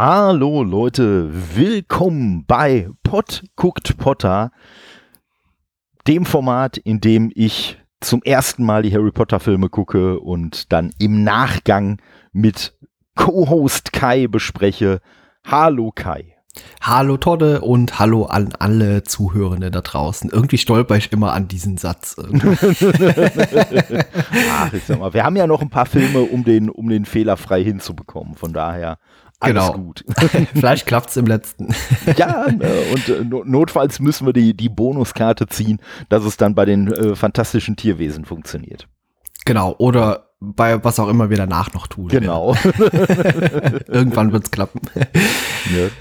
[0.00, 4.52] Hallo Leute, willkommen bei Pot guckt Potter,
[6.06, 10.92] dem Format, in dem ich zum ersten Mal die Harry Potter Filme gucke und dann
[11.00, 12.00] im Nachgang
[12.30, 12.78] mit
[13.16, 15.00] Co-Host Kai bespreche.
[15.44, 16.36] Hallo Kai.
[16.80, 20.30] Hallo Todde und hallo an alle Zuhörende da draußen.
[20.30, 22.14] Irgendwie stolper ich immer an diesen Satz.
[24.52, 27.04] Ach, ich sag mal, wir haben ja noch ein paar Filme, um den, um den
[27.04, 28.36] Fehler frei hinzubekommen.
[28.36, 28.98] Von daher
[29.40, 29.72] alles genau.
[29.78, 30.04] gut.
[30.54, 31.74] Vielleicht klappt's im letzten.
[32.16, 36.64] ja, ne, und äh, notfalls müssen wir die, die Bonuskarte ziehen, dass es dann bei
[36.64, 38.88] den äh, fantastischen Tierwesen funktioniert.
[39.44, 42.08] Genau, oder bei was auch immer wir danach noch tun.
[42.08, 42.54] Genau.
[43.88, 44.80] Irgendwann wird's klappen.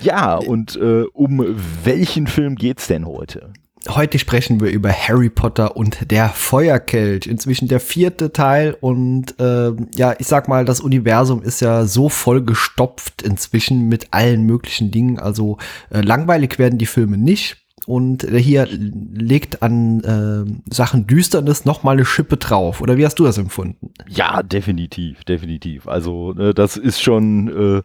[0.01, 1.43] Ja, und äh, um
[1.83, 3.53] welchen Film geht's denn heute?
[3.88, 7.27] Heute sprechen wir über Harry Potter und der Feuerkelch.
[7.27, 12.09] Inzwischen der vierte Teil und äh, ja, ich sag mal, das Universum ist ja so
[12.09, 15.19] voll gestopft inzwischen mit allen möglichen Dingen.
[15.19, 15.58] Also
[15.89, 17.58] äh, langweilig werden die Filme nicht.
[17.86, 22.81] Und hier legt an äh, Sachen Düsternis noch mal eine Schippe drauf.
[22.81, 23.91] Oder wie hast du das empfunden?
[24.09, 25.88] Ja, definitiv, definitiv.
[25.88, 27.81] Also äh, das ist schon äh,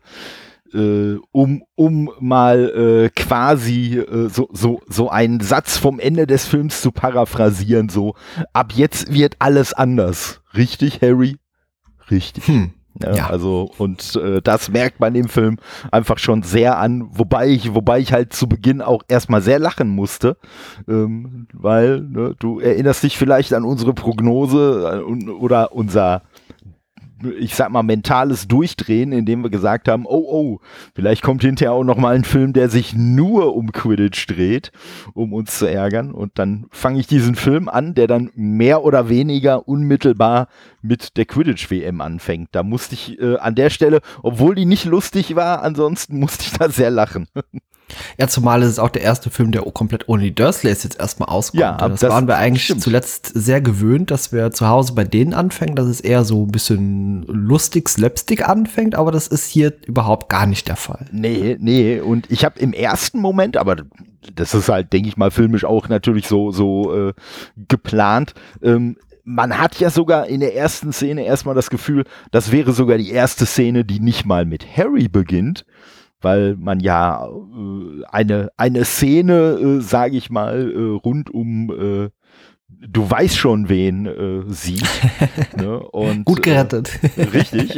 [0.75, 6.47] äh, um, um mal äh, quasi äh, so, so, so einen Satz vom Ende des
[6.47, 8.15] Films zu paraphrasieren, so,
[8.53, 10.41] ab jetzt wird alles anders.
[10.55, 11.37] Richtig, Harry?
[12.11, 12.47] Richtig.
[12.47, 12.73] Hm.
[13.00, 13.27] Ja, ja.
[13.28, 15.56] Also, und äh, das merkt man im Film
[15.91, 19.89] einfach schon sehr an, wobei ich, wobei ich halt zu Beginn auch erstmal sehr lachen
[19.89, 20.37] musste,
[20.87, 26.23] ähm, weil ne, du erinnerst dich vielleicht an unsere Prognose äh, oder unser
[27.39, 30.61] ich sag mal, mentales Durchdrehen, indem wir gesagt haben, oh, oh,
[30.95, 34.73] vielleicht kommt hinterher auch noch mal ein Film, der sich nur um Quidditch dreht,
[35.15, 36.12] um uns zu ärgern.
[36.12, 40.48] Und dann fange ich diesen Film an, der dann mehr oder weniger unmittelbar
[40.83, 42.50] mit der Quidditch-WM anfängt.
[42.52, 46.53] Da musste ich äh, an der Stelle, obwohl die nicht lustig war, ansonsten musste ich
[46.53, 47.28] da sehr lachen.
[48.19, 51.60] Ja, zumal es auch der erste Film, der komplett ohne die Dursleys jetzt erstmal auskommt.
[51.60, 52.82] Ja, das, das waren wir eigentlich stimmt.
[52.82, 56.50] zuletzt sehr gewöhnt, dass wir zu Hause bei denen anfangen, dass es eher so ein
[56.50, 61.06] bisschen lustig, slapstick anfängt, aber das ist hier überhaupt gar nicht der Fall.
[61.12, 63.76] Nee, nee, und ich habe im ersten Moment, aber
[64.34, 67.12] das ist halt, denke ich mal, filmisch auch natürlich so, so äh,
[67.69, 72.72] geplant, ähm, man hat ja sogar in der ersten Szene erstmal das Gefühl, das wäre
[72.72, 75.65] sogar die erste Szene, die nicht mal mit Harry beginnt,
[76.21, 82.10] weil man ja äh, eine, eine Szene, äh, sage ich mal, äh, rund um äh,
[82.81, 84.88] du weißt schon, wen äh, sieht.
[85.56, 85.78] ne?
[85.78, 86.99] und, Gut gerettet.
[87.16, 87.75] Äh, richtig.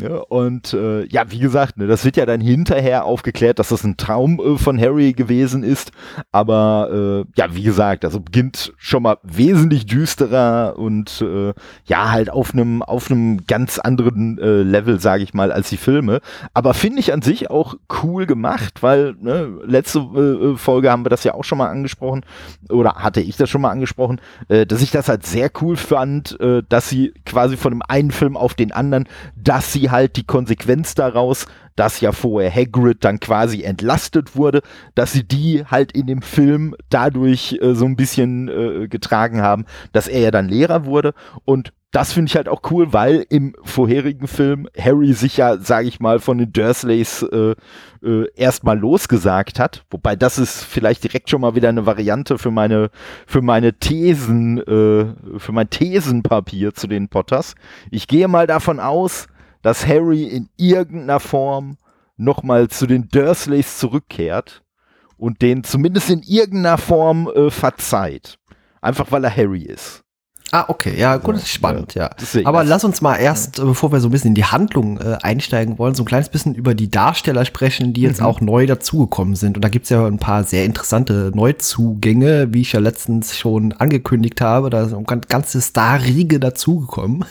[0.00, 3.84] ja, und äh, ja, wie gesagt, ne, das wird ja dann hinterher aufgeklärt, dass das
[3.84, 5.92] ein Traum äh, von Harry gewesen ist.
[6.32, 11.52] Aber äh, ja, wie gesagt, also beginnt schon mal wesentlich düsterer und äh,
[11.84, 15.76] ja, halt auf einem auf einem ganz anderen äh, Level, sage ich mal, als die
[15.76, 16.20] Filme.
[16.54, 21.10] Aber finde ich an sich auch cool gemacht, weil ne, letzte äh, Folge haben wir
[21.10, 22.24] das ja auch schon mal angesprochen
[22.68, 26.38] oder hatte ich das schon mal angesprochen, äh, dass ich das halt sehr cool fand,
[26.40, 30.24] äh, dass sie quasi von dem einen Film auf den anderen, dass sie halt die
[30.24, 34.62] Konsequenz daraus, dass ja vorher Hagrid dann quasi entlastet wurde,
[34.94, 39.64] dass sie die halt in dem Film dadurch äh, so ein bisschen äh, getragen haben,
[39.92, 41.14] dass er ja dann Lehrer wurde.
[41.44, 45.88] Und das finde ich halt auch cool, weil im vorherigen Film Harry sich ja, sage
[45.88, 47.54] ich mal, von den Dursleys äh,
[48.02, 49.84] äh, erstmal losgesagt hat.
[49.90, 52.90] Wobei das ist vielleicht direkt schon mal wieder eine Variante für meine
[53.26, 57.54] für meine Thesen, äh, für mein Thesenpapier zu den Potters.
[57.90, 59.26] Ich gehe mal davon aus,
[59.62, 61.78] dass Harry in irgendeiner Form
[62.18, 64.62] nochmal zu den Dursleys zurückkehrt
[65.16, 68.38] und den zumindest in irgendeiner Form äh, verzeiht.
[68.82, 70.04] Einfach weil er Harry ist.
[70.50, 72.10] Ah, okay, ja, gut, das ist spannend, ja.
[72.32, 72.46] ja.
[72.46, 75.78] Aber lass uns mal erst, bevor wir so ein bisschen in die Handlung äh, einsteigen
[75.78, 78.26] wollen, so ein kleines bisschen über die Darsteller sprechen, die jetzt mhm.
[78.26, 79.56] auch neu dazugekommen sind.
[79.56, 84.40] Und da gibt's ja ein paar sehr interessante Neuzugänge, wie ich ja letztens schon angekündigt
[84.40, 84.70] habe.
[84.70, 87.26] Da ist eine ganze Star-Riege dazugekommen.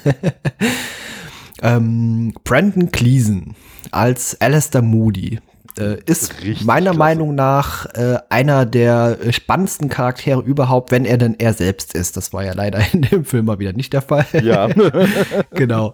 [1.63, 3.55] ähm, Brandon Cleason
[3.89, 5.39] als Alistair Moody
[5.77, 6.99] äh, ist Richtig meiner klasse.
[6.99, 12.17] Meinung nach äh, einer der spannendsten Charaktere überhaupt, wenn er denn er selbst ist.
[12.17, 14.25] Das war ja leider in dem Film mal wieder nicht der Fall.
[14.43, 14.67] Ja.
[15.51, 15.93] genau.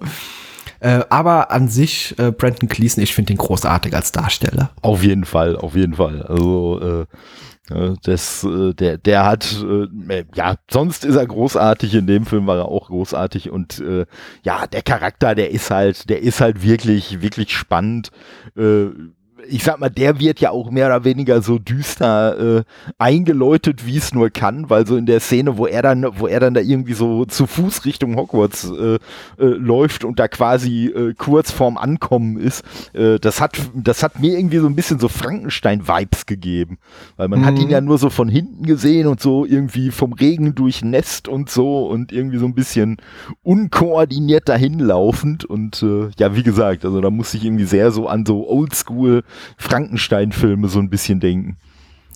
[0.80, 4.72] Äh, aber an sich, äh, Brandon Cleason, ich finde ihn großartig als Darsteller.
[4.82, 6.24] Auf jeden Fall, auf jeden Fall.
[6.24, 7.06] Also,
[7.70, 12.48] äh, das, äh, der, der hat, äh, ja, sonst ist er großartig, in dem Film
[12.48, 14.06] war er auch großartig und äh,
[14.44, 18.12] ja, der Charakter, der ist halt, der ist halt wirklich, wirklich spannend.
[19.48, 22.64] Ich sag mal, der wird ja auch mehr oder weniger so düster äh,
[22.98, 26.40] eingeläutet, wie es nur kann, weil so in der Szene, wo er dann, wo er
[26.40, 29.00] dann da irgendwie so zu Fuß Richtung Hogwarts äh, äh,
[29.38, 32.64] läuft und da quasi äh, kurz vorm Ankommen ist,
[32.94, 36.78] äh, das hat, das hat mir irgendwie so ein bisschen so Frankenstein-Vibes gegeben,
[37.18, 37.46] weil man mhm.
[37.46, 37.72] hat ihn mhm.
[37.72, 42.12] ja nur so von hinten gesehen und so irgendwie vom Regen durchnässt und so und
[42.12, 42.98] irgendwie so ein bisschen
[43.44, 48.26] unkoordiniert dahinlaufend und äh, ja, wie gesagt, also da muss ich irgendwie sehr so an
[48.26, 49.24] so Oldschool
[49.58, 51.58] Frankenstein-Filme so ein bisschen denken.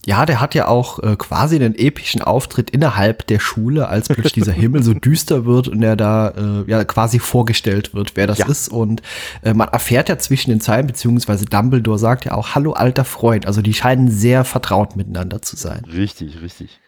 [0.07, 4.31] Ja, der hat ja auch äh, quasi einen epischen Auftritt innerhalb der Schule, als plötzlich
[4.31, 8.37] dieser Himmel so düster wird und er da äh, ja quasi vorgestellt wird, wer das
[8.37, 8.47] ja.
[8.47, 8.69] ist.
[8.69, 9.01] Und
[9.41, 13.45] äh, man erfährt ja zwischen den Zeilen, beziehungsweise Dumbledore sagt ja auch, hallo alter Freund.
[13.47, 15.83] Also die scheinen sehr vertraut miteinander zu sein.
[15.83, 16.79] Richtig, richtig.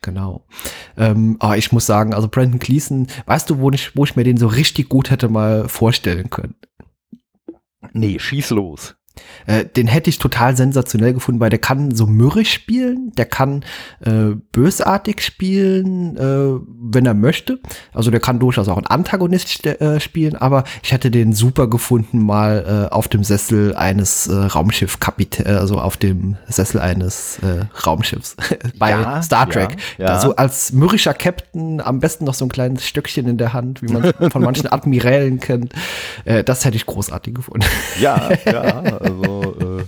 [0.00, 0.46] Genau.
[0.96, 4.24] Ähm, aber ich muss sagen, also Brandon Gleason, weißt du, wo ich, wo ich mir
[4.24, 6.54] den so richtig gut hätte mal vorstellen können?
[7.92, 8.96] Nee, schieß los.
[9.46, 13.64] Äh, den hätte ich total sensationell gefunden, weil der kann so mürrisch spielen, der kann
[14.00, 17.58] äh, bösartig spielen, äh, wenn er möchte.
[17.92, 22.24] Also der kann durchaus auch einen Antagonist äh, spielen, aber ich hätte den super gefunden,
[22.24, 27.40] mal äh, auf dem Sessel eines äh, Raumschiffkapitäns, also auf dem Sessel eines
[27.86, 28.36] Raumschiffs
[28.78, 29.76] bei ja, Star Trek.
[29.98, 30.20] Ja, ja.
[30.20, 33.92] So als mürrischer Captain, am besten noch so ein kleines Stöckchen in der Hand, wie
[33.92, 35.72] man von manchen Admirälen kennt.
[36.24, 37.66] das hätte ich großartig gefunden.
[38.00, 38.82] Ja, ja.
[39.02, 39.82] Also, äh,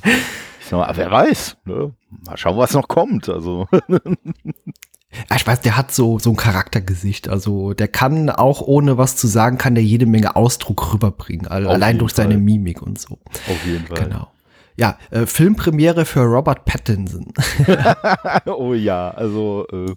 [0.60, 1.92] ich sag mal, wer weiß, ne?
[2.26, 3.28] Mal schauen, was noch kommt.
[3.28, 3.66] Also.
[5.34, 7.28] ich weiß, der hat so, so ein Charaktergesicht.
[7.28, 11.46] Also der kann auch ohne was zu sagen, kann der jede Menge Ausdruck rüberbringen.
[11.46, 12.24] Also allein durch Fall.
[12.24, 13.18] seine Mimik und so.
[13.48, 14.04] Auf jeden Fall.
[14.04, 14.28] Genau.
[14.76, 17.32] Ja, äh, Filmpremiere für Robert Pattinson.
[18.46, 19.94] oh ja, also äh,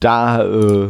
[0.00, 0.88] da äh,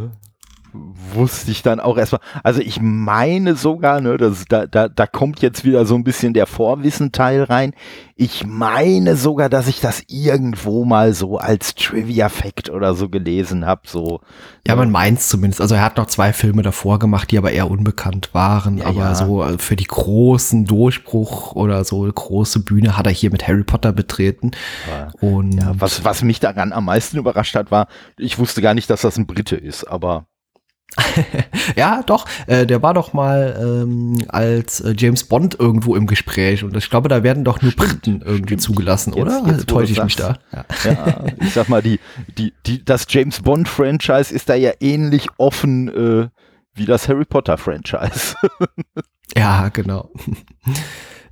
[0.72, 5.42] wusste ich dann auch erstmal, also ich meine sogar, ne, das, da, da, da kommt
[5.42, 7.72] jetzt wieder so ein bisschen der Vorwissenteil rein.
[8.16, 13.82] Ich meine sogar, dass ich das irgendwo mal so als Trivia-Fact oder so gelesen habe.
[13.86, 14.20] So,
[14.66, 15.60] ja, man meint zumindest.
[15.60, 18.78] Also er hat noch zwei Filme davor gemacht, die aber eher unbekannt waren.
[18.78, 19.14] Ja, aber ja.
[19.14, 23.64] so äh, für die großen Durchbruch oder so große Bühne hat er hier mit Harry
[23.64, 24.50] Potter betreten.
[24.88, 25.08] Ja.
[25.26, 27.88] Und ja, was, was mich daran am meisten überrascht hat, war,
[28.18, 30.26] ich wusste gar nicht, dass das ein Brite ist, aber
[31.76, 32.26] ja, doch.
[32.46, 36.90] Äh, der war doch mal ähm, als äh, James Bond irgendwo im Gespräch und ich
[36.90, 39.42] glaube, da werden doch nur Briten irgendwie zugelassen, jetzt, oder?
[39.46, 40.38] Jetzt, Täusche ich mich da?
[40.52, 40.64] Ja.
[40.84, 41.24] ja.
[41.40, 42.00] ich sag mal, die,
[42.38, 46.28] die, die, das James Bond Franchise ist da ja ähnlich offen äh,
[46.74, 48.34] wie das Harry Potter Franchise.
[49.36, 50.10] ja, genau.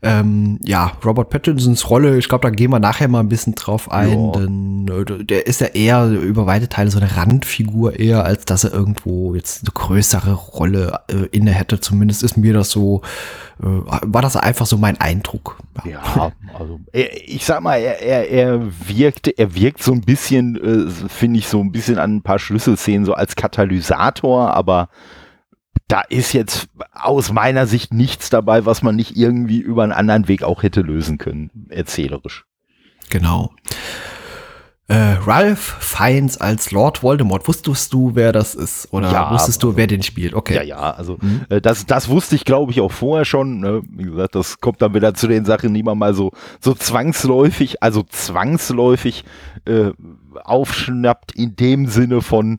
[0.01, 3.91] Ähm, ja, Robert Pattinsons Rolle, ich glaube, da gehen wir nachher mal ein bisschen drauf
[3.91, 4.33] ein, ja.
[4.33, 8.63] denn äh, der ist ja eher über weite Teile so eine Randfigur eher, als dass
[8.63, 11.81] er irgendwo jetzt eine größere Rolle äh, inne hätte.
[11.81, 13.03] Zumindest ist mir das so,
[13.61, 15.59] äh, war das einfach so mein Eindruck.
[15.85, 20.03] Ja, ja also er, ich sag mal, er, er, er wirkt, er wirkt so ein
[20.03, 20.57] bisschen,
[20.89, 24.91] äh, finde ich, so ein bisschen an ein paar Schlüsselszenen so als Katalysator, aber
[25.89, 30.29] da ist jetzt aus meiner Sicht nichts dabei, was man nicht irgendwie über einen anderen
[30.29, 32.45] Weg auch hätte lösen können, erzählerisch.
[33.09, 33.51] Genau.
[34.91, 37.47] Äh, Ralph Fiennes als Lord Voldemort.
[37.47, 38.89] Wusstest du, wer das ist?
[38.91, 40.33] Oder ja, wusstest du, also, wer den spielt?
[40.33, 40.55] Okay.
[40.55, 41.45] Ja, ja, also mhm.
[41.51, 43.61] äh, das, das wusste ich, glaube ich, auch vorher schon.
[43.61, 43.83] Ne?
[43.91, 47.83] Wie gesagt, das kommt dann wieder zu den Sachen, die man mal so, so zwangsläufig,
[47.83, 49.25] also zwangsläufig
[49.67, 49.91] äh,
[50.43, 52.57] aufschnappt in dem Sinne von,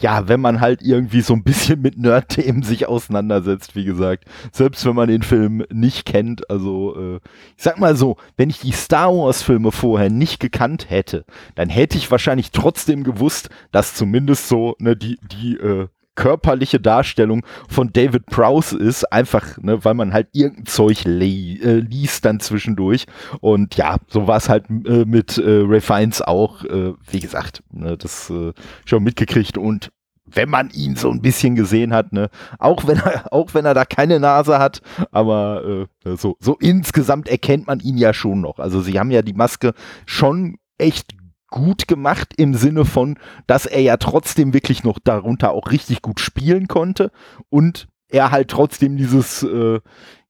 [0.00, 4.84] ja, wenn man halt irgendwie so ein bisschen mit Nerd-Themen sich auseinandersetzt, wie gesagt, selbst
[4.84, 7.20] wenn man den Film nicht kennt, also äh,
[7.56, 11.24] ich sag mal so, wenn ich die Star Wars-Filme vorher nicht gekannt hätte,
[11.54, 17.44] dann hätte ich wahrscheinlich trotzdem gewusst, dass zumindest so ne, die die äh, körperliche Darstellung
[17.68, 22.40] von David Prowse ist, einfach, ne, weil man halt irgendein Zeug li äh, liest dann
[22.40, 23.06] zwischendurch.
[23.40, 25.82] Und ja, so war es halt äh, mit äh, Ray
[26.24, 28.52] auch, äh, wie gesagt, ne, das äh,
[28.84, 29.90] schon mitgekriegt und
[30.26, 33.74] wenn man ihn so ein bisschen gesehen hat, ne, auch wenn er, auch wenn er
[33.74, 34.80] da keine Nase hat,
[35.10, 38.58] aber äh, so, so insgesamt erkennt man ihn ja schon noch.
[38.58, 39.74] Also sie haben ja die Maske
[40.06, 41.14] schon echt
[41.54, 46.18] gut gemacht im Sinne von, dass er ja trotzdem wirklich noch darunter auch richtig gut
[46.18, 47.12] spielen konnte
[47.48, 49.78] und er halt trotzdem dieses äh,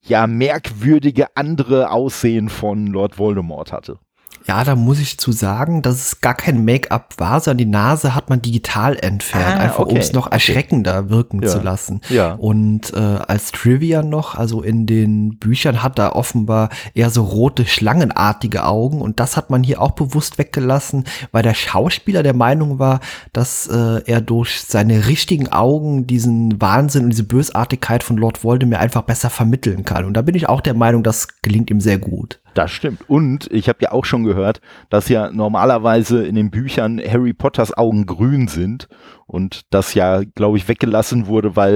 [0.03, 3.99] ja merkwürdige andere Aussehen von Lord Voldemort hatte.
[4.47, 8.15] Ja, da muss ich zu sagen, dass es gar kein Make-up war, sondern die Nase
[8.15, 9.93] hat man digital entfernt, ah, einfach okay.
[9.93, 11.49] um es noch erschreckender wirken ja.
[11.49, 12.03] zu lassen.
[12.11, 12.35] Ja.
[12.35, 17.65] Und äh, als Trivia noch, also in den Büchern hat er offenbar eher so rote,
[17.65, 22.79] schlangenartige Augen und das hat man hier auch bewusst weggelassen, weil der Schauspieler der Meinung
[22.79, 23.01] war,
[23.33, 28.83] dass äh, er durch seine richtigen Augen diesen Wahnsinn und diese Bösartigkeit von Lord Voldemort
[28.83, 30.05] einfach besser vermitteln kann.
[30.05, 32.41] Und da bin ich auch der Meinung, das gelingt ihm sehr gut.
[32.55, 33.09] Das stimmt.
[33.09, 37.77] Und ich habe ja auch schon gehört, dass ja normalerweise in den Büchern Harry Potters
[37.77, 38.89] Augen grün sind
[39.27, 41.75] und das ja, glaube ich, weggelassen wurde, weil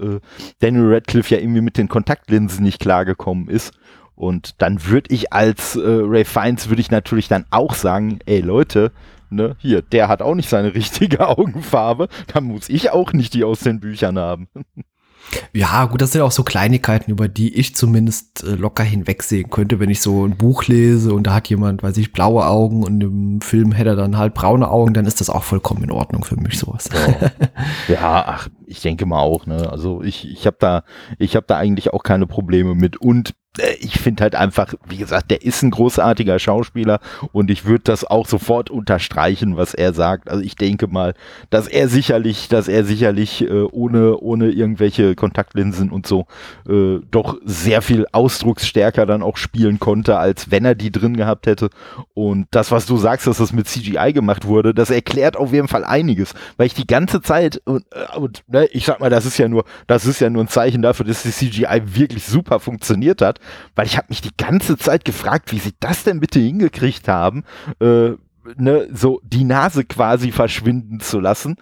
[0.00, 0.20] äh, äh,
[0.60, 3.74] Daniel Radcliffe ja irgendwie mit den Kontaktlinsen nicht klargekommen ist.
[4.14, 8.40] Und dann würde ich als äh, Ray Fiennes würde ich natürlich dann auch sagen, ey
[8.40, 8.92] Leute,
[9.28, 13.44] ne, hier, der hat auch nicht seine richtige Augenfarbe, dann muss ich auch nicht die
[13.44, 14.48] aus den Büchern haben.
[15.52, 19.80] Ja, gut, das sind auch so Kleinigkeiten, über die ich zumindest äh, locker hinwegsehen könnte,
[19.80, 23.02] wenn ich so ein Buch lese und da hat jemand, weiß ich, blaue Augen und
[23.02, 26.24] im Film hätte er dann halt braune Augen, dann ist das auch vollkommen in Ordnung
[26.24, 26.88] für mich sowas.
[26.92, 27.30] Ja,
[27.94, 29.70] ja ach, ich denke mal auch, ne?
[29.70, 30.84] Also ich, ich habe da,
[31.18, 33.34] ich habe da eigentlich auch keine Probleme mit und
[33.80, 37.00] ich finde halt einfach, wie gesagt, der ist ein großartiger Schauspieler
[37.32, 40.28] und ich würde das auch sofort unterstreichen, was er sagt.
[40.30, 41.14] Also ich denke mal,
[41.50, 46.26] dass er sicherlich, dass er sicherlich äh, ohne, ohne irgendwelche Kontaktlinsen und so
[46.68, 51.46] äh, doch sehr viel ausdrucksstärker dann auch spielen konnte, als wenn er die drin gehabt
[51.46, 51.70] hätte.
[52.14, 55.68] Und das, was du sagst, dass das mit CGI gemacht wurde, das erklärt auf jeden
[55.68, 59.26] Fall einiges, weil ich die ganze Zeit und, äh, und ne, ich sag mal, das
[59.26, 62.60] ist ja nur, das ist ja nur ein Zeichen dafür, dass die CGI wirklich super
[62.60, 63.40] funktioniert hat
[63.74, 67.44] weil ich habe mich die ganze Zeit gefragt, wie sie das denn bitte hingekriegt haben,
[67.80, 68.10] äh,
[68.56, 71.56] ne, so die Nase quasi verschwinden zu lassen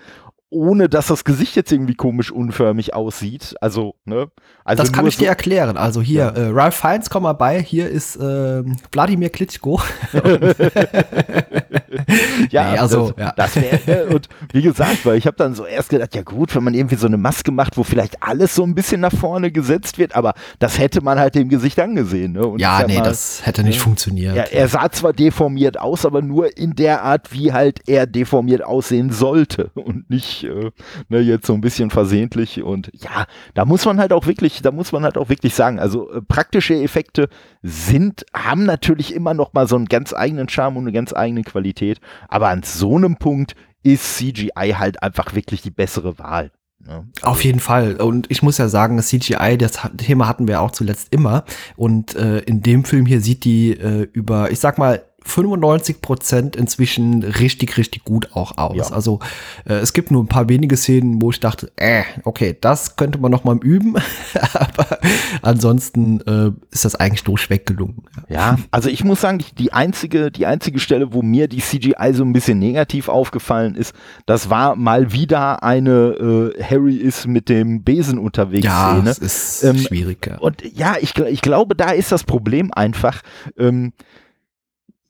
[0.54, 3.56] ohne dass das Gesicht jetzt irgendwie komisch unförmig aussieht.
[3.60, 4.30] Also, ne?
[4.64, 5.76] Also das kann ich so dir erklären.
[5.76, 6.42] Also hier, ja.
[6.42, 8.62] äh, Ralph Fiennes, komm mal bei, hier ist äh,
[8.92, 9.80] Wladimir Klitschko.
[12.50, 13.32] ja, nee, also, das, ja.
[13.36, 16.64] das wäre, und wie gesagt, weil ich habe dann so erst gedacht, ja gut, wenn
[16.64, 19.98] man irgendwie so eine Maske macht, wo vielleicht alles so ein bisschen nach vorne gesetzt
[19.98, 22.32] wird, aber das hätte man halt dem Gesicht angesehen.
[22.32, 22.46] Ne?
[22.46, 23.82] Und ja, nee, mal, das hätte nicht ne?
[23.82, 24.36] funktioniert.
[24.36, 28.64] Ja, er sah zwar deformiert aus, aber nur in der Art, wie halt er deformiert
[28.64, 30.70] aussehen sollte und nicht äh,
[31.08, 34.70] ne, jetzt so ein bisschen versehentlich und ja, da muss man halt auch wirklich, da
[34.70, 37.28] muss man halt auch wirklich sagen, also äh, praktische Effekte
[37.62, 41.42] sind, haben natürlich immer noch mal so einen ganz eigenen Charme und eine ganz eigene
[41.42, 41.83] Qualität,
[42.28, 46.50] aber an so einem Punkt ist CGI halt einfach wirklich die bessere Wahl.
[46.86, 47.06] Ne?
[47.22, 47.96] Auf jeden Fall.
[47.96, 51.44] Und ich muss ja sagen, CGI, das Thema hatten wir auch zuletzt immer.
[51.76, 56.56] Und äh, in dem Film hier sieht die äh, über, ich sag mal, 95 Prozent
[56.56, 58.90] inzwischen richtig, richtig gut auch aus.
[58.90, 58.94] Ja.
[58.94, 59.20] Also
[59.64, 63.18] äh, es gibt nur ein paar wenige Szenen, wo ich dachte, äh, okay, das könnte
[63.18, 63.96] man noch mal üben,
[64.52, 64.98] aber
[65.42, 68.02] ansonsten äh, ist das eigentlich durchweg gelungen.
[68.28, 72.22] Ja, also ich muss sagen, die, einzige, die einzige Stelle, wo mir die CGI so
[72.22, 73.94] ein bisschen negativ aufgefallen ist,
[74.26, 79.04] das war mal wieder eine äh, Harry ist mit dem Besen unterwegs ja, Szene.
[79.04, 80.26] Das ist ähm, schwierig.
[80.26, 80.38] Ja.
[80.38, 83.22] Und ja, ich, ich glaube, da ist das Problem einfach.
[83.58, 83.92] Ähm,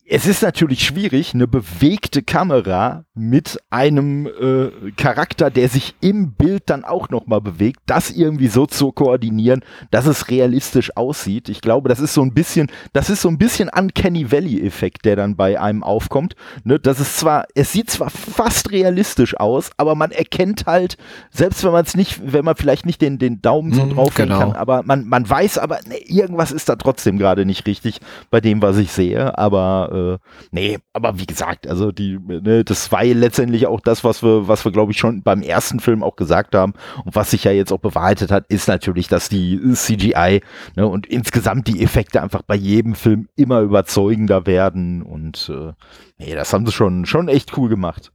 [0.07, 6.65] es ist natürlich schwierig, eine bewegte Kamera mit einem äh, Charakter, der sich im Bild
[6.67, 11.49] dann auch nochmal bewegt, das irgendwie so zu koordinieren, dass es realistisch aussieht.
[11.49, 15.17] Ich glaube, das ist so ein bisschen, das ist so ein bisschen Uncanny Valley-Effekt, der
[15.17, 16.37] dann bei einem aufkommt.
[16.65, 16.79] Ne?
[16.79, 20.99] Das ist zwar, es sieht zwar fast realistisch aus, aber man erkennt halt,
[21.31, 24.15] selbst wenn man es nicht, wenn man vielleicht nicht den, den Daumen so mm, drauf
[24.15, 24.39] genau.
[24.39, 28.43] kann, aber man, man weiß aber, ne, irgendwas ist da trotzdem gerade nicht richtig bei
[28.43, 29.39] dem, was ich sehe.
[29.39, 30.19] Aber äh,
[30.51, 34.65] nee, aber wie gesagt, also die, ne, das war letztendlich auch das, was wir, was
[34.65, 36.75] wir, glaube ich, schon beim ersten Film auch gesagt haben
[37.05, 40.41] und was sich ja jetzt auch bewahrheitet hat, ist natürlich, dass die CGI
[40.77, 45.73] ne, und insgesamt die Effekte einfach bei jedem Film immer überzeugender werden und äh,
[46.19, 48.14] nee, das haben sie schon, schon echt cool gemacht.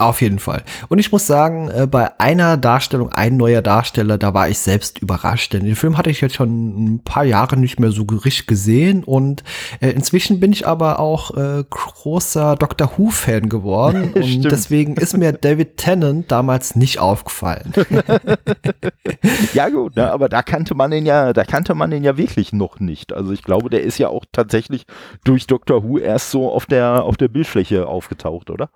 [0.00, 0.62] Auf jeden Fall.
[0.88, 4.98] Und ich muss sagen, äh, bei einer Darstellung, ein neuer Darsteller, da war ich selbst
[4.98, 5.52] überrascht.
[5.52, 9.04] Denn den Film hatte ich jetzt schon ein paar Jahre nicht mehr so richtig gesehen.
[9.04, 9.44] Und
[9.80, 14.12] äh, inzwischen bin ich aber auch äh, großer Doctor Who-Fan geworden.
[14.14, 17.70] und deswegen ist mir David Tennant damals nicht aufgefallen.
[19.52, 22.54] ja, gut, ne, aber da kannte man ihn ja, da kannte man ihn ja wirklich
[22.54, 23.12] noch nicht.
[23.12, 24.86] Also ich glaube, der ist ja auch tatsächlich
[25.24, 28.70] durch Doctor Who erst so auf der, auf der Bildfläche aufgetaucht, oder?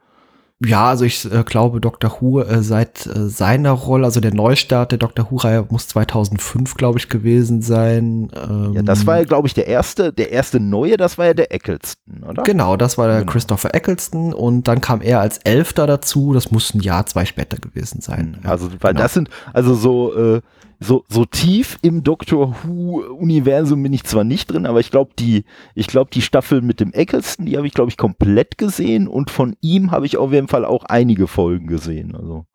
[0.65, 2.19] Ja, also ich äh, glaube, Dr.
[2.21, 5.31] Who äh, seit äh, seiner Rolle, also der Neustart der Dr.
[5.31, 8.31] Who-Reihe muss 2005, glaube ich, gewesen sein.
[8.35, 11.35] Ähm, ja, das war ja, glaube ich, der erste, der erste neue, das war ja
[11.35, 12.43] der Eccleston, oder?
[12.43, 13.33] Genau, das war der genau.
[13.33, 16.33] Christopher Eccleston und dann kam er als Elfter dazu.
[16.33, 18.39] Das muss ein Jahr, zwei später gewesen sein.
[18.45, 19.03] Also, weil genau.
[19.03, 20.41] das sind, also so, äh,
[20.81, 25.45] so, so tief im Doctor Who-Universum bin ich zwar nicht drin, aber ich glaube, die,
[25.75, 29.31] ich glaube, die Staffel mit dem Eccleston, die habe ich, glaube ich, komplett gesehen und
[29.31, 32.15] von ihm habe ich auf jeden Fall auch einige Folgen gesehen.
[32.15, 32.47] Also.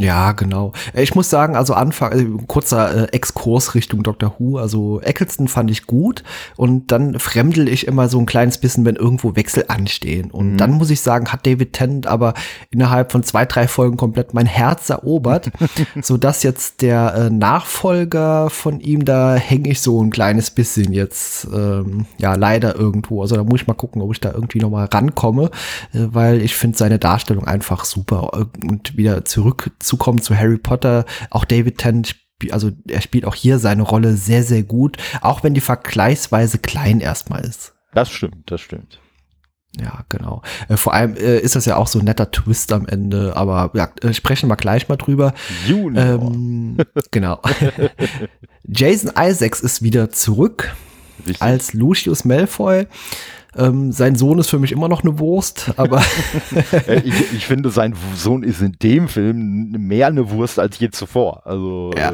[0.00, 0.72] Ja, genau.
[0.94, 4.58] Äh, ich muss sagen, also Anfang, äh, kurzer äh, Exkurs Richtung Doctor Who.
[4.58, 6.22] Also Eccleston fand ich gut
[6.56, 10.30] und dann fremdel ich immer so ein kleines bisschen, wenn irgendwo Wechsel anstehen.
[10.30, 10.56] Und mhm.
[10.56, 12.34] dann muss ich sagen, hat David Tennant aber
[12.70, 15.50] innerhalb von zwei, drei Folgen komplett mein Herz erobert,
[16.02, 20.92] so dass jetzt der äh, Nachfolger von ihm, da hänge ich so ein kleines bisschen
[20.92, 23.22] jetzt, ähm, ja, leider irgendwo.
[23.22, 25.50] Also da muss ich mal gucken, ob ich da irgendwie noch mal rankomme,
[25.92, 31.04] äh, weil ich finde seine Darstellung einfach super und wieder zurück zukommen zu Harry Potter.
[31.30, 32.16] Auch David Tennant
[32.52, 37.00] also er spielt auch hier seine Rolle sehr, sehr gut, auch wenn die vergleichsweise klein
[37.00, 37.74] erstmal ist.
[37.92, 39.00] Das stimmt, das stimmt.
[39.80, 40.42] Ja, genau.
[40.68, 43.70] Äh, vor allem äh, ist das ja auch so ein netter Twist am Ende, aber
[43.74, 45.34] ja, äh, sprechen wir gleich mal drüber.
[45.66, 46.04] Junior.
[46.04, 46.78] Ähm,
[47.10, 47.40] genau.
[48.64, 50.74] Jason Isaacs ist wieder zurück
[51.20, 51.42] Richtig.
[51.42, 52.86] als Lucius Malfoy.
[53.58, 56.00] Ähm, sein Sohn ist für mich immer noch eine Wurst, aber.
[57.04, 61.44] ich, ich, finde, sein Sohn ist in dem Film mehr eine Wurst als je zuvor.
[61.44, 62.12] Also, ja.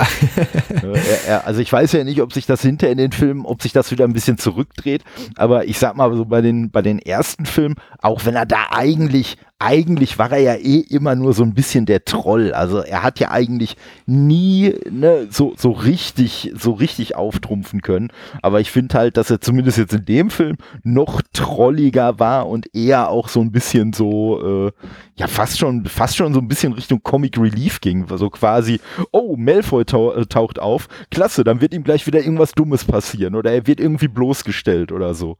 [0.83, 3.45] äh, er, er, also ich weiß ja nicht, ob sich das hinter in den Filmen,
[3.45, 5.05] ob sich das wieder ein bisschen zurückdreht,
[5.37, 8.67] aber ich sag mal so bei den, bei den ersten Filmen, auch wenn er da
[8.71, 12.53] eigentlich eigentlich war er ja eh immer nur so ein bisschen der Troll.
[12.53, 18.11] Also er hat ja eigentlich nie ne, so, so richtig, so richtig auftrumpfen können.
[18.43, 22.75] Aber ich finde halt, dass er zumindest jetzt in dem Film noch trolliger war und
[22.75, 24.73] eher auch so ein bisschen so, äh,
[25.17, 28.07] ja, fast schon, fast schon so ein bisschen Richtung Comic Relief ging.
[28.17, 28.81] So quasi,
[29.13, 33.53] oh, Malfoy äh, taucht auf, klasse, dann wird ihm gleich wieder irgendwas Dummes passieren oder
[33.53, 35.39] er wird irgendwie bloßgestellt oder so.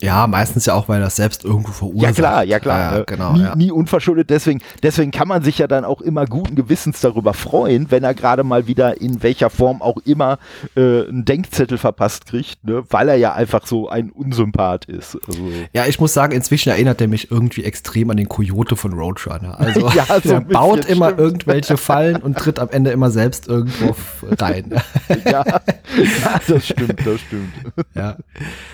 [0.00, 2.02] Ja, meistens ja auch, weil das selbst irgendwo verursacht.
[2.02, 2.96] Ja klar, ja klar.
[2.96, 3.54] Ja, genau, nie, ja.
[3.54, 4.30] nie unverschuldet.
[4.30, 8.12] Deswegen, deswegen kann man sich ja dann auch immer guten Gewissens darüber freuen, wenn er
[8.12, 10.38] gerade mal wieder in welcher Form auch immer
[10.74, 12.82] äh, einen Denkzettel verpasst kriegt, ne?
[12.90, 15.18] weil er ja einfach so ein Unsympath ist.
[15.28, 15.40] Also
[15.72, 19.60] ja, ich muss sagen, inzwischen erinnert er mich irgendwie extrem an den Coyote von Roadrunner.
[19.60, 21.20] Also ja, so er baut immer stimmt.
[21.20, 23.94] irgendwelche Fallen und tritt am Ende immer selbst irgendwo
[24.38, 24.72] rein.
[25.24, 25.44] ja,
[25.96, 27.52] ja, das stimmt, das stimmt.
[27.94, 28.16] Ja.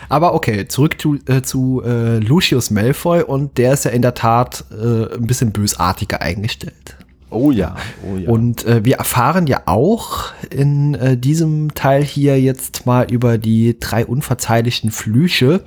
[0.09, 4.15] Aber okay, zurück zu äh, zu äh, Lucius Malfoy und der ist ja in der
[4.15, 6.97] Tat äh, ein bisschen bösartiger eingestellt.
[7.31, 7.77] Oh ja,
[8.11, 8.31] oh ja.
[8.31, 13.79] Und äh, wir erfahren ja auch in äh, diesem Teil hier jetzt mal über die
[13.79, 15.63] drei unverzeihlichen Flüche.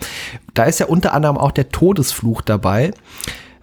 [0.56, 2.92] Da ist ja unter anderem auch der Todesfluch dabei.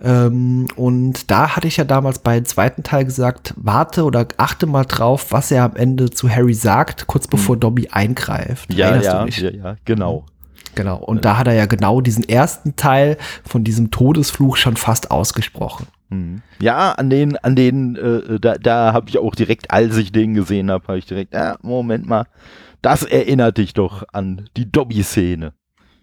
[0.01, 4.67] Ähm, und da hatte ich ja damals bei dem zweiten Teil gesagt, warte oder achte
[4.67, 7.61] mal drauf, was er am Ende zu Harry sagt, kurz bevor hm.
[7.61, 8.73] Dobby eingreift.
[8.73, 10.25] Ja, ja, ja, ja, genau.
[10.79, 10.99] Genau.
[10.99, 15.89] Und da hat er ja genau diesen ersten Teil von diesem Todesfluch schon fast ausgesprochen.
[16.09, 16.43] Mhm.
[16.61, 20.35] Ja, an den, an den, äh, da, da habe ich auch direkt, als ich den
[20.35, 22.27] gesehen habe, habe ich direkt, ah, Moment mal,
[22.81, 25.53] das erinnert dich doch an die Dobby-Szene.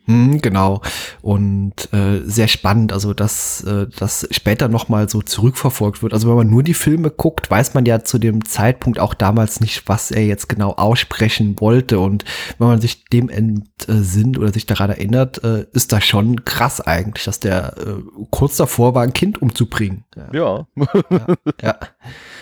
[0.07, 0.81] Hm, genau.
[1.21, 6.13] Und äh, sehr spannend, also dass äh, das später nochmal so zurückverfolgt wird.
[6.13, 9.61] Also wenn man nur die Filme guckt, weiß man ja zu dem Zeitpunkt auch damals
[9.61, 11.99] nicht, was er jetzt genau aussprechen wollte.
[11.99, 12.23] Und
[12.59, 17.25] wenn man sich dem entsinnt oder sich daran erinnert, äh, ist das schon krass eigentlich,
[17.25, 20.03] dass der äh, kurz davor war, ein Kind umzubringen.
[20.15, 20.29] Ja.
[20.33, 20.67] ja.
[21.09, 21.35] ja.
[21.63, 21.79] ja.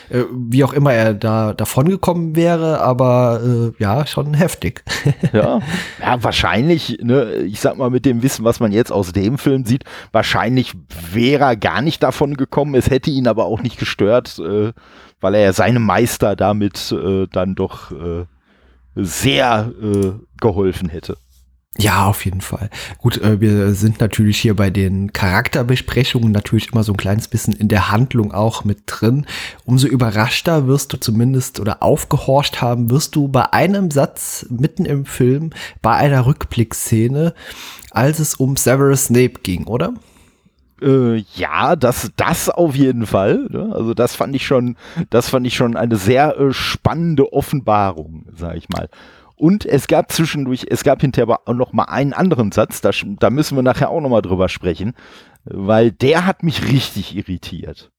[0.09, 4.83] Äh, wie auch immer er da davon gekommen wäre, aber äh, ja, schon heftig.
[5.33, 5.59] ja.
[6.01, 9.63] ja, wahrscheinlich, ne, ich sag mal, mit dem Wissen, was man jetzt aus dem Film
[9.63, 10.73] sieht, wahrscheinlich
[11.11, 12.73] wäre er gar nicht davon gekommen.
[12.73, 14.73] Es hätte ihn aber auch nicht gestört, äh,
[15.21, 18.25] weil er ja seinem Meister damit äh, dann doch äh,
[18.95, 21.15] sehr äh, geholfen hätte.
[21.79, 22.69] Ja, auf jeden Fall.
[22.99, 27.53] Gut, äh, wir sind natürlich hier bei den Charakterbesprechungen natürlich immer so ein kleines bisschen
[27.53, 29.25] in der Handlung auch mit drin.
[29.65, 35.05] Umso überraschter wirst du zumindest oder aufgehorcht haben, wirst du bei einem Satz mitten im
[35.05, 35.49] Film,
[35.81, 37.33] bei einer Rückblickszene,
[37.89, 39.93] als es um Severus Snape ging, oder?
[40.79, 43.47] Äh, ja, das, das auf jeden Fall.
[43.49, 43.71] Ne?
[43.73, 44.75] Also das fand ich schon,
[45.09, 48.89] das fand ich schon eine sehr äh, spannende Offenbarung, sag ich mal.
[49.43, 53.29] Und es gab zwischendurch, es gab hinterher auch noch mal einen anderen Satz, da, da
[53.29, 54.93] müssen wir nachher auch noch mal drüber sprechen,
[55.43, 57.91] weil der hat mich richtig irritiert.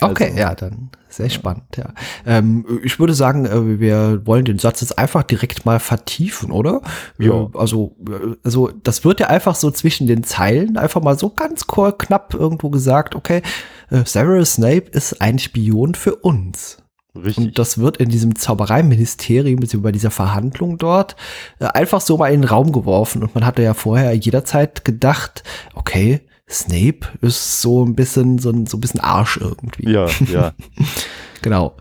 [0.00, 1.92] Okay, also, ja, dann sehr spannend, ja.
[2.24, 6.82] Ähm, ich würde sagen, äh, wir wollen den Satz jetzt einfach direkt mal vertiefen, oder?
[7.18, 7.50] Ja.
[7.54, 11.66] Also, äh, also das wird ja einfach so zwischen den Zeilen einfach mal so ganz
[11.66, 13.42] knapp irgendwo gesagt, okay,
[13.90, 16.80] äh, Severus Snape ist ein Spion für uns.
[17.14, 17.38] Richtig.
[17.38, 21.16] Und das wird in diesem Zaubereiministerium, beziehungsweise bei dieser Verhandlung dort,
[21.58, 23.22] äh, einfach so mal in den Raum geworfen.
[23.22, 25.42] Und man hatte ja vorher jederzeit gedacht,
[25.74, 29.90] okay, Snape ist so ein bisschen, so ein, so ein bisschen Arsch irgendwie.
[29.90, 30.52] Ja, ja.
[31.42, 31.76] genau.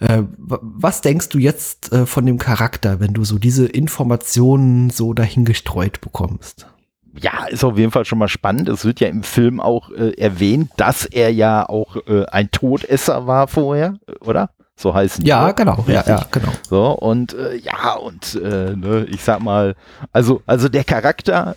[0.00, 5.14] Äh, was denkst du jetzt äh, von dem Charakter, wenn du so diese Informationen so
[5.14, 6.66] dahingestreut bekommst?
[7.14, 8.68] Ja, ist auf jeden Fall schon mal spannend.
[8.68, 13.26] Es wird ja im Film auch äh, erwähnt, dass er ja auch äh, ein Todesser
[13.26, 14.50] war vorher, oder?
[14.76, 15.84] So heißen Ja, die, genau.
[15.86, 16.52] Ja, ja, genau.
[16.68, 19.74] So, und äh, ja, und äh, ne, ich sag mal,
[20.12, 21.56] also, also der Charakter,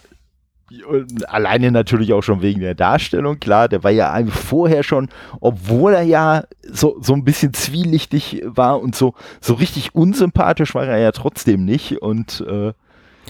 [1.27, 5.93] alleine natürlich auch schon wegen der Darstellung, klar, der war ja eigentlich vorher schon, obwohl
[5.93, 10.97] er ja so, so ein bisschen zwielichtig war und so, so richtig unsympathisch war er
[10.97, 12.73] ja trotzdem nicht und äh,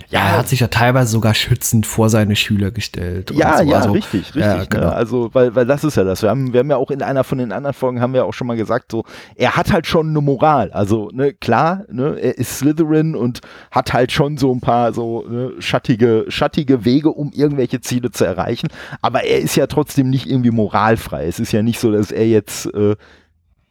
[0.09, 3.31] ja, er hat sich ja teilweise sogar schützend vor seine Schüler gestellt.
[3.31, 3.63] Ja, so.
[3.63, 4.41] ja, also, richtig, richtig.
[4.41, 4.67] Ja, ne?
[4.67, 4.87] genau.
[4.87, 4.93] ne?
[4.93, 6.21] Also, weil, weil das ist ja das.
[6.21, 8.33] Wir haben, wir haben ja auch in einer von den anderen Folgen haben wir auch
[8.33, 9.03] schon mal gesagt, so,
[9.35, 10.71] er hat halt schon eine Moral.
[10.71, 15.25] Also, ne, klar, ne, er ist Slytherin und hat halt schon so ein paar so
[15.27, 18.67] ne, schattige, schattige Wege, um irgendwelche Ziele zu erreichen.
[19.01, 21.25] Aber er ist ja trotzdem nicht irgendwie moralfrei.
[21.25, 22.95] Es ist ja nicht so, dass er jetzt äh,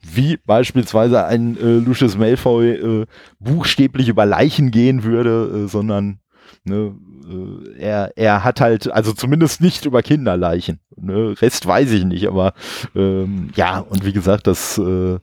[0.04, 3.06] wie beispielsweise ein äh, Lucius Malfoy äh,
[3.38, 6.18] buchstäblich über Leichen gehen würde, äh, sondern
[6.64, 6.94] ne,
[7.28, 10.80] äh, er, er hat halt, also zumindest nicht über Kinderleichen.
[10.96, 11.34] Ne?
[11.40, 12.54] Rest weiß ich nicht, aber
[12.94, 15.18] ähm, ja, und wie gesagt, das äh,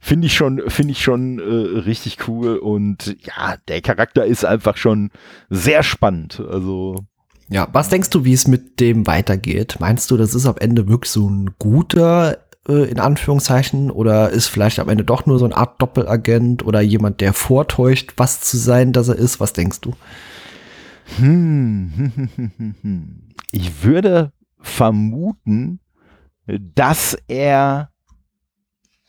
[0.00, 4.76] finde ich schon, finde ich schon äh, richtig cool und ja, der Charakter ist einfach
[4.76, 5.10] schon
[5.50, 6.42] sehr spannend.
[6.48, 6.96] Also
[7.48, 9.76] ja, was denkst du, wie es mit dem weitergeht?
[9.78, 14.48] Meinst du, das ist am Ende wirklich so ein guter äh, in Anführungszeichen oder ist
[14.48, 18.56] vielleicht am Ende doch nur so eine Art Doppelagent oder jemand, der vortäuscht, was zu
[18.56, 19.40] sein, dass er ist?
[19.40, 19.92] Was denkst du?
[21.18, 22.12] Hm.
[23.52, 25.80] Ich würde vermuten,
[26.46, 27.90] dass er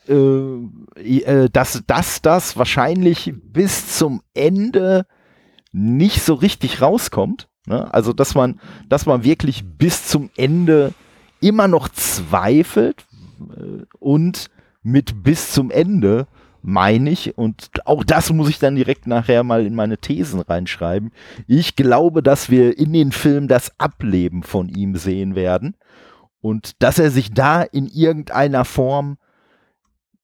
[0.08, 5.06] äh, äh, dass, dass das wahrscheinlich bis zum Ende
[5.74, 7.50] nicht so richtig rauskommt.
[7.66, 7.94] Ne?
[7.94, 10.94] Also dass man, dass man wirklich bis zum Ende
[11.42, 13.06] immer noch zweifelt,
[14.00, 14.50] und
[14.84, 16.28] mit bis zum Ende
[16.62, 21.12] meine ich, und auch das muss ich dann direkt nachher mal in meine Thesen reinschreiben.
[21.48, 25.76] Ich glaube, dass wir in den Film das Ableben von ihm sehen werden
[26.42, 29.18] und dass er sich da in irgendeiner Form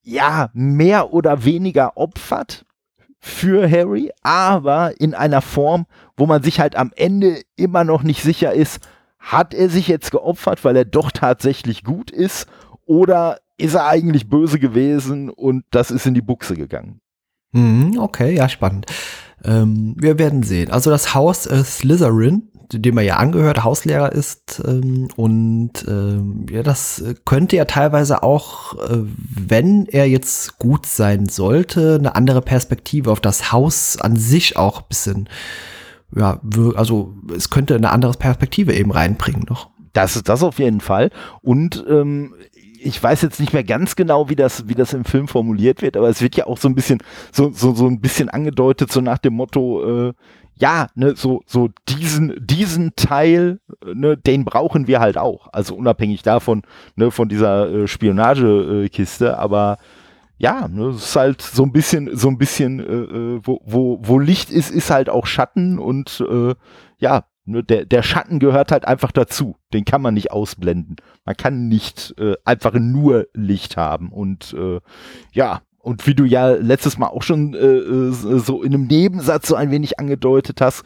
[0.02, 2.66] ja mehr oder weniger opfert
[3.20, 5.86] für Harry, aber in einer Form,
[6.18, 8.86] wo man sich halt am Ende immer noch nicht sicher ist,
[9.18, 12.48] hat er sich jetzt geopfert, weil er doch tatsächlich gut ist
[12.86, 17.00] oder ist er eigentlich böse gewesen und das ist in die Buchse gegangen?
[17.52, 18.88] Mhm, okay, ja, spannend.
[19.44, 20.72] Ähm, wir werden sehen.
[20.72, 26.64] Also das Haus äh, Slytherin, dem er ja angehört, Hauslehrer ist ähm, und ähm, ja,
[26.64, 33.12] das könnte ja teilweise auch, äh, wenn er jetzt gut sein sollte, eine andere Perspektive
[33.12, 35.30] auf das Haus an sich auch ein bisschen,
[36.16, 36.40] ja,
[36.76, 39.70] also es könnte eine andere Perspektive eben reinbringen noch.
[39.94, 41.12] Das ist das auf jeden Fall.
[41.42, 42.34] Und ähm,
[42.84, 45.98] ich weiß jetzt nicht mehr ganz genau, wie das, wie das im Film formuliert wird,
[45.98, 47.00] aber es wird ja auch so ein bisschen,
[47.32, 50.14] so, so, so ein bisschen angedeutet, so nach dem Motto, äh,
[50.56, 55.48] ja, ne, so, so diesen, diesen Teil, ne, den brauchen wir halt auch.
[55.52, 56.62] Also unabhängig davon,
[56.96, 59.78] ne, von dieser äh, Spionagekiste, äh, aber
[60.38, 64.00] ja, ne, es ist halt so ein bisschen, so ein bisschen, äh, äh, wo, wo,
[64.04, 66.54] wo Licht ist, ist halt auch Schatten und äh,
[66.98, 69.58] ja, nur der, der Schatten gehört halt einfach dazu.
[69.74, 70.98] Den kann man nicht ausblenden.
[71.26, 74.12] Man kann nicht äh, einfach nur Licht haben.
[74.12, 74.80] Und äh,
[75.34, 79.48] ja, und wie du ja letztes Mal auch schon äh, äh so in einem Nebensatz
[79.48, 80.84] so ein wenig angedeutet hast,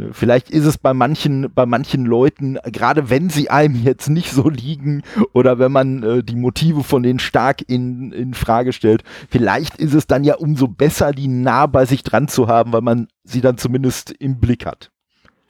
[0.00, 4.30] äh, Vielleicht ist es bei manchen, bei manchen Leuten, gerade wenn sie einem jetzt nicht
[4.30, 9.02] so liegen oder wenn man äh, die Motive von denen stark in, in Frage stellt,
[9.28, 12.82] vielleicht ist es dann ja umso besser, die nah bei sich dran zu haben, weil
[12.82, 14.90] man sie dann zumindest im Blick hat.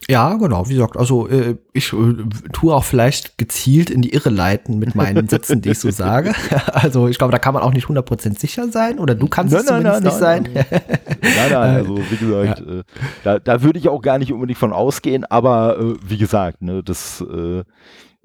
[0.09, 0.69] Ja, genau.
[0.69, 2.15] Wie gesagt, also äh, ich äh,
[2.53, 6.33] tue auch vielleicht gezielt in die Irre leiten mit meinen Sätzen, die ich so sage.
[6.73, 9.63] Also ich glaube, da kann man auch nicht 100% sicher sein oder du kannst nein,
[9.63, 10.49] es nein, nein, nicht sein.
[10.53, 12.79] Nein, nein, also wie gesagt, ja.
[12.79, 12.83] äh,
[13.25, 16.83] da, da würde ich auch gar nicht unbedingt von ausgehen, aber äh, wie gesagt, ne,
[16.83, 17.63] das äh,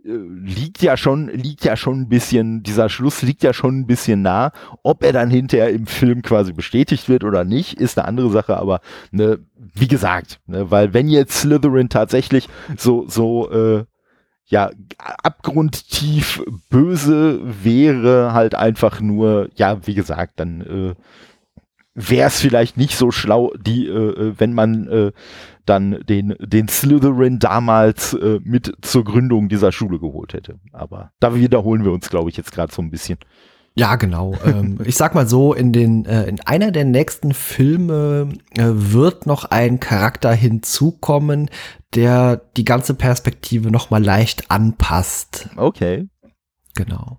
[0.05, 4.21] liegt ja schon, liegt ja schon ein bisschen, dieser Schluss liegt ja schon ein bisschen
[4.21, 4.51] nah.
[4.83, 8.57] Ob er dann hinterher im Film quasi bestätigt wird oder nicht, ist eine andere Sache,
[8.57, 9.39] aber ne,
[9.73, 13.85] wie gesagt, ne, weil wenn jetzt Slytherin tatsächlich so, so, äh,
[14.47, 20.93] ja, abgrundtief böse wäre, halt einfach nur, ja, wie gesagt, dann äh,
[21.95, 25.11] wäre es vielleicht nicht so schlau, die, äh, äh, wenn man äh,
[25.65, 30.59] dann den, den Slytherin damals äh, mit zur Gründung dieser Schule geholt hätte.
[30.71, 33.17] Aber da wiederholen wir uns, glaube ich, jetzt gerade so ein bisschen.
[33.77, 34.35] Ja, genau.
[34.45, 39.25] ähm, ich sag mal so, in den äh, in einer der nächsten Filme äh, wird
[39.25, 41.49] noch ein Charakter hinzukommen,
[41.93, 45.49] der die ganze Perspektive noch mal leicht anpasst.
[45.57, 46.07] Okay.
[46.75, 47.17] Genau.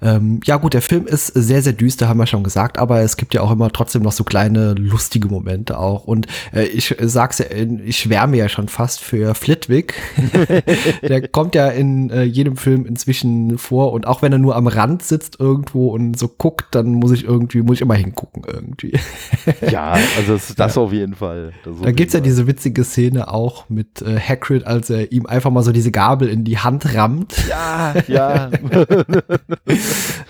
[0.00, 3.16] Ähm, ja gut, der Film ist sehr, sehr düster, haben wir schon gesagt, aber es
[3.16, 6.04] gibt ja auch immer trotzdem noch so kleine lustige Momente auch.
[6.04, 7.46] Und äh, ich sag's ja,
[7.84, 9.94] ich schwärme ja schon fast für Flitwick.
[11.02, 14.68] der kommt ja in äh, jedem Film inzwischen vor und auch wenn er nur am
[14.68, 18.98] Rand sitzt irgendwo und so guckt, dann muss ich irgendwie, muss ich immer hingucken irgendwie.
[19.68, 20.82] ja, also das, das ja.
[20.82, 21.52] auf jeden Fall.
[21.82, 25.64] da gibt's ja diese witzige Szene auch mit äh, Hagrid, als er ihm einfach mal
[25.64, 27.34] so diese Gabel in die Hand rammt.
[27.48, 28.50] Ja, ja.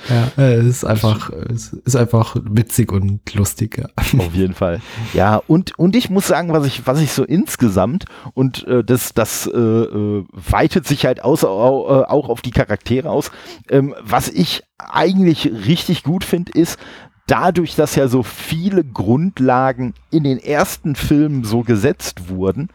[0.08, 3.78] ja, es ist einfach, ist einfach witzig und lustig.
[3.78, 3.86] Ja.
[4.18, 4.80] Auf jeden Fall.
[5.14, 9.14] Ja, und, und ich muss sagen, was ich, was ich so insgesamt und äh, das,
[9.14, 13.30] das äh, äh weitet sich halt aus, auch, äh, auch auf die Charaktere aus.
[13.68, 16.78] Ähm, was ich eigentlich richtig gut finde, ist,
[17.26, 22.68] dadurch, dass ja so viele Grundlagen in den ersten Filmen so gesetzt wurden,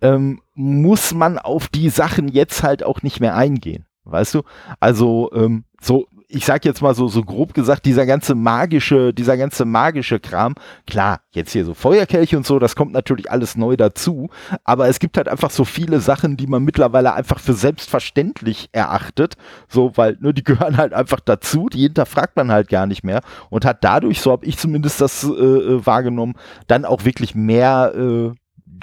[0.00, 3.84] ähm, muss man auf die Sachen jetzt halt auch nicht mehr eingehen.
[4.10, 4.42] Weißt du?
[4.80, 9.38] Also, ähm, so, ich sag jetzt mal so, so grob gesagt, dieser ganze magische, dieser
[9.38, 10.54] ganze magische Kram,
[10.86, 14.28] klar, jetzt hier so Feuerkelche und so, das kommt natürlich alles neu dazu,
[14.62, 19.36] aber es gibt halt einfach so viele Sachen, die man mittlerweile einfach für selbstverständlich erachtet,
[19.68, 23.22] so, weil, ne, die gehören halt einfach dazu, die hinterfragt man halt gar nicht mehr
[23.48, 26.34] und hat dadurch, so habe ich zumindest das äh, äh, wahrgenommen,
[26.66, 28.32] dann auch wirklich mehr, äh,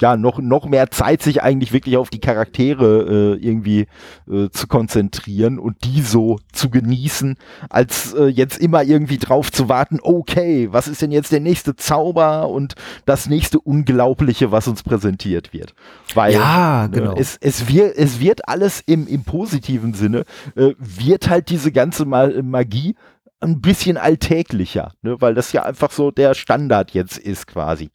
[0.00, 3.86] ja, noch, noch mehr Zeit, sich eigentlich wirklich auf die Charaktere äh, irgendwie
[4.30, 7.36] äh, zu konzentrieren und die so zu genießen,
[7.70, 11.76] als äh, jetzt immer irgendwie drauf zu warten, okay, was ist denn jetzt der nächste
[11.76, 15.74] Zauber und das nächste Unglaubliche, was uns präsentiert wird.
[16.14, 17.12] Weil ja, genau.
[17.14, 21.72] äh, es, es, wird, es wird alles im, im positiven Sinne, äh, wird halt diese
[21.72, 22.94] ganze Magie
[23.40, 25.20] ein bisschen alltäglicher, ne?
[25.20, 27.90] weil das ja einfach so der Standard jetzt ist quasi.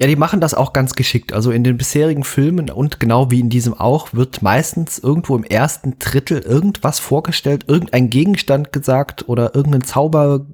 [0.00, 1.32] Ja, die machen das auch ganz geschickt.
[1.32, 5.44] Also in den bisherigen Filmen und genau wie in diesem auch wird meistens irgendwo im
[5.44, 10.46] ersten Drittel irgendwas vorgestellt, irgendein Gegenstand gesagt oder irgendein Zauber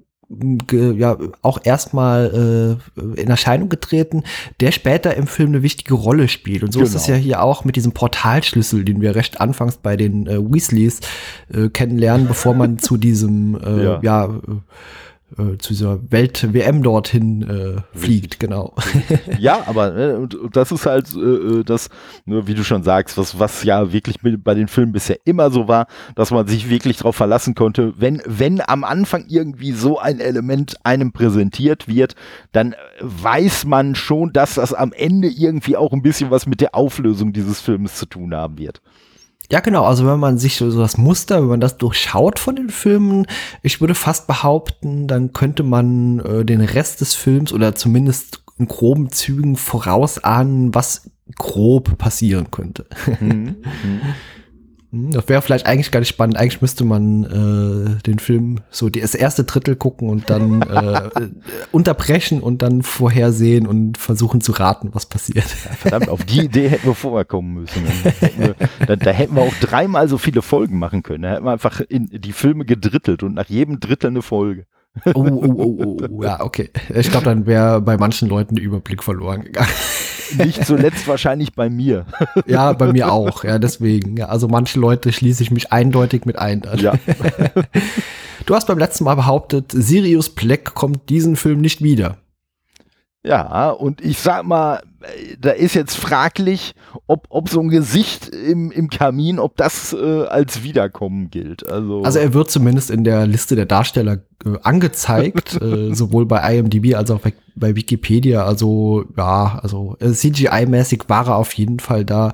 [0.73, 4.25] ja auch erstmal äh, in Erscheinung getreten,
[4.61, 6.63] der später im Film eine wichtige Rolle spielt.
[6.63, 6.89] Und so genau.
[6.89, 10.39] ist es ja hier auch mit diesem Portalschlüssel, den wir recht anfangs bei den äh,
[10.39, 11.01] Weasleys
[11.53, 14.41] äh, kennenlernen, bevor man zu diesem äh, ja, ja
[15.39, 18.75] äh, zu dieser Welt-WM dorthin äh, fliegt, genau.
[19.39, 21.89] ja, aber äh, das ist halt äh, äh, das,
[22.25, 25.69] ne, wie du schon sagst, was, was ja wirklich bei den Filmen bisher immer so
[25.69, 30.21] war, dass man sich wirklich darauf verlassen konnte, wenn, wenn am Anfang irgendwie so ein
[30.21, 32.15] Element einem präsentiert wird,
[32.53, 36.75] dann weiß man schon, dass das am Ende irgendwie auch ein bisschen was mit der
[36.75, 38.81] Auflösung dieses Films zu tun haben wird.
[39.51, 39.85] Ja, genau.
[39.85, 43.27] Also wenn man sich so, das Muster, wenn man das durchschaut von den Filmen,
[43.63, 48.67] ich würde fast behaupten, dann könnte man äh, den Rest des Films oder zumindest in
[48.67, 52.87] groben Zügen vorausahnen, was grob passieren könnte.
[53.21, 53.57] Mhm.
[54.95, 56.37] Hm, das wäre vielleicht eigentlich gar nicht spannend.
[56.37, 61.11] Eigentlich müsste man äh, den Film so das erste Drittel gucken und dann äh,
[61.73, 65.47] unterbrechen und dann vorhersehen und versuchen zu raten, was passiert.
[65.65, 67.83] Ja, verdammt, auf die Idee hätten wir vorher kommen müssen.
[68.87, 71.23] da, da, hätten wir auch dreimal so viele Folgen machen können.
[71.23, 74.67] Da hätten wir einfach in die Filme gedrittelt und nach jedem Drittel eine Folge.
[75.07, 76.71] Oh, oh, oh, oh, oh, ja, okay.
[76.95, 79.69] Ich glaube, dann wäre bei manchen Leuten der Überblick verloren gegangen.
[80.37, 82.07] Nicht zuletzt wahrscheinlich bei mir.
[82.47, 83.45] Ja, bei mir auch.
[83.45, 84.17] Ja, deswegen.
[84.17, 86.63] Ja, also manche Leute schließe ich mich eindeutig mit ein.
[86.77, 86.95] Ja.
[88.47, 92.19] Du hast beim letzten Mal behauptet, Sirius Black kommt diesen Film nicht wieder.
[93.23, 94.83] Ja, und ich sag mal,
[95.41, 96.75] da ist jetzt fraglich,
[97.07, 101.69] ob, ob so ein Gesicht im, im Kamin, ob das äh, als Wiederkommen gilt.
[101.69, 106.57] Also, also er wird zumindest in der Liste der Darsteller äh, angezeigt, äh, sowohl bei
[106.57, 108.45] IMDb als auch bei, bei Wikipedia.
[108.45, 112.33] Also ja, also äh, CGI-mäßig war er auf jeden Fall da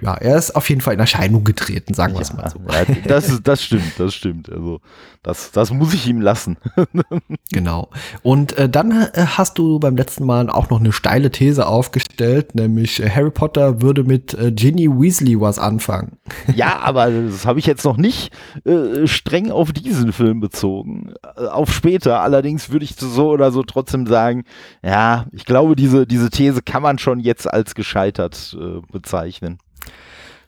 [0.00, 2.60] ja, er ist auf jeden Fall in Erscheinung getreten, sagen wir es mal so.
[2.70, 4.50] Ja, das, das stimmt, das stimmt.
[4.50, 4.80] Also
[5.24, 6.58] das, das muss ich ihm lassen.
[7.50, 7.88] genau.
[8.22, 12.54] Und äh, dann äh, hast du beim letzten Mal auch noch eine steile These aufgestellt,
[12.54, 16.18] nämlich äh, Harry Potter würde mit äh, Ginny Weasley was anfangen.
[16.54, 18.32] ja, aber das habe ich jetzt noch nicht
[18.66, 21.14] äh, streng auf diesen Film bezogen.
[21.36, 22.20] auf später.
[22.20, 24.44] Allerdings würde ich so oder so trotzdem sagen,
[24.82, 28.56] ja, ich glaube, diese, diese These kann man schon jetzt als gescheitert
[28.92, 29.53] bezeichnen.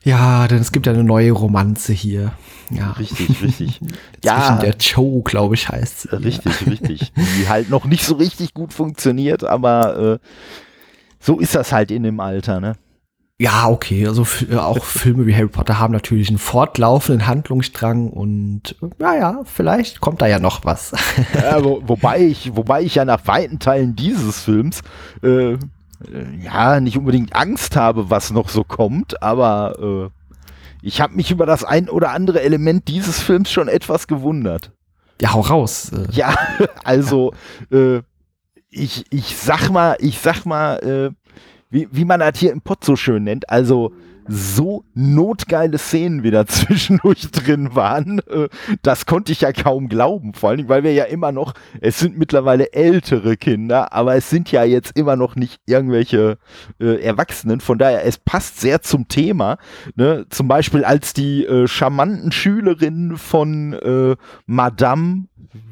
[0.06, 2.30] Ja, denn es gibt ja eine neue Romanze hier.
[2.70, 2.92] Ja.
[2.92, 3.80] Richtig, richtig.
[4.24, 4.56] ja.
[4.58, 6.22] der Joe, glaube ich, heißt sie.
[6.22, 7.12] Richtig, richtig.
[7.16, 10.26] Die halt noch nicht so richtig gut funktioniert, aber äh,
[11.18, 12.76] so ist das halt in dem Alter, ne?
[13.40, 14.06] Ja, okay.
[14.06, 20.00] Also äh, auch Filme wie Harry Potter haben natürlich einen fortlaufenden Handlungsstrang und naja, vielleicht
[20.00, 20.92] kommt da ja noch was.
[21.34, 24.82] ja, wo, wobei ich, wobei ich ja nach weiten Teilen dieses Films
[25.24, 25.58] äh, äh,
[26.40, 30.10] ja, nicht unbedingt Angst habe, was noch so kommt, aber
[30.82, 34.70] ich habe mich über das ein oder andere Element dieses Films schon etwas gewundert.
[35.20, 35.90] Ja, hau raus.
[35.92, 36.06] Äh.
[36.12, 36.36] Ja,
[36.84, 37.32] also
[37.70, 38.02] äh,
[38.70, 41.32] ich, ich sag mal, ich sag mal, äh,
[41.70, 43.92] wie, wie man das hier im Pott so schön nennt, also
[44.28, 48.20] so notgeile Szenen wieder zwischendurch drin waren.
[48.28, 48.48] Äh,
[48.82, 51.98] das konnte ich ja kaum glauben, vor allen Dingen, weil wir ja immer noch, es
[51.98, 56.38] sind mittlerweile ältere Kinder, aber es sind ja jetzt immer noch nicht irgendwelche
[56.80, 57.60] äh, Erwachsenen.
[57.60, 59.58] Von daher, es passt sehr zum Thema.
[59.94, 60.26] Ne?
[60.30, 65.26] Zum Beispiel als die äh, charmanten Schülerinnen von äh, Madame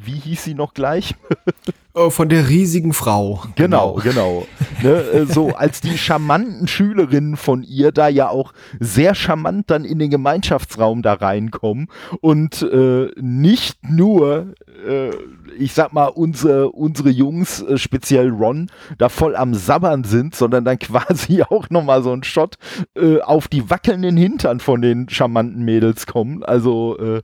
[0.04, 1.14] wie hieß sie noch gleich?
[1.96, 3.44] Oh, von der riesigen Frau.
[3.54, 4.48] Genau, genau.
[4.82, 4.92] genau.
[4.94, 9.84] ne, äh, so als die charmanten Schülerinnen von ihr da ja auch sehr charmant dann
[9.84, 11.86] in den Gemeinschaftsraum da reinkommen
[12.20, 15.10] und äh, nicht nur, äh,
[15.56, 20.64] ich sag mal, unsere, unsere Jungs, äh, speziell Ron, da voll am Sabbern sind, sondern
[20.64, 22.56] dann quasi auch nochmal so ein Shot
[22.96, 26.42] äh, auf die wackelnden Hintern von den charmanten Mädels kommen.
[26.42, 27.22] Also, äh,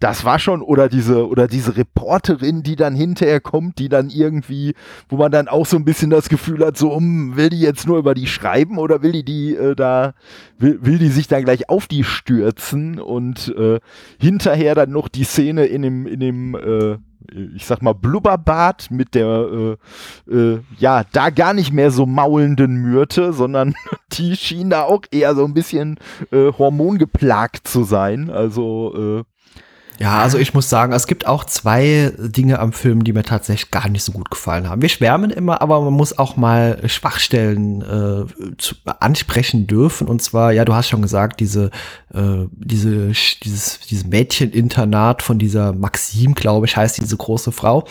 [0.00, 4.74] das war schon, oder diese, oder diese Reporterin, die dann hinterher kommt, die dann irgendwie,
[5.08, 7.86] wo man dann auch so ein bisschen das Gefühl hat, so, um, will die jetzt
[7.86, 10.14] nur über die schreiben oder will die die äh, da,
[10.58, 13.80] will, will die sich dann gleich auf die stürzen und äh,
[14.18, 16.98] hinterher dann noch die Szene in dem, in dem, äh,
[17.54, 19.76] ich sag mal, Blubberbad mit der,
[20.28, 23.74] äh, äh, ja, da gar nicht mehr so maulenden Myrte, sondern
[24.12, 25.98] die schien da auch eher so ein bisschen
[26.32, 28.30] äh, hormongeplagt zu sein.
[28.30, 29.29] Also, äh,
[30.00, 33.70] ja, also ich muss sagen, es gibt auch zwei Dinge am Film, die mir tatsächlich
[33.70, 34.80] gar nicht so gut gefallen haben.
[34.80, 40.08] Wir schwärmen immer, aber man muss auch mal Schwachstellen äh, zu, ansprechen dürfen.
[40.08, 41.70] Und zwar, ja, du hast schon gesagt, diese,
[42.14, 43.08] äh, diese,
[43.42, 47.84] dieses, dieses Mädcheninternat von dieser Maxim, glaube ich, heißt diese große Frau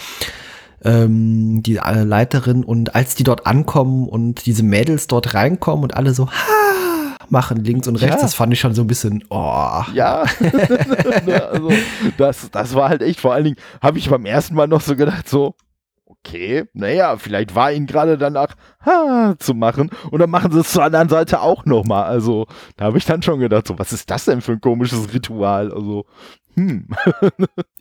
[0.83, 6.13] ähm, die Leiterin und als die dort ankommen und diese Mädels dort reinkommen und alle
[6.13, 6.88] so, ha,
[7.31, 8.17] machen, links und rechts.
[8.17, 8.21] Ja.
[8.21, 9.81] Das fand ich schon so ein bisschen, oh.
[9.93, 10.23] Ja,
[11.51, 11.71] also,
[12.17, 14.95] das, das war halt echt, vor allen Dingen habe ich beim ersten Mal noch so
[14.95, 15.55] gedacht, so,
[16.05, 20.71] okay, naja, vielleicht war ihnen gerade danach ha, zu machen und dann machen sie es
[20.71, 22.03] zur anderen Seite auch nochmal.
[22.05, 25.13] Also da habe ich dann schon gedacht, so, was ist das denn für ein komisches
[25.13, 25.71] Ritual?
[25.71, 26.05] Also,
[26.59, 26.87] hm.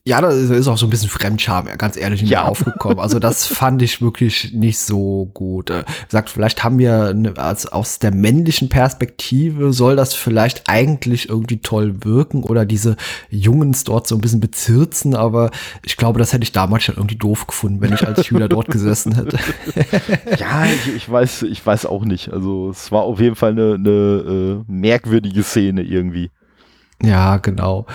[0.04, 2.44] Ja, da ist auch so ein bisschen Fremdscham, ganz ehrlich, ja.
[2.44, 2.98] aufgekommen.
[2.98, 5.68] Also das fand ich wirklich nicht so gut.
[5.68, 11.28] Äh, sagt, vielleicht haben wir ne, als, aus der männlichen Perspektive soll das vielleicht eigentlich
[11.28, 12.96] irgendwie toll wirken oder diese
[13.28, 15.50] Jungs dort so ein bisschen bezirzen, aber
[15.84, 18.68] ich glaube, das hätte ich damals schon irgendwie doof gefunden, wenn ich als Schüler dort
[18.68, 19.38] gesessen hätte.
[20.38, 22.32] ja, ich, ich, weiß, ich weiß auch nicht.
[22.32, 26.30] Also es war auf jeden Fall eine, eine äh, merkwürdige Szene irgendwie.
[27.02, 27.86] Ja, genau.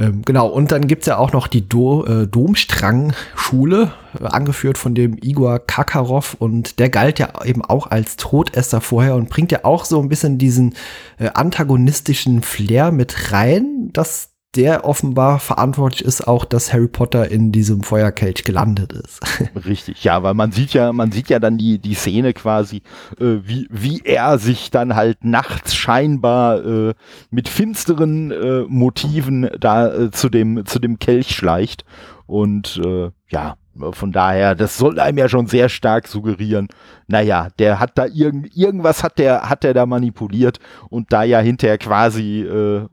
[0.00, 4.94] Ähm, genau, und dann gibt's ja auch noch die Do äh, Domstrang-Schule, äh, angeführt von
[4.94, 6.34] dem Igor Kakarov.
[6.38, 10.08] Und der galt ja eben auch als Todesser vorher und bringt ja auch so ein
[10.08, 10.74] bisschen diesen
[11.18, 17.52] äh, antagonistischen Flair mit rein, dass der offenbar verantwortlich ist auch, dass Harry Potter in
[17.52, 19.20] diesem Feuerkelch gelandet ist.
[19.64, 22.78] Richtig, ja, weil man sieht ja, man sieht ja dann die, die Szene quasi,
[23.20, 26.94] äh, wie, wie er sich dann halt nachts scheinbar äh,
[27.30, 31.84] mit finsteren äh, Motiven da äh, zu dem, zu dem Kelch schleicht.
[32.26, 33.56] Und äh, ja,
[33.92, 36.68] von daher, das soll einem ja schon sehr stark suggerieren.
[37.06, 40.58] Naja, der hat da irgend, irgendwas hat der, hat der da manipuliert
[40.88, 42.86] und da ja hinterher quasi äh,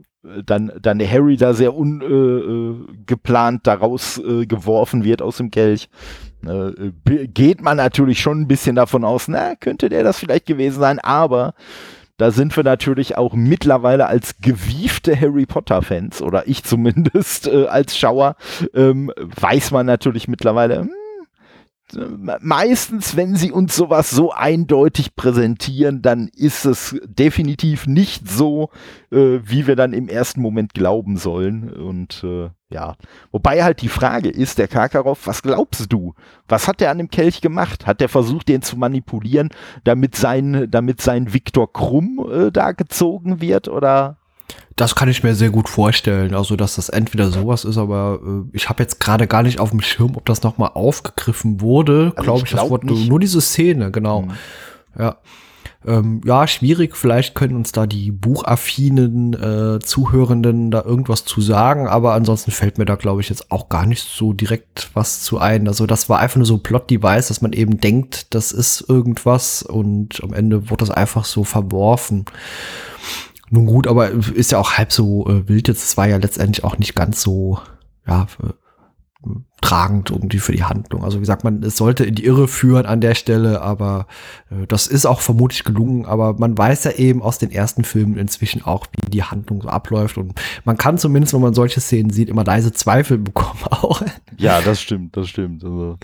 [0.45, 5.89] dann, dann Harry da sehr ungeplant äh, daraus äh, geworfen wird aus dem Kelch,
[6.45, 10.79] äh, geht man natürlich schon ein bisschen davon aus, na, könnte der das vielleicht gewesen
[10.79, 11.53] sein, aber
[12.17, 17.67] da sind wir natürlich auch mittlerweile als gewiefte Harry Potter Fans oder ich zumindest äh,
[17.67, 18.35] als Schauer
[18.73, 20.91] ähm, weiß man natürlich mittlerweile, hm,
[22.41, 28.69] meistens, wenn sie uns sowas so eindeutig präsentieren, dann ist es definitiv nicht so,
[29.11, 31.71] äh, wie wir dann im ersten Moment glauben sollen.
[31.71, 32.95] Und äh, ja,
[33.31, 36.13] wobei halt die Frage ist, der Karkaroff, was glaubst du?
[36.47, 37.87] Was hat der an dem Kelch gemacht?
[37.87, 39.49] Hat er versucht, den zu manipulieren,
[39.83, 43.69] damit sein, damit sein Viktor Krumm äh, da gezogen wird?
[43.69, 44.17] Oder
[44.75, 46.35] das kann ich mir sehr gut vorstellen.
[46.35, 49.71] Also, dass das entweder sowas ist, aber äh, ich habe jetzt gerade gar nicht auf
[49.71, 52.13] dem Schirm, ob das nochmal aufgegriffen wurde.
[52.15, 54.21] Also Glaube ich, glaub das wurde nur, nur diese Szene, genau.
[54.21, 54.31] Mhm.
[54.97, 55.17] Ja.
[55.85, 56.97] Ähm, ja, schwierig.
[56.97, 62.77] Vielleicht können uns da die buchaffinen äh, Zuhörenden da irgendwas zu sagen, aber ansonsten fällt
[62.77, 65.67] mir da, glaube ich, jetzt auch gar nicht so direkt was zu ein.
[65.67, 69.63] Also das war einfach nur so ein Plot-Device, dass man eben denkt, das ist irgendwas
[69.63, 72.25] und am Ende wurde das einfach so verworfen.
[73.49, 75.83] Nun gut, aber ist ja auch halb so äh, wild jetzt.
[75.83, 77.59] Es war ja letztendlich auch nicht ganz so,
[78.05, 78.27] ja,
[79.61, 81.03] tragend irgendwie für die Handlung.
[81.03, 84.07] Also wie sagt man, es sollte in die Irre führen an der Stelle, aber
[84.51, 86.05] äh, das ist auch vermutlich gelungen.
[86.05, 89.69] Aber man weiß ja eben aus den ersten Filmen inzwischen auch, wie die Handlung so
[89.69, 90.17] abläuft.
[90.17, 90.33] Und
[90.63, 94.01] man kann zumindest, wenn man solche Szenen sieht, immer leise Zweifel bekommen auch.
[94.37, 95.63] Ja, das stimmt, das stimmt.
[95.63, 95.97] Also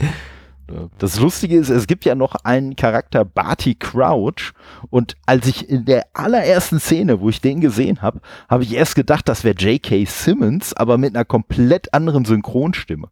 [0.97, 4.53] das Lustige ist, es gibt ja noch einen Charakter, Barty Crouch.
[4.89, 8.95] Und als ich in der allerersten Szene, wo ich den gesehen habe, habe ich erst
[8.95, 10.05] gedacht, das wäre J.K.
[10.05, 13.09] Simmons, aber mit einer komplett anderen Synchronstimme.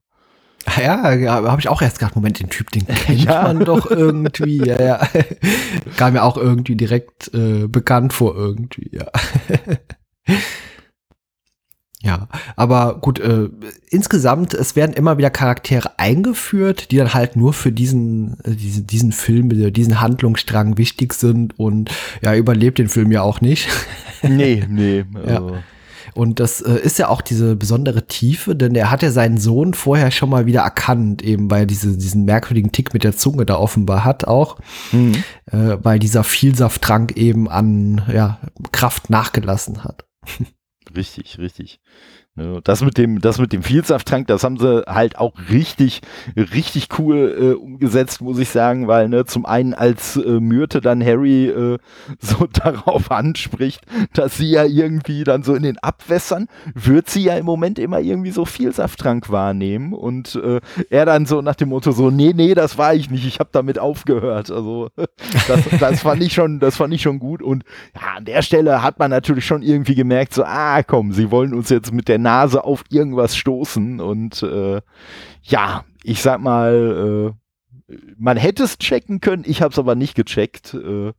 [0.77, 3.43] Ja, ja habe ich auch erst gedacht, Moment, den Typ, den kennt ja.
[3.43, 4.57] man doch irgendwie.
[4.65, 5.07] Ja, ja.
[5.97, 9.07] Kam mir auch irgendwie direkt äh, bekannt vor irgendwie, ja.
[12.03, 13.49] Ja, aber gut, äh,
[13.89, 18.87] insgesamt, es werden immer wieder Charaktere eingeführt, die dann halt nur für diesen, äh, diesen,
[18.87, 21.91] diesen Film, diesen Handlungsstrang wichtig sind und
[22.23, 23.67] ja, überlebt den Film ja auch nicht.
[24.23, 25.03] Nee, nee.
[25.25, 25.49] Also.
[25.49, 25.63] Ja.
[26.13, 29.73] Und das äh, ist ja auch diese besondere Tiefe, denn er hat ja seinen Sohn
[29.73, 33.45] vorher schon mal wieder erkannt, eben weil er diese, diesen merkwürdigen Tick mit der Zunge
[33.45, 34.57] da offenbar hat auch,
[34.91, 35.23] mhm.
[35.51, 38.39] äh, weil dieser Vielsafttrank eben an ja,
[38.71, 40.05] Kraft nachgelassen hat.
[40.95, 41.79] Richtig, richtig.
[42.35, 45.99] Ne, das mit dem, das mit dem Vielsafttrank, das haben sie halt auch richtig,
[46.37, 51.03] richtig cool äh, umgesetzt, muss ich sagen, weil ne, zum einen als äh, Myrte dann
[51.03, 51.77] Harry äh,
[52.19, 53.81] so darauf anspricht,
[54.13, 57.99] dass sie ja irgendwie dann so in den Abwässern wird sie ja im Moment immer
[57.99, 62.53] irgendwie so Vielsafttrank wahrnehmen und äh, er dann so nach dem Motto so, nee, nee,
[62.53, 64.51] das war ich nicht, ich habe damit aufgehört.
[64.51, 64.87] Also
[65.49, 68.81] das, das fand ich schon, das fand ich schon gut und ja, an der Stelle
[68.81, 72.21] hat man natürlich schon irgendwie gemerkt, so, ah, komm, sie wollen uns jetzt mit der
[72.31, 74.81] Nase auf irgendwas stoßen und äh,
[75.43, 77.33] ja, ich sag mal,
[77.89, 80.73] äh, man hätte es checken können, ich habe es aber nicht gecheckt.
[80.73, 81.11] Äh,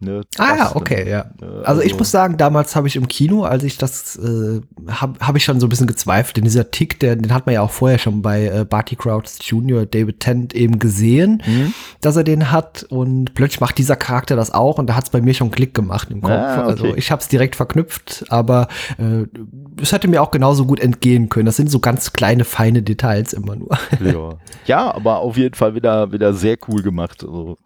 [0.00, 1.30] Ne, ah ja, okay, ja.
[1.40, 5.18] Also, also, ich muss sagen, damals habe ich im Kino, als ich das, äh, habe
[5.20, 6.36] hab ich schon so ein bisschen gezweifelt.
[6.36, 9.24] Denn dieser Tick, der, den hat man ja auch vorher schon bei äh, Barty Crouch
[9.40, 11.72] Jr., David Tennant eben gesehen, mhm.
[12.00, 12.84] dass er den hat.
[12.88, 15.74] Und plötzlich macht dieser Charakter das auch und da hat es bei mir schon Klick
[15.74, 16.32] gemacht im Kopf.
[16.32, 16.70] Ah, okay.
[16.70, 18.68] Also ich habe es direkt verknüpft, aber
[18.98, 19.26] äh,
[19.80, 21.46] es hätte mir auch genauso gut entgehen können.
[21.46, 23.78] Das sind so ganz kleine, feine Details immer nur.
[24.04, 24.30] Ja,
[24.66, 27.22] ja aber auf jeden Fall wieder, wieder sehr cool gemacht.
[27.22, 27.58] Also.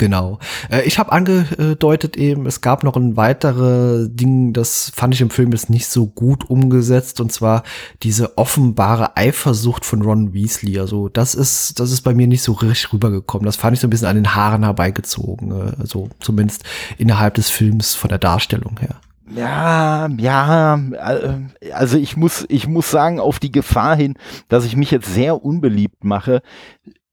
[0.00, 0.38] Genau.
[0.70, 5.28] Äh, ich habe angedeutet eben, es gab noch ein weiteres Ding, das fand ich im
[5.28, 7.64] Film jetzt nicht so gut umgesetzt, und zwar
[8.02, 10.80] diese offenbare Eifersucht von Ron Weasley.
[10.80, 13.44] Also das ist, das ist bei mir nicht so richtig rübergekommen.
[13.44, 15.50] Das fand ich so ein bisschen an den Haaren herbeigezogen.
[15.50, 16.64] Äh, also zumindest
[16.96, 18.96] innerhalb des Films von der Darstellung her.
[19.36, 24.14] Ja, ja, äh, also ich muss, ich muss sagen, auf die Gefahr hin,
[24.48, 26.40] dass ich mich jetzt sehr unbeliebt mache.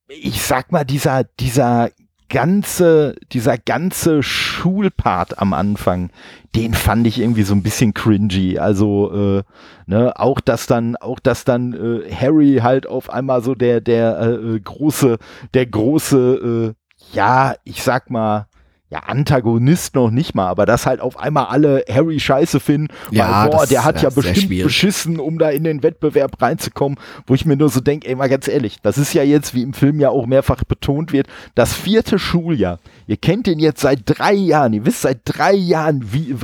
[0.07, 1.89] Ich sag mal, dieser, dieser
[2.29, 6.09] ganze, dieser ganze Schulpart am Anfang,
[6.55, 8.59] den fand ich irgendwie so ein bisschen cringy.
[8.59, 9.43] Also, äh,
[9.85, 14.19] ne, auch dass dann, auch dass dann äh, Harry halt auf einmal so der, der
[14.19, 15.17] äh, äh große,
[15.53, 18.47] der große, äh, ja, ich sag mal,
[18.89, 23.43] ja, Antagonist noch nicht mal, aber dass halt auf einmal alle Harry scheiße finden, ja,
[23.43, 27.45] weil, boah, der hat ja bestimmt beschissen, um da in den Wettbewerb reinzukommen, wo ich
[27.45, 29.99] mir nur so denke, ey, mal ganz ehrlich, das ist ja jetzt, wie im Film
[29.99, 32.79] ja auch mehrfach betont wird, das vierte Schuljahr.
[33.07, 36.35] Ihr kennt den jetzt seit drei Jahren, ihr wisst seit drei Jahren, wie,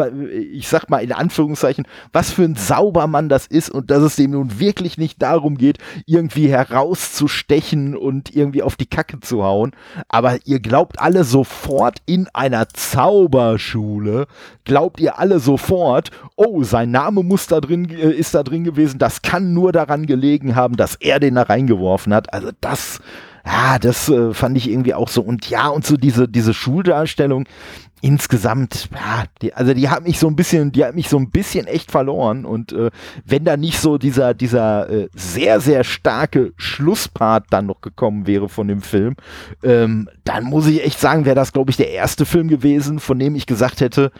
[0.53, 4.31] ich sag mal in Anführungszeichen, was für ein Saubermann das ist und dass es dem
[4.31, 9.71] nun wirklich nicht darum geht, irgendwie herauszustechen und irgendwie auf die Kacke zu hauen,
[10.07, 14.27] aber ihr glaubt alle sofort in einer Zauberschule.
[14.63, 18.99] Glaubt ihr alle sofort, oh, sein Name muss da drin, äh, ist da drin gewesen,
[18.99, 22.33] das kann nur daran gelegen haben, dass er den da reingeworfen hat.
[22.33, 22.99] Also das,
[23.45, 25.21] ja, das äh, fand ich irgendwie auch so.
[25.21, 27.45] Und ja, und so diese, diese Schuldarstellung,
[28.01, 31.29] insgesamt, ja, die, also die hat mich so ein bisschen, die hat mich so ein
[31.29, 32.91] bisschen echt verloren und äh,
[33.23, 38.49] wenn da nicht so dieser, dieser äh, sehr, sehr starke Schlusspart dann noch gekommen wäre
[38.49, 39.15] von dem Film,
[39.63, 43.17] ähm, dann muss ich echt sagen, wäre das, glaube ich, der erste Film gewesen, von
[43.19, 44.11] dem ich gesagt hätte,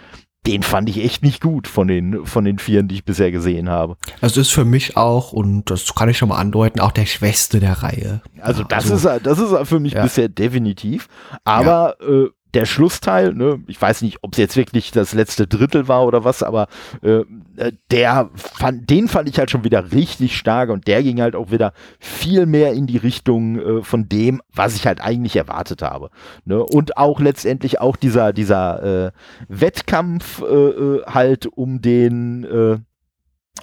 [0.46, 3.70] den fand ich echt nicht gut von den, von den vieren, die ich bisher gesehen
[3.70, 3.96] habe.
[4.20, 7.60] Also ist für mich auch, und das kann ich schon mal andeuten, auch der schwächste
[7.60, 8.22] der Reihe.
[8.42, 10.04] Also das also, ist das ist für mich ja.
[10.04, 11.08] bisher definitiv.
[11.46, 12.26] Aber ja.
[12.26, 16.06] äh, der Schlussteil, ne, ich weiß nicht, ob es jetzt wirklich das letzte Drittel war
[16.06, 16.68] oder was, aber
[17.02, 17.24] äh,
[17.58, 21.36] äh, der fand, den fand ich halt schon wieder richtig stark und der ging halt
[21.36, 25.82] auch wieder viel mehr in die Richtung äh, von dem, was ich halt eigentlich erwartet
[25.82, 26.10] habe.
[26.46, 26.64] Ne?
[26.64, 29.12] Und auch letztendlich auch dieser, dieser äh,
[29.48, 32.78] Wettkampf äh, äh halt um den äh,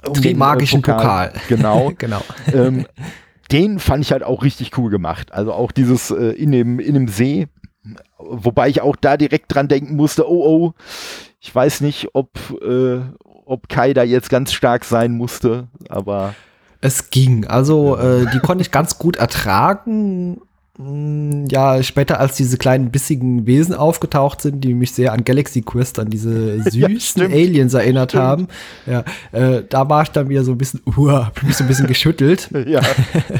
[0.07, 0.81] um den, äh, Pokal.
[0.81, 1.33] Pokal.
[1.49, 1.93] Genau.
[1.99, 2.23] genau.
[2.53, 2.87] Ähm,
[3.53, 5.33] den fand ich halt auch richtig cool gemacht.
[5.33, 7.49] Also auch dieses äh, in, dem, in dem See,
[8.19, 10.73] Wobei ich auch da direkt dran denken musste, oh oh,
[11.41, 12.31] ich weiß nicht, ob,
[12.63, 13.01] äh,
[13.47, 16.35] ob Kai da jetzt ganz stark sein musste, aber
[16.83, 17.47] Es ging.
[17.47, 20.41] Also, äh, die konnte ich ganz gut ertragen.
[20.79, 25.61] Mm, ja, später als diese kleinen bissigen Wesen aufgetaucht sind, die mich sehr an Galaxy
[25.61, 28.25] Quest, an diese süßen ja, Aliens erinnert stimmt.
[28.25, 28.49] haben,
[28.87, 31.87] ja, äh, da war ich dann wieder so ein bisschen, hab mich so ein bisschen
[31.87, 32.49] geschüttelt.
[32.67, 32.81] ja.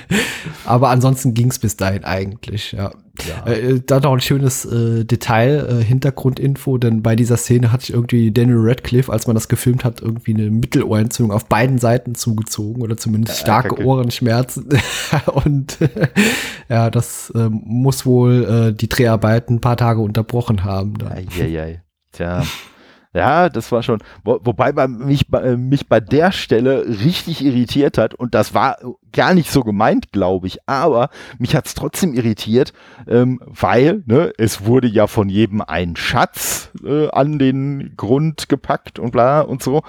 [0.67, 2.91] Aber ansonsten ging es bis dahin eigentlich, ja.
[3.29, 3.51] Ja.
[3.51, 7.93] Äh, da noch ein schönes äh, Detail, äh, Hintergrundinfo, denn bei dieser Szene hatte ich
[7.93, 12.83] irgendwie Daniel Radcliffe, als man das gefilmt hat, irgendwie eine Mittelohrentzündung auf beiden Seiten zugezogen
[12.83, 14.69] oder zumindest starke ja, Ohrenschmerzen.
[15.45, 15.79] Und
[16.69, 20.95] ja, das äh, muss wohl äh, die Dreharbeiten ein paar Tage unterbrochen haben.
[21.03, 21.83] Eieiei.
[22.13, 22.43] Tja.
[23.13, 27.99] Ja, das war schon, wo, wobei man mich, äh, mich bei der Stelle richtig irritiert
[27.99, 28.79] hat und das war
[29.13, 32.73] gar nicht so gemeint, glaube ich, aber mich hat es trotzdem irritiert,
[33.09, 39.01] ähm, weil ne, es wurde ja von jedem ein Schatz äh, an den Grund gepackt
[39.01, 39.83] und bla und so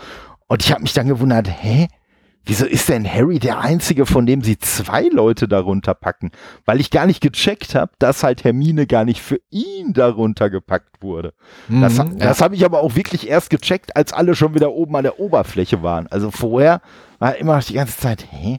[0.47, 1.87] und ich habe mich dann gewundert, hä?
[2.45, 6.31] Wieso ist denn Harry der Einzige, von dem sie zwei Leute darunter packen?
[6.65, 11.01] Weil ich gar nicht gecheckt habe, dass halt Hermine gar nicht für ihn darunter gepackt
[11.03, 11.33] wurde.
[11.67, 12.43] Mhm, das, das ja.
[12.43, 15.83] habe ich aber auch wirklich erst gecheckt, als alle schon wieder oben an der Oberfläche
[15.83, 16.07] waren.
[16.07, 16.81] Also vorher
[17.19, 18.57] war immer noch die ganze Zeit, hä?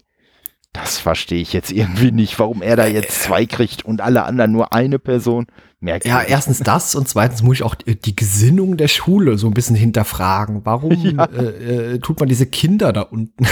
[0.73, 4.53] Das verstehe ich jetzt irgendwie nicht, warum er da jetzt zwei kriegt und alle anderen
[4.53, 5.47] nur eine Person.
[5.83, 9.53] Merkt ja, erstens das und zweitens muss ich auch die Gesinnung der Schule so ein
[9.53, 10.61] bisschen hinterfragen.
[10.65, 11.25] Warum ja.
[11.25, 13.45] äh, äh, tut man diese Kinder da unten?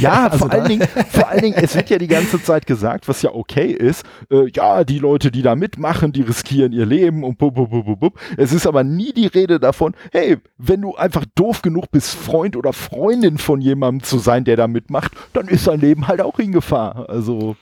[0.00, 3.08] Ja, also vor, allen Dingen, vor allen Dingen, es wird ja die ganze Zeit gesagt,
[3.08, 7.24] was ja okay ist, äh, ja, die Leute, die da mitmachen, die riskieren ihr Leben
[7.24, 8.20] und bub, bub, bub, bub.
[8.36, 12.56] Es ist aber nie die Rede davon, hey, wenn du einfach doof genug bist, Freund
[12.56, 16.38] oder Freundin von jemandem zu sein, der da mitmacht, dann ist dein Leben halt auch
[16.38, 17.08] in Gefahr.
[17.08, 17.56] Also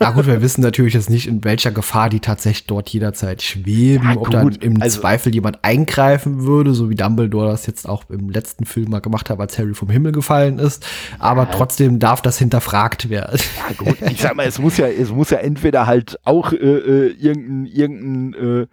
[0.00, 4.08] ja gut, wir wissen natürlich jetzt nicht, in welcher Gefahr die tatsächlich dort jederzeit schweben,
[4.08, 8.04] ja, ob da im also, Zweifel jemand eingreifen würde, so wie Dumbledore das jetzt auch
[8.08, 10.86] im letzten Film mal gemacht hat, als Harry vom Himmel gefallen ist.
[11.18, 11.50] Aber ja.
[11.52, 13.40] trotzdem darf das hinterfragt werden.
[13.56, 16.56] Ja gut, ich sag mal, es muss ja, es muss ja entweder halt auch äh,
[16.56, 18.66] äh irgendein, irgendein äh,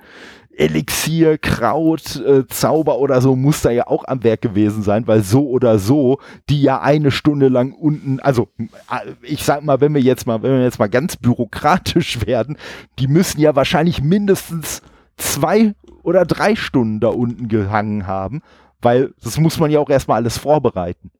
[0.58, 5.22] Elixier, Kraut, äh, Zauber oder so muss da ja auch am Werk gewesen sein, weil
[5.22, 9.94] so oder so, die ja eine Stunde lang unten, also äh, ich sag mal, wenn
[9.94, 12.58] wir jetzt mal, wenn wir jetzt mal ganz bürokratisch werden,
[13.00, 14.82] die müssen ja wahrscheinlich mindestens
[15.18, 18.42] zwei oder drei Stunden da unten gehangen haben,
[18.82, 21.12] weil das muss man ja auch erstmal alles vorbereiten.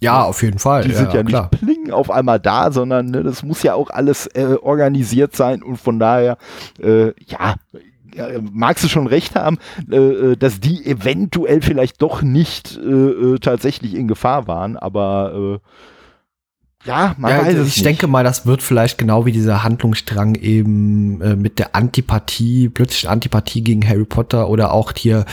[0.00, 0.84] Ja, auf jeden Fall.
[0.84, 1.48] Die sind ja, ja nicht klar.
[1.50, 5.76] pling auf einmal da, sondern ne, das muss ja auch alles äh, organisiert sein und
[5.76, 6.36] von daher,
[6.82, 7.54] äh, ja,
[8.52, 9.58] magst du schon recht haben,
[9.90, 15.60] äh, äh, dass die eventuell vielleicht doch nicht äh, äh tatsächlich in Gefahr waren, aber
[15.62, 15.68] äh,
[16.84, 17.86] ja, man ja, weiß es Ich nicht.
[17.86, 23.08] denke mal, das wird vielleicht genau wie dieser Handlungsstrang eben äh, mit der Antipathie, plötzlich
[23.08, 25.24] Antipathie gegen Harry Potter oder auch hier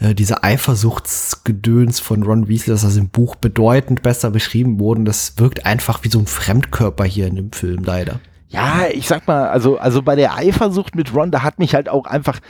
[0.00, 5.04] äh, diese Eifersuchtsgedöns von Ron Weasley, dass das im Buch bedeutend besser beschrieben wurde.
[5.04, 8.20] Das wirkt einfach wie so ein Fremdkörper hier in dem Film leider.
[8.50, 11.90] Ja, ich sag mal, also, also bei der Eifersucht mit Ron, da hat mich halt
[11.90, 12.40] auch einfach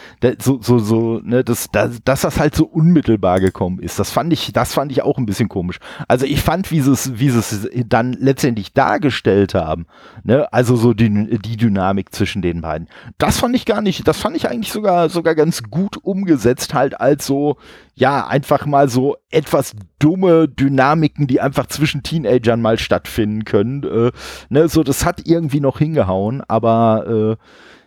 [0.40, 3.98] so, so, so, ne, das, das, dass das halt so unmittelbar gekommen ist.
[3.98, 5.80] Das fand ich, das fand ich auch ein bisschen komisch.
[6.06, 9.86] Also ich fand, wie sie es, wie sie es dann letztendlich dargestellt haben,
[10.22, 12.88] ne, also so die, die Dynamik zwischen den beiden.
[13.18, 17.00] Das fand ich gar nicht, das fand ich eigentlich sogar, sogar ganz gut umgesetzt, halt
[17.00, 17.56] als so,
[17.98, 23.82] ja, einfach mal so etwas dumme Dynamiken, die einfach zwischen Teenagern mal stattfinden können.
[23.82, 24.12] Äh,
[24.48, 27.44] ne, so, das hat irgendwie noch hingehauen, aber äh,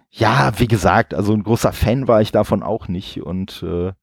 [0.09, 3.93] ja, wie gesagt, also ein großer Fan war ich davon auch nicht und äh,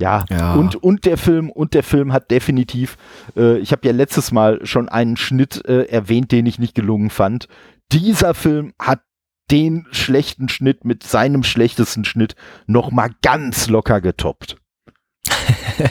[0.00, 2.96] ja, ja, und und der Film und der Film hat definitiv,
[3.36, 7.10] äh, ich habe ja letztes Mal schon einen Schnitt äh, erwähnt, den ich nicht gelungen
[7.10, 7.48] fand.
[7.92, 9.02] Dieser Film hat
[9.50, 12.34] den schlechten Schnitt mit seinem schlechtesten Schnitt
[12.66, 14.56] noch mal ganz locker getoppt.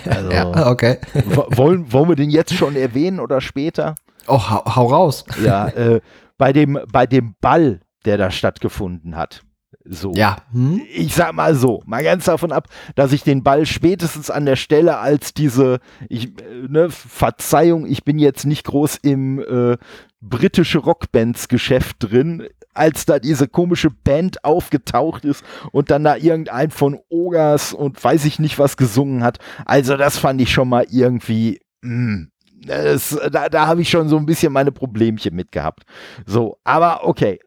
[0.06, 0.98] Also, ja, okay.
[1.26, 3.96] wollen, wollen wir den jetzt schon erwähnen oder später?
[4.28, 5.26] Oh, hau, hau raus.
[5.44, 6.02] Ja, äh,
[6.38, 9.42] bei, dem, bei dem Ball, der da stattgefunden hat.
[9.86, 10.12] So.
[10.14, 10.38] Ja.
[10.52, 10.82] Hm?
[10.94, 14.56] Ich sag mal so, mal ganz davon ab, dass ich den Ball spätestens an der
[14.56, 19.78] Stelle als diese, ich, äh, ne, Verzeihung, ich bin jetzt nicht groß im äh,
[20.22, 27.00] britische Rockbands-Geschäft drin, als da diese komische Band aufgetaucht ist und dann da irgendein von
[27.10, 29.40] Ogas und weiß ich nicht was gesungen hat.
[29.66, 32.32] Also das fand ich schon mal irgendwie, mh, hm,
[32.66, 35.84] das, da, da habe ich schon so ein bisschen meine Problemchen mit gehabt.
[36.26, 37.40] So, aber okay.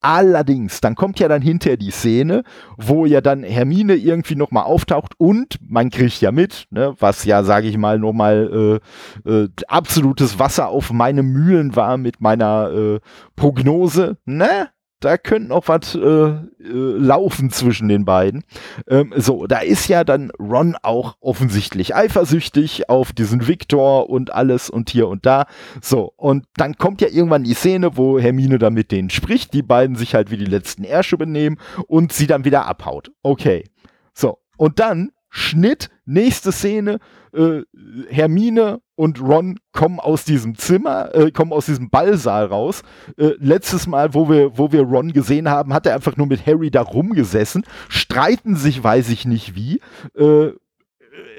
[0.00, 2.44] Allerdings, dann kommt ja dann hinterher die Szene,
[2.76, 7.42] wo ja dann Hermine irgendwie nochmal auftaucht und man kriegt ja mit, ne, was ja,
[7.42, 8.80] sage ich mal, nochmal
[9.26, 13.00] äh, äh, absolutes Wasser auf meine Mühlen war mit meiner äh,
[13.34, 14.68] Prognose, ne?
[15.04, 18.44] Da könnte noch was äh, äh, laufen zwischen den beiden.
[18.88, 24.70] Ähm, so, da ist ja dann Ron auch offensichtlich eifersüchtig auf diesen Victor und alles
[24.70, 25.46] und hier und da.
[25.80, 29.62] So, und dann kommt ja irgendwann die Szene, wo Hermine dann mit denen spricht, die
[29.62, 33.12] beiden sich halt wie die letzten Ärsche benehmen und sie dann wieder abhaut.
[33.22, 33.64] Okay.
[34.14, 37.00] So, und dann Schnitt, nächste Szene,
[37.34, 37.62] äh,
[38.08, 42.82] Hermine und Ron kommen aus diesem Zimmer, äh, kommen aus diesem Ballsaal raus.
[43.16, 46.46] Äh, letztes Mal, wo wir, wo wir Ron gesehen haben, hat er einfach nur mit
[46.46, 49.80] Harry da rumgesessen, streiten sich, weiß ich nicht wie,
[50.16, 50.52] äh,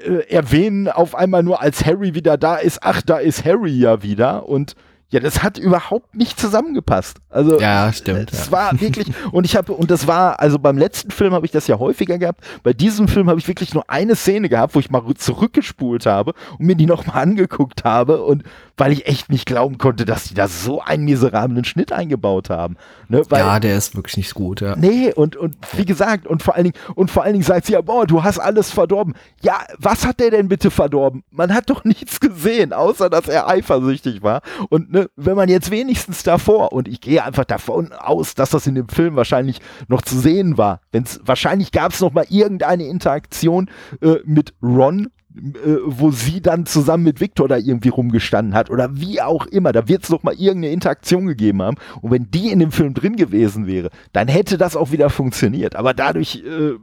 [0.04, 4.02] äh, erwähnen auf einmal nur, als Harry wieder da ist, ach, da ist Harry ja
[4.02, 4.74] wieder und
[5.10, 7.18] ja, das hat überhaupt nicht zusammengepasst.
[7.30, 8.32] Also ja, stimmt.
[8.32, 8.52] Es ja.
[8.52, 11.68] war wirklich und ich habe und das war also beim letzten Film habe ich das
[11.68, 12.40] ja häufiger gehabt.
[12.64, 16.34] Bei diesem Film habe ich wirklich nur eine Szene gehabt, wo ich mal zurückgespult habe
[16.58, 18.42] und mir die nochmal angeguckt habe und
[18.76, 22.76] weil ich echt nicht glauben konnte, dass die da so einen miserablen Schnitt eingebaut haben.
[23.08, 23.22] Ne?
[23.28, 24.60] Weil, ja, der ist wirklich nicht gut.
[24.60, 24.76] Ja.
[24.76, 27.72] Nee, und, und wie gesagt, und vor allen Dingen, und vor allen Dingen sagt sie
[27.72, 29.14] ja, boah, du hast alles verdorben.
[29.40, 31.22] Ja, was hat der denn bitte verdorben?
[31.30, 34.42] Man hat doch nichts gesehen, außer dass er eifersüchtig war.
[34.68, 38.66] Und ne, wenn man jetzt wenigstens davor, und ich gehe einfach davon aus, dass das
[38.66, 42.86] in dem Film wahrscheinlich noch zu sehen war, wenn's, wahrscheinlich gab es noch mal irgendeine
[42.86, 43.70] Interaktion
[44.00, 48.96] äh, mit Ron äh, wo sie dann zusammen mit Victor da irgendwie rumgestanden hat oder
[48.96, 49.72] wie auch immer.
[49.72, 51.76] Da wird es doch mal irgendeine Interaktion gegeben haben.
[52.00, 55.76] Und wenn die in dem Film drin gewesen wäre, dann hätte das auch wieder funktioniert.
[55.76, 56.76] Aber dadurch, äh,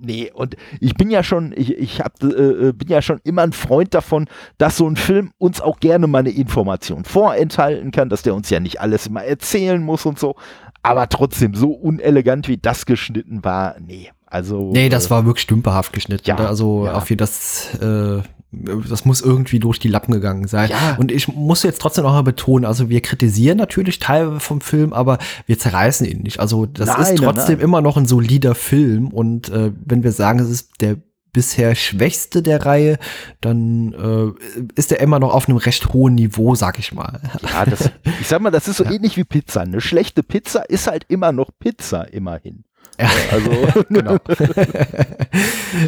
[0.00, 3.52] nee, und ich bin ja schon, ich, ich hab, äh, bin ja schon immer ein
[3.52, 4.26] Freund davon,
[4.58, 8.50] dass so ein Film uns auch gerne mal eine Information vorenthalten kann, dass der uns
[8.50, 10.36] ja nicht alles immer erzählen muss und so.
[10.82, 14.10] Aber trotzdem, so unelegant wie das geschnitten war, nee.
[14.30, 16.24] Also, nee, das war wirklich stümperhaft geschnitten.
[16.26, 16.94] Ja, also ja.
[16.94, 18.22] auf jeden das, äh,
[18.52, 20.70] das muss irgendwie durch die Lappen gegangen sein.
[20.70, 20.96] Ja.
[20.98, 24.92] Und ich muss jetzt trotzdem noch mal betonen, also wir kritisieren natürlich Teile vom Film,
[24.92, 26.38] aber wir zerreißen ihn nicht.
[26.38, 27.64] Also das Nein, ist trotzdem nein.
[27.64, 29.08] immer noch ein solider Film.
[29.08, 30.96] Und äh, wenn wir sagen, es ist der
[31.32, 32.98] bisher schwächste der Reihe,
[33.40, 37.20] dann äh, ist er immer noch auf einem recht hohen Niveau, sag ich mal.
[37.52, 39.62] Ja, das, ich sag mal, das ist so ähnlich wie Pizza.
[39.62, 42.64] Eine schlechte Pizza ist halt immer noch Pizza, immerhin.
[43.00, 43.10] Ja.
[43.30, 44.16] Also, genau.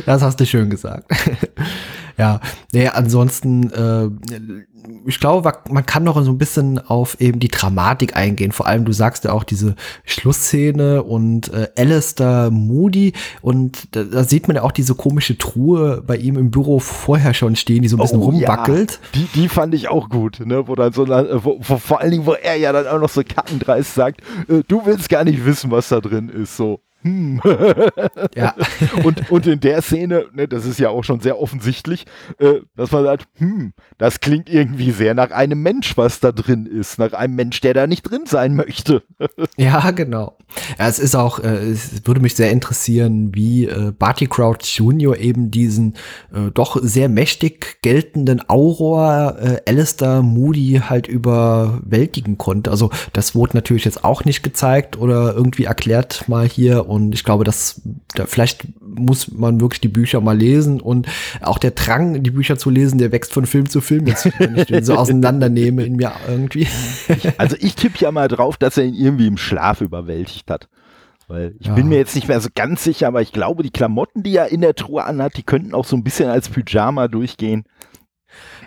[0.06, 1.10] das hast du schön gesagt.
[2.18, 2.40] ja,
[2.72, 4.08] nee, ansonsten, äh,
[5.06, 8.52] ich glaube, man kann noch so ein bisschen auf eben die Dramatik eingehen.
[8.52, 14.24] Vor allem, du sagst ja auch diese Schlussszene und äh, Alistair Moody und da, da
[14.24, 17.88] sieht man ja auch diese komische Truhe bei ihm im Büro vorher schon stehen, die
[17.88, 18.92] so ein bisschen Oh, rumwackelt.
[18.92, 19.20] Ja.
[19.20, 20.66] Die, die fand ich auch gut, ne?
[20.66, 23.08] Wo dann so, äh, wo, wo, vor allen Dingen, wo er ja dann auch noch
[23.10, 26.80] so kackendreist sagt, äh, du willst gar nicht wissen, was da drin ist, so.
[27.02, 27.40] Hm.
[28.36, 28.54] Ja.
[29.04, 32.06] und, und in der Szene, ne, das ist ja auch schon sehr offensichtlich,
[32.38, 36.66] äh, dass man sagt, hm, das klingt irgendwie sehr nach einem Mensch, was da drin
[36.66, 39.02] ist, nach einem Mensch, der da nicht drin sein möchte.
[39.56, 40.36] Ja, genau.
[40.78, 45.16] Ja, es ist auch, äh, es würde mich sehr interessieren, wie äh, Barty Crouch Jr.
[45.16, 45.94] eben diesen
[46.32, 52.70] äh, doch sehr mächtig geltenden Auror äh, Alistair Moody halt überwältigen konnte.
[52.70, 57.24] Also das wurde natürlich jetzt auch nicht gezeigt oder irgendwie erklärt mal hier und ich
[57.24, 57.80] glaube, dass
[58.14, 61.06] da, vielleicht muss man wirklich die Bücher mal lesen und
[61.40, 64.56] auch der Drang, die Bücher zu lesen, der wächst von Film zu Film, jetzt, wenn
[64.56, 66.66] ich den so auseinandernehme in mir irgendwie.
[67.38, 70.68] Also ich tippe ja mal drauf, dass er ihn irgendwie im Schlaf überwältigt hat.
[71.28, 71.74] Weil ich Ja.
[71.74, 74.52] bin mir jetzt nicht mehr so ganz sicher, aber ich glaube, die Klamotten, die er
[74.52, 77.64] in der Truhe anhat, die könnten auch so ein bisschen als Pyjama durchgehen.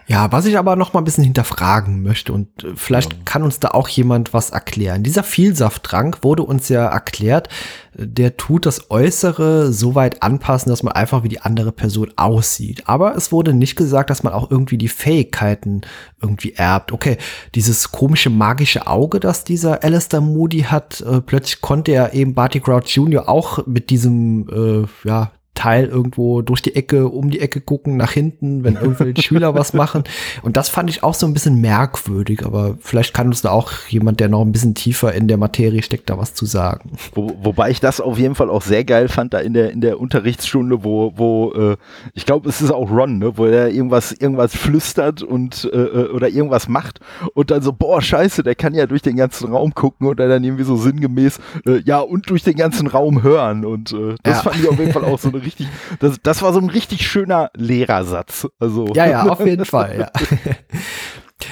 [0.08, 3.60] Ja, was ich aber noch mal ein bisschen hinterfragen möchte und äh, vielleicht kann uns
[3.60, 5.02] da auch jemand was erklären.
[5.02, 7.50] Dieser Vielsafttrank wurde uns ja erklärt,
[7.98, 12.12] äh, der tut das Äußere so weit anpassen, dass man einfach wie die andere Person
[12.18, 12.84] aussieht.
[12.86, 15.82] Aber es wurde nicht gesagt, dass man auch irgendwie die Fähigkeiten
[16.22, 16.92] irgendwie erbt.
[16.92, 17.18] Okay,
[17.56, 22.60] dieses komische magische Auge, das dieser Alistair Moody hat, äh, plötzlich konnte er eben Barty
[22.60, 23.28] Crouch Jr.
[23.28, 28.12] auch mit diesem, äh, ja, Teil irgendwo durch die Ecke, um die Ecke gucken, nach
[28.12, 30.04] hinten, wenn irgendwelche Schüler was machen.
[30.44, 33.72] Und das fand ich auch so ein bisschen merkwürdig, aber vielleicht kann uns da auch
[33.90, 36.92] jemand, der noch ein bisschen tiefer in der Materie steckt, da was zu sagen.
[37.14, 39.82] Wo, wobei ich das auf jeden Fall auch sehr geil fand, da in der, in
[39.82, 41.78] der Unterrichtsstunde, wo, wo äh,
[42.14, 46.10] ich glaube, es ist auch Ron, ne, wo er irgendwas, irgendwas flüstert und äh, äh,
[46.10, 47.00] oder irgendwas macht
[47.34, 50.44] und dann so, boah, scheiße, der kann ja durch den ganzen Raum gucken und dann
[50.44, 53.66] irgendwie so sinngemäß, äh, ja, und durch den ganzen Raum hören.
[53.66, 54.44] Und äh, das Ja.
[54.44, 55.68] fand ich auf jeden Fall auch so eine richtig,
[56.00, 58.48] das, das war so ein richtig schöner Lehrersatz.
[58.60, 60.12] Also Ja, ja, auf jeden Fall, ja.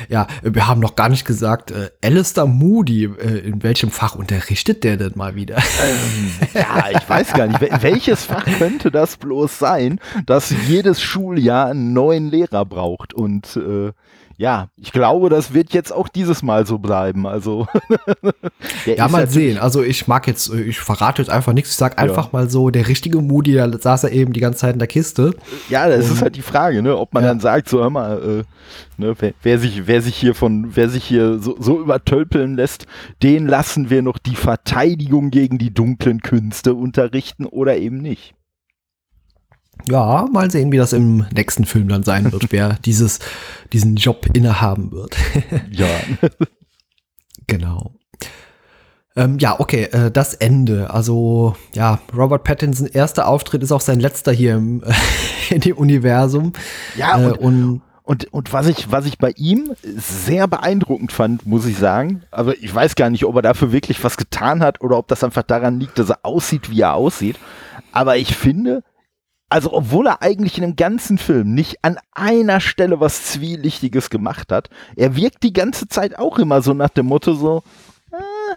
[0.10, 4.84] Ja, wir haben noch gar nicht gesagt, äh, Alistair Moody, äh, in welchem Fach unterrichtet
[4.84, 5.58] der denn mal wieder?
[5.58, 11.02] Ähm, ja, ich weiß gar nicht, wel- welches Fach könnte das bloß sein, dass jedes
[11.02, 13.92] Schuljahr einen neuen Lehrer braucht und äh,
[14.38, 17.28] ja, ich glaube, das wird jetzt auch dieses Mal so bleiben.
[17.28, 17.68] Also
[18.86, 19.58] ja, mal sehen.
[19.58, 21.72] Also ich mag jetzt, ich verrate jetzt einfach nichts.
[21.72, 22.30] Ich sag einfach ja.
[22.34, 25.36] mal so, der richtige Moody, da saß er eben die ganze Zeit in der Kiste.
[25.70, 27.30] Ja, das Und, ist halt die Frage, ne, ob man ja.
[27.30, 30.90] dann sagt, so hör mal, äh, ne, wer, wer, sich, wer sich hier von, wer
[30.90, 32.88] sich hier so, so übertölpeln lässt,
[33.22, 38.34] den lassen wir noch die Verteidigung gegen die dunklen Künste unterrichten oder eben nicht.
[39.88, 43.20] Ja, mal sehen, wie das im nächsten Film dann sein wird, wer dieses,
[43.72, 45.16] diesen Job innehaben wird.
[45.72, 45.88] ja.
[47.48, 47.92] genau.
[49.16, 50.90] Ähm, ja, okay, äh, das Ende.
[50.90, 54.84] Also, ja, Robert Pattinson erster Auftritt ist auch sein letzter hier im,
[55.50, 56.54] in dem Universum.
[56.96, 61.46] Ja, und, äh, und, und, und, was, ich, was ich bei ihm sehr beeindruckend fand,
[61.46, 64.82] muss ich sagen, aber ich weiß gar nicht, ob er dafür wirklich was getan hat
[64.82, 67.38] oder ob das einfach daran liegt, dass er aussieht, wie er aussieht.
[67.92, 68.84] Aber ich finde,
[69.54, 74.52] also obwohl er eigentlich in dem ganzen Film nicht an einer Stelle was Zwielichtiges gemacht
[74.52, 77.62] hat, er wirkt die ganze Zeit auch immer so nach dem Motto so,
[78.12, 78.56] äh,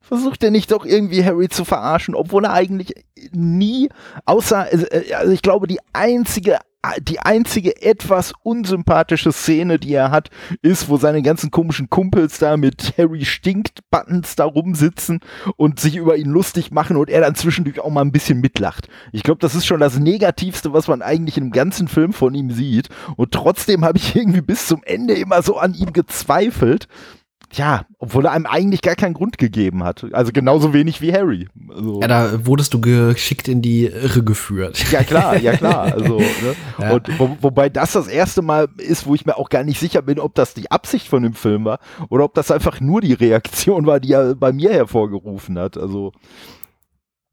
[0.00, 2.94] versucht er nicht doch irgendwie Harry zu verarschen, obwohl er eigentlich
[3.30, 3.90] nie,
[4.24, 6.60] außer, äh, also ich glaube, die einzige
[7.00, 10.30] die einzige etwas unsympathische Szene, die er hat,
[10.62, 15.20] ist, wo seine ganzen komischen Kumpels da mit Harry stinkt Buttons da rumsitzen
[15.56, 18.88] und sich über ihn lustig machen und er dann zwischendurch auch mal ein bisschen mitlacht.
[19.12, 22.50] Ich glaube, das ist schon das Negativste, was man eigentlich dem ganzen Film von ihm
[22.50, 22.88] sieht.
[23.16, 26.88] Und trotzdem habe ich irgendwie bis zum Ende immer so an ihm gezweifelt
[27.52, 30.06] ja, obwohl er einem eigentlich gar keinen Grund gegeben hat.
[30.12, 31.48] Also genauso wenig wie Harry.
[31.70, 34.84] Also, ja, da wurdest du geschickt in die Irre geführt.
[34.90, 35.78] Ja, klar, ja, klar.
[35.98, 36.54] Also, ne?
[36.78, 36.92] ja.
[36.92, 40.02] Und wo, wobei das das erste Mal ist, wo ich mir auch gar nicht sicher
[40.02, 41.78] bin, ob das die Absicht von dem Film war
[42.08, 45.76] oder ob das einfach nur die Reaktion war, die er bei mir hervorgerufen hat.
[45.78, 46.12] Also.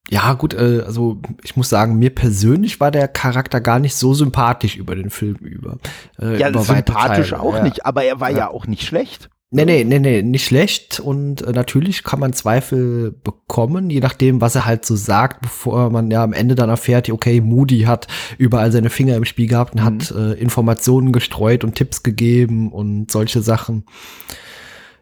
[0.10, 4.14] Ja, gut, äh, also ich muss sagen, mir persönlich war der Charakter gar nicht so
[4.14, 5.78] sympathisch über den Film über.
[6.20, 7.64] Äh, ja, über sympathisch auch ja.
[7.64, 8.38] nicht, aber er war ja.
[8.38, 9.30] ja auch nicht schlecht.
[9.56, 11.00] Nee, nee, nee, nee, nicht schlecht.
[11.00, 15.90] Und äh, natürlich kann man Zweifel bekommen, je nachdem, was er halt so sagt, bevor
[15.92, 19.74] man ja am Ende dann erfährt, okay, Moody hat überall seine Finger im Spiel gehabt
[19.74, 19.86] und mhm.
[19.86, 23.86] hat äh, Informationen gestreut und Tipps gegeben und solche Sachen.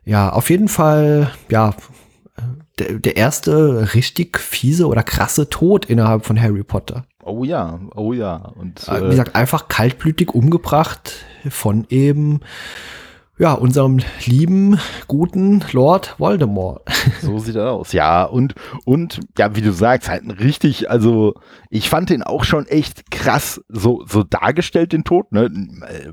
[0.06, 1.74] Ja, auf jeden Fall, ja,
[2.78, 7.06] der, der erste richtig fiese oder krasse Tod innerhalb von Harry Potter.
[7.24, 8.36] Oh ja, oh ja.
[8.36, 12.42] Und, äh, wie gesagt, einfach kaltblütig umgebracht von eben
[13.40, 16.84] ja, unserem lieben, guten Lord Voldemort.
[17.22, 17.92] So sieht er aus.
[17.92, 18.54] Ja, und,
[18.86, 21.34] und, ja, wie du sagst, halt ein richtig, also,
[21.70, 25.50] ich fand den auch schon echt krass so, so dargestellt, den Tod, ne?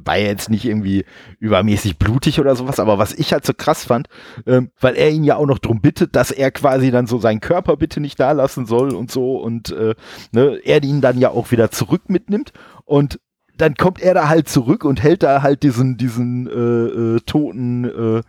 [0.03, 1.05] War jetzt nicht irgendwie
[1.39, 4.09] übermäßig blutig oder sowas, aber was ich halt so krass fand,
[4.47, 7.41] ähm, weil er ihn ja auch noch drum bittet, dass er quasi dann so seinen
[7.41, 9.95] Körper bitte nicht da lassen soll und so und, äh,
[10.33, 12.53] ne, er ihn dann ja auch wieder zurück mitnimmt
[12.85, 13.21] und
[13.61, 17.85] dann kommt er da halt zurück und hält da halt diesen, diesen äh, äh, toten
[17.85, 18.23] äh,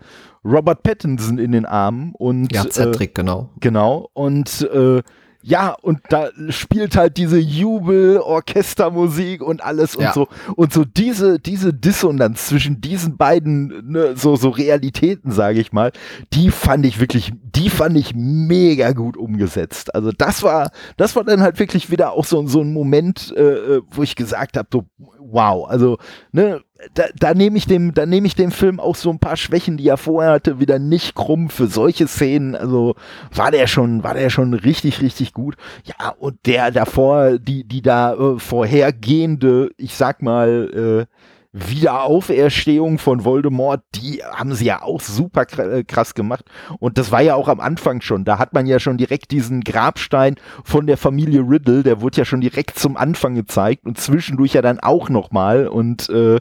[0.43, 3.49] Robert Pattinson in den Armen und ja, Cedric, äh, genau.
[3.59, 4.09] Genau.
[4.13, 5.01] Und äh,
[5.43, 10.13] ja, und da spielt halt diese Jubel-Orchestermusik und alles und ja.
[10.13, 10.27] so.
[10.55, 15.91] Und so diese, diese Dissonanz zwischen diesen beiden, ne, so, so Realitäten, sage ich mal,
[16.33, 19.95] die fand ich wirklich, die fand ich mega gut umgesetzt.
[19.95, 23.77] Also das war, das war dann halt wirklich wieder auch so, so ein Moment, äh,
[23.77, 24.85] äh wo ich gesagt habe, so,
[25.19, 25.97] wow, also,
[26.31, 26.61] ne,
[26.93, 29.77] da, da nehme ich dem, da nehme ich dem Film auch so ein paar Schwächen,
[29.77, 32.55] die er vorher hatte, wieder nicht krumm für solche Szenen.
[32.55, 32.95] Also
[33.33, 35.55] war der schon, war der schon richtig, richtig gut.
[35.83, 43.25] Ja, und der davor, die, die da äh, vorhergehende, ich sag mal, äh, Wiederauferstehung von
[43.25, 46.45] Voldemort, die haben sie ja auch super äh, krass gemacht.
[46.79, 48.23] Und das war ja auch am Anfang schon.
[48.23, 52.25] Da hat man ja schon direkt diesen Grabstein von der Familie Riddle, der wurde ja
[52.25, 55.67] schon direkt zum Anfang gezeigt und zwischendurch ja dann auch nochmal.
[55.67, 56.39] Und äh,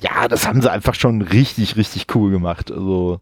[0.00, 2.70] ja, das haben sie einfach schon richtig, richtig cool gemacht.
[2.70, 3.20] Also.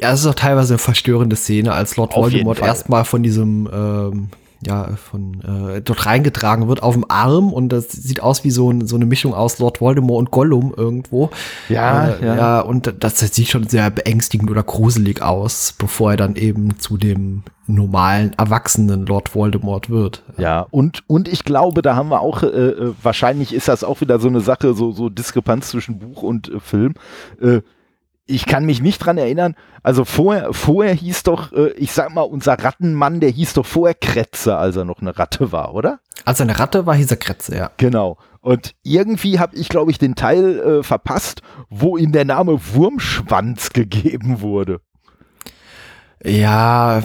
[0.00, 4.28] Ja, es ist auch teilweise eine verstörende Szene, als Lord Voldemort erstmal von diesem ähm,
[4.66, 8.70] ja, von äh, dort reingetragen wird auf dem Arm und das sieht aus wie so,
[8.70, 11.30] ein, so eine Mischung aus Lord Voldemort und Gollum irgendwo.
[11.68, 12.36] Ja, äh, ja.
[12.36, 12.60] ja.
[12.60, 16.96] Und das, das sieht schon sehr beängstigend oder gruselig aus, bevor er dann eben zu
[16.96, 20.22] dem normalen, erwachsenen Lord Voldemort wird.
[20.36, 24.00] Ja, und, und ich glaube, da haben wir auch, äh, äh wahrscheinlich ist das auch
[24.00, 26.94] wieder so eine Sache, so, so Diskrepanz zwischen Buch und äh, Film.
[27.40, 27.60] Äh,
[28.26, 29.54] ich kann mich nicht dran erinnern.
[29.82, 33.94] Also vorher, vorher hieß doch, äh, ich sag mal, unser Rattenmann, der hieß doch vorher
[33.94, 36.00] Kretze, als er noch eine Ratte war, oder?
[36.24, 37.70] Als er eine Ratte war, hieß er Kretze, ja.
[37.76, 38.18] Genau.
[38.40, 43.70] Und irgendwie habe ich, glaube ich, den Teil äh, verpasst, wo ihm der Name Wurmschwanz
[43.70, 44.80] gegeben wurde.
[46.22, 47.02] Ja,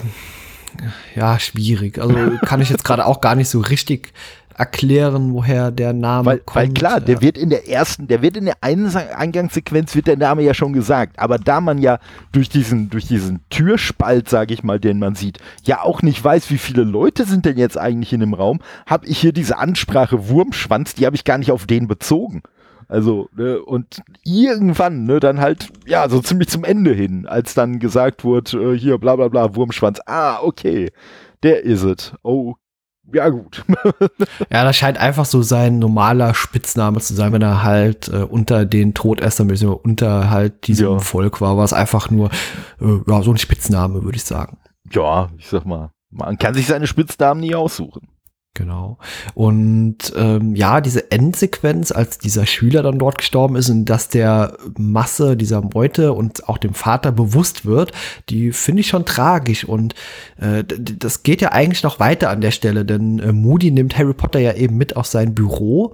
[1.15, 1.99] ja, schwierig.
[1.99, 4.13] Also kann ich jetzt gerade auch gar nicht so richtig
[4.59, 6.55] erklären, woher der Name weil, kommt.
[6.55, 7.21] Weil klar, der ja.
[7.21, 11.17] wird in der ersten, der wird in der Eingangssequenz wird der Name ja schon gesagt,
[11.17, 11.99] aber da man ja
[12.33, 16.51] durch diesen, durch diesen Türspalt, sage ich mal, den man sieht, ja auch nicht weiß,
[16.51, 20.27] wie viele Leute sind denn jetzt eigentlich in dem Raum, habe ich hier diese Ansprache
[20.27, 22.43] Wurmschwanz, die habe ich gar nicht auf den bezogen.
[22.89, 27.79] Also, ne, und irgendwann, ne, dann halt, ja, so ziemlich zum Ende hin, als dann
[27.79, 30.91] gesagt wurde, äh, hier, bla bla bla, Wurmschwanz, ah, okay,
[31.43, 32.13] der is it.
[33.13, 33.65] Ja gut.
[34.51, 38.65] ja, das scheint einfach so sein normaler Spitzname zu sein, wenn er halt äh, unter
[38.65, 40.99] den Todessern, beziehungsweise unter halt diesem Ja.
[40.99, 42.29] Volk war, war es einfach nur,
[42.81, 44.57] äh, ja, so ein Spitzname, würde ich sagen.
[44.91, 48.07] Ja, ich sag mal, man kann sich seine Spitznamen nie aussuchen.
[48.59, 48.97] Genau.
[49.35, 54.57] Und ähm, ja, diese Endsequenz, als dieser Schüler dann dort gestorben ist und dass der
[54.77, 57.93] Masse dieser Meute und auch dem Vater bewusst wird,
[58.27, 59.63] die finde ich schon tragisch.
[59.63, 59.95] Und
[60.41, 64.13] äh, das geht ja eigentlich noch weiter an der Stelle, denn äh, Moody nimmt Harry
[64.13, 65.93] Potter ja eben mit auf sein Büro,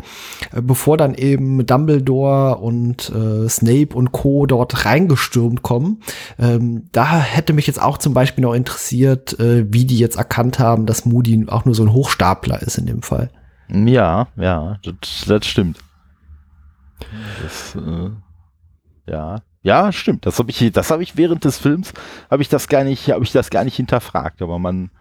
[0.51, 4.47] äh, bevor dann eben Dumbledore und äh, Snape und Co.
[4.47, 6.01] dort reingestürmt kommen.
[6.39, 10.57] Ähm, da hätte mich jetzt auch zum Beispiel noch interessiert, äh, wie die jetzt erkannt
[10.57, 13.29] haben, dass Moody auch nur so ein Hochstapler ist in dem Fall.
[13.69, 15.79] Ja, ja, das, das stimmt.
[17.41, 18.11] Das, äh,
[19.07, 20.25] ja, ja, stimmt.
[20.25, 21.93] Das habe ich, das habe ich während des Films
[22.29, 24.41] habe ich das gar nicht, habe ich das gar nicht hinterfragt.
[24.41, 24.91] Aber man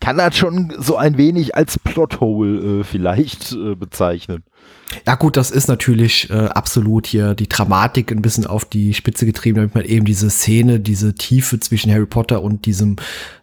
[0.00, 4.44] kann das schon so ein wenig als Plothole äh, vielleicht äh, bezeichnen.
[5.06, 9.26] Ja gut, das ist natürlich äh, absolut hier die Dramatik ein bisschen auf die Spitze
[9.26, 12.96] getrieben, damit man eben diese Szene, diese Tiefe zwischen Harry Potter und diesem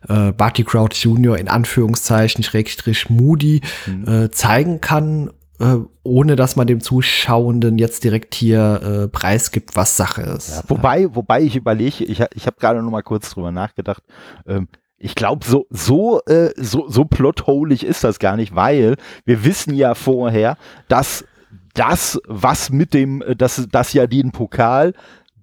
[0.07, 1.37] äh, Barty Crouch Jr.
[1.37, 3.61] in Anführungszeichen Schrägstrich Moody
[4.05, 9.97] äh, zeigen kann, äh, ohne dass man dem Zuschauenden jetzt direkt hier äh, preisgibt, was
[9.97, 10.49] Sache ist.
[10.49, 14.03] Ja, wobei, wobei ich überlege, ich, ich habe gerade noch mal kurz drüber nachgedacht.
[14.47, 14.67] Ähm,
[15.01, 18.95] ich glaube, so, so, äh, so, so plotholig ist das gar nicht, weil
[19.25, 21.25] wir wissen ja vorher, dass
[21.73, 24.93] das, was mit dem, äh, das, das ja den Pokal,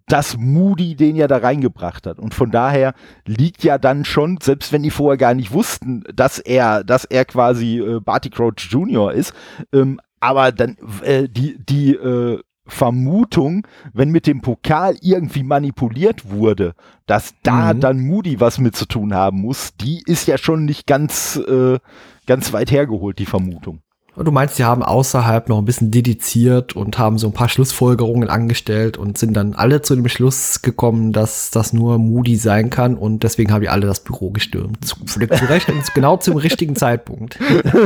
[0.07, 2.19] dass Moody den ja da reingebracht hat.
[2.19, 2.95] Und von daher
[3.27, 7.25] liegt ja dann schon, selbst wenn die vorher gar nicht wussten, dass er, dass er
[7.25, 9.13] quasi äh, Barty Crouch Jr.
[9.13, 9.35] ist,
[9.73, 16.75] ähm, aber dann äh, die, die äh, Vermutung, wenn mit dem Pokal irgendwie manipuliert wurde,
[17.07, 17.81] dass da Mhm.
[17.81, 21.79] dann Moody was mit zu tun haben muss, die ist ja schon nicht ganz, äh,
[22.27, 23.81] ganz weit hergeholt, die Vermutung.
[24.17, 28.29] Du meinst, die haben außerhalb noch ein bisschen dediziert und haben so ein paar Schlussfolgerungen
[28.29, 32.97] angestellt und sind dann alle zu dem Schluss gekommen, dass das nur Moody sein kann
[32.97, 34.85] und deswegen haben die alle das Büro gestürmt.
[34.85, 37.39] Zu, zu Recht und genau zum richtigen Zeitpunkt.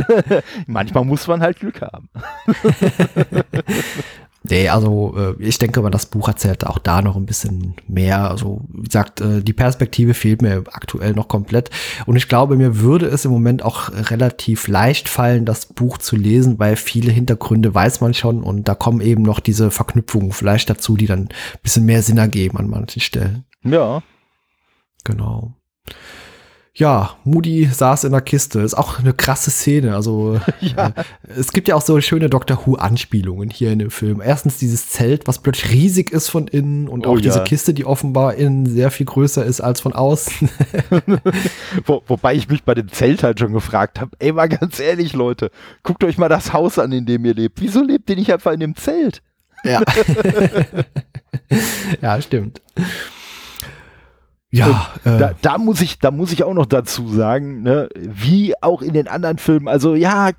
[0.66, 2.08] Manchmal muss man halt Glück haben.
[4.44, 8.28] Nee, also äh, ich denke mal, das Buch erzählt auch da noch ein bisschen mehr.
[8.28, 11.70] Also wie gesagt, äh, die Perspektive fehlt mir aktuell noch komplett.
[12.06, 16.16] Und ich glaube, mir würde es im Moment auch relativ leicht fallen, das Buch zu
[16.16, 20.68] lesen, weil viele Hintergründe weiß man schon und da kommen eben noch diese Verknüpfungen vielleicht
[20.68, 21.28] dazu, die dann ein
[21.62, 23.44] bisschen mehr Sinn ergeben an manchen Stellen.
[23.62, 24.02] Ja.
[25.04, 25.54] Genau.
[26.74, 28.60] Ja, Moody saß in der Kiste.
[28.60, 29.94] Ist auch eine krasse Szene.
[29.94, 30.88] Also Ja.
[30.88, 30.92] äh,
[31.38, 34.22] es gibt ja auch so schöne Doctor Who-Anspielungen hier in dem Film.
[34.24, 37.20] Erstens dieses Zelt, was plötzlich riesig ist von innen und Oh auch ja.
[37.20, 40.48] diese Kiste, die offenbar innen sehr viel größer ist als von außen.
[41.86, 45.12] Wo, wobei ich mich bei dem Zelt halt schon gefragt habe, ey, mal ganz ehrlich,
[45.12, 45.50] Leute,
[45.82, 47.60] guckt euch mal das Haus an, in dem ihr lebt.
[47.60, 49.20] Wieso lebt ihr nicht einfach in dem Zelt?
[49.64, 49.82] ja.
[52.00, 52.62] ja, stimmt.
[54.54, 58.52] Ja, äh, Da, da muss ich, da muss ich auch noch dazu sagen, ne, wie
[58.60, 60.34] auch in den anderen Filmen, also ja, äh,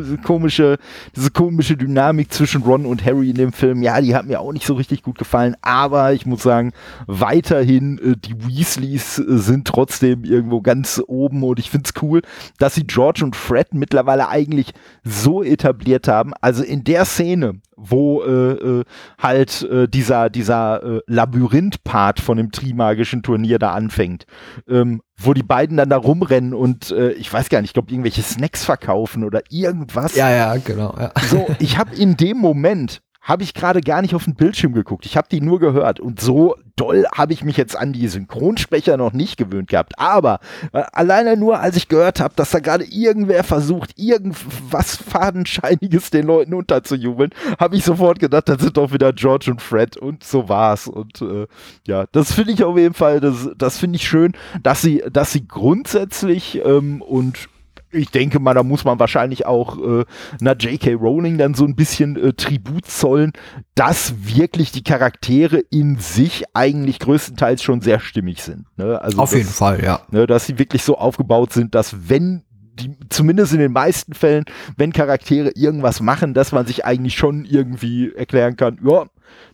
[0.00, 0.76] diese komische,
[1.16, 4.52] diese komische Dynamik zwischen Ron und Harry in dem Film, ja, die hat mir auch
[4.52, 6.72] nicht so richtig gut gefallen, aber ich muss sagen,
[7.06, 12.20] weiterhin, äh, die Weasleys äh, sind trotzdem irgendwo ganz oben und ich find's cool,
[12.58, 18.22] dass sie George und Fred mittlerweile eigentlich so etabliert haben, also in der Szene, wo
[18.22, 18.84] äh, äh,
[19.18, 24.26] halt äh, dieser, dieser äh, Labyrinth-Part von dem Trimagischen Turnier da anfängt,
[24.68, 27.90] ähm, wo die beiden dann da rumrennen und äh, ich weiß gar nicht, ich glaube,
[27.90, 30.14] irgendwelche Snacks verkaufen oder irgendwas.
[30.16, 30.94] ja, ja, genau.
[30.98, 31.12] Ja.
[31.28, 35.06] So, ich habe in dem Moment habe ich gerade gar nicht auf den Bildschirm geguckt.
[35.06, 38.96] Ich habe die nur gehört und so doll habe ich mich jetzt an die Synchronsprecher
[38.96, 39.98] noch nicht gewöhnt gehabt.
[39.98, 40.40] Aber
[40.72, 46.26] äh, alleine nur, als ich gehört habe, dass da gerade irgendwer versucht, irgendwas Fadenscheiniges den
[46.26, 50.48] Leuten unterzujubeln, habe ich sofort gedacht, das sind doch wieder George und Fred und so
[50.48, 50.86] war's.
[50.86, 51.46] Und äh,
[51.86, 55.32] ja, das finde ich auf jeden Fall, das, das finde ich schön, dass sie, dass
[55.32, 57.48] sie grundsätzlich ähm, und
[57.94, 60.04] ich denke mal, da muss man wahrscheinlich auch äh,
[60.40, 60.94] einer J.K.
[60.94, 63.32] Rowling dann so ein bisschen äh, Tribut zollen,
[63.74, 68.66] dass wirklich die Charaktere in sich eigentlich größtenteils schon sehr stimmig sind.
[68.76, 69.00] Ne?
[69.00, 70.00] Also Auf das, jeden Fall, ja.
[70.10, 74.44] Ne, dass sie wirklich so aufgebaut sind, dass wenn die, zumindest in den meisten Fällen,
[74.76, 79.04] wenn Charaktere irgendwas machen, dass man sich eigentlich schon irgendwie erklären kann, ja,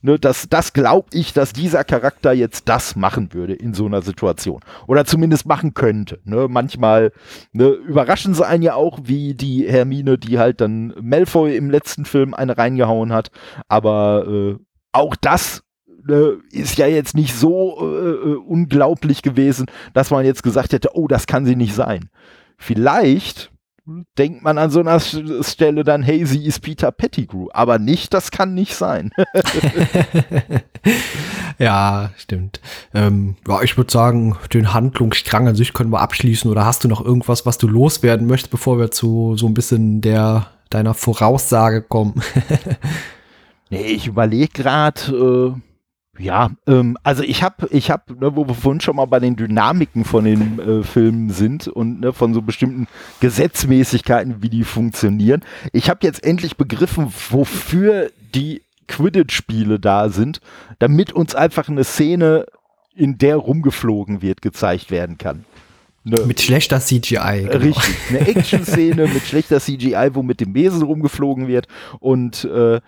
[0.02, 4.02] ne, das, das glaube ich, dass dieser Charakter jetzt das machen würde in so einer
[4.02, 4.60] Situation.
[4.86, 6.20] Oder zumindest machen könnte.
[6.24, 6.46] Ne?
[6.48, 7.12] Manchmal
[7.52, 12.04] ne, überraschen sie einen ja auch, wie die Hermine, die halt dann Malfoy im letzten
[12.04, 13.30] Film eine reingehauen hat.
[13.68, 14.56] Aber äh,
[14.92, 15.62] auch das
[16.04, 20.90] ne, ist ja jetzt nicht so äh, äh unglaublich gewesen, dass man jetzt gesagt hätte,
[20.94, 22.10] oh, das kann sie nicht sein.
[22.56, 23.49] Vielleicht
[24.18, 28.30] denkt man an so einer Stelle dann, hey, sie ist Peter Pettigrew, aber nicht, das
[28.30, 29.10] kann nicht sein.
[31.58, 32.60] ja, stimmt.
[32.94, 36.50] Ähm, ja, ich würde sagen, den Handlungsstrang an sich können wir abschließen.
[36.50, 40.00] Oder hast du noch irgendwas, was du loswerden möchtest, bevor wir zu so ein bisschen
[40.00, 42.22] der deiner Voraussage kommen?
[43.70, 45.69] nee, ich überlege gerade, äh
[46.20, 49.36] ja, ähm, also ich habe, ich habe, ne, wo wir vorhin schon mal bei den
[49.36, 52.86] Dynamiken von den äh, Filmen sind und ne, von so bestimmten
[53.20, 55.42] Gesetzmäßigkeiten, wie die funktionieren.
[55.72, 60.40] Ich habe jetzt endlich begriffen, wofür die Quidditch-Spiele da sind,
[60.78, 62.46] damit uns einfach eine Szene,
[62.94, 65.44] in der rumgeflogen wird, gezeigt werden kann.
[66.02, 67.46] Ne, mit schlechter CGI.
[67.50, 67.56] Genau.
[67.56, 71.66] Richtig, eine Action-Szene mit schlechter CGI, wo mit dem Besen rumgeflogen wird
[71.98, 72.80] und äh,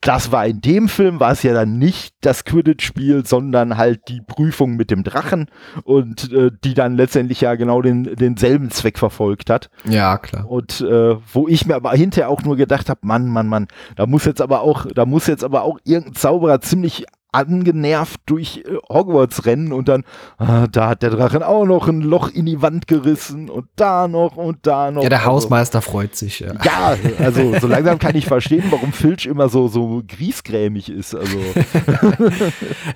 [0.00, 4.22] das war in dem Film, war es ja dann nicht das Quidditch-Spiel, sondern halt die
[4.22, 5.50] Prüfung mit dem Drachen
[5.84, 9.68] und äh, die dann letztendlich ja genau den, denselben Zweck verfolgt hat.
[9.84, 10.50] Ja, klar.
[10.50, 14.06] Und äh, wo ich mir aber hinterher auch nur gedacht habe, Mann, Mann, Mann, da
[14.06, 18.76] muss jetzt aber auch, da muss jetzt aber auch irgendein Zauberer ziemlich angenervt durch äh,
[18.88, 20.04] Hogwarts rennen und dann,
[20.38, 24.08] ah, da hat der Drachen auch noch ein Loch in die Wand gerissen und da
[24.08, 25.02] noch und da noch.
[25.02, 26.40] Ja, der also Hausmeister freut sich.
[26.40, 26.54] Ja.
[26.64, 31.14] ja, also so langsam kann ich verstehen, warum Filch immer so, so griesgrämig ist.
[31.14, 31.38] Also.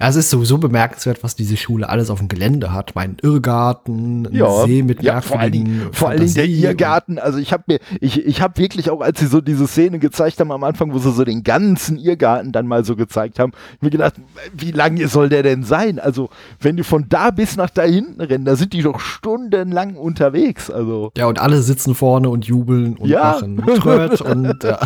[0.00, 2.94] ja, es ist sowieso bemerkenswert, was diese Schule alles auf dem Gelände hat.
[2.94, 7.18] Mein Irrgarten, ein ja, See mit ja, vor allen Dingen, vor allen Dingen der Irrgarten.
[7.18, 10.40] Also ich habe mir, ich, ich habe wirklich auch, als sie so diese Szene gezeigt
[10.40, 13.90] haben am Anfang, wo sie so den ganzen Irrgarten dann mal so gezeigt haben, mir
[13.90, 14.14] gedacht,
[14.52, 15.98] wie lange soll der denn sein?
[15.98, 19.96] Also, wenn die von da bis nach da hinten rennen, da sind die doch stundenlang
[19.96, 20.70] unterwegs.
[20.70, 21.12] Also.
[21.16, 23.32] Ja, und alle sitzen vorne und jubeln und ja.
[23.32, 24.78] machen Tröt und ja.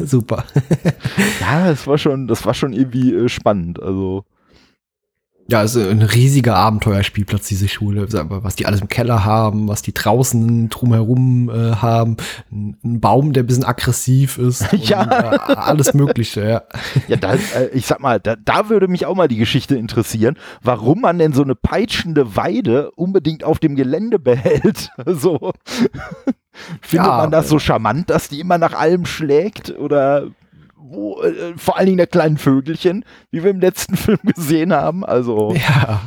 [0.00, 0.44] super.
[1.40, 3.82] ja, das war schon, das war schon irgendwie äh, spannend.
[3.82, 4.24] Also.
[5.46, 8.06] Ja, es ist ein riesiger Abenteuerspielplatz, diese Schule.
[8.10, 12.16] Was die alles im Keller haben, was die draußen drumherum äh, haben.
[12.50, 14.66] Ein Baum, der ein bisschen aggressiv ist.
[14.72, 15.02] ja.
[15.02, 16.62] Und, äh, alles Mögliche, ja.
[17.08, 20.38] Ja, da, äh, ich sag mal, da, da würde mich auch mal die Geschichte interessieren,
[20.62, 24.90] warum man denn so eine peitschende Weide unbedingt auf dem Gelände behält.
[25.06, 25.52] so.
[26.80, 29.76] Findet ja, man das so charmant, dass die immer nach allem schlägt?
[29.78, 30.28] Oder
[30.84, 35.04] wo, äh, vor allen Dingen der kleinen Vögelchen, wie wir im letzten Film gesehen haben.
[35.04, 35.54] Also.
[35.54, 36.00] Ja.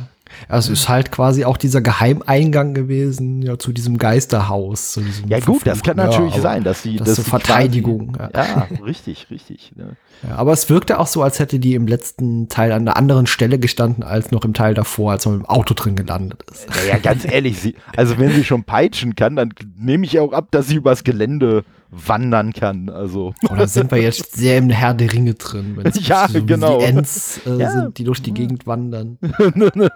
[0.48, 4.92] Also es ist halt quasi auch dieser Geheimeingang gewesen, ja, zu diesem Geisterhaus.
[4.92, 8.12] Zu diesem ja gut, das kann natürlich ja, sein, dass sie das, das so Verteidigung.
[8.12, 8.66] Quasi, ja.
[8.70, 8.84] ja.
[8.84, 9.72] richtig, richtig.
[9.74, 9.96] Ne.
[10.22, 13.26] Ja, aber es wirkte auch so, als hätte die im letzten Teil an einer anderen
[13.26, 16.66] Stelle gestanden als noch im Teil davor, als man im Auto drin gelandet ist.
[16.88, 20.48] Ja, ganz ehrlich, sie, also wenn sie schon peitschen kann, dann nehme ich auch ab,
[20.50, 22.88] dass sie übers Gelände wandern kann.
[22.88, 23.34] Also.
[23.48, 26.78] Oder sind wir jetzt sehr im Herr der Ringe drin, wenn ja, so genau.
[26.78, 27.70] die Ents äh, ja.
[27.70, 29.18] sind, die durch die Gegend wandern.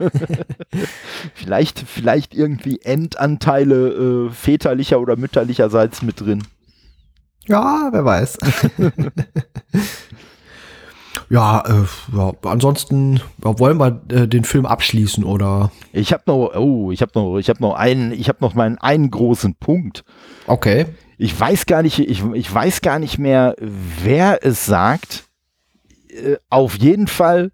[1.35, 6.45] vielleicht, vielleicht irgendwie Endanteile äh, väterlicher oder mütterlicherseits mit drin.
[7.47, 8.39] Ja, wer weiß.
[11.31, 15.71] Ja, äh, ja, ansonsten wollen wir äh, den Film abschließen oder?
[15.93, 18.79] Ich habe noch, oh, ich habe noch, ich habe noch einen, ich habe noch meinen
[18.79, 20.05] einen großen Punkt.
[20.47, 20.87] Okay
[21.23, 25.29] ich weiß gar nicht, ich, ich weiß gar nicht mehr, wer es sagt.
[26.09, 27.53] Äh, auf jeden Fall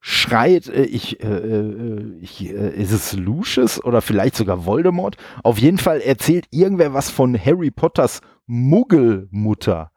[0.00, 5.16] schreit, äh, ich, äh, äh ich äh, ist es Lucius oder vielleicht sogar Voldemort?
[5.44, 9.92] Auf jeden Fall erzählt irgendwer was von Harry Potters Muggelmutter.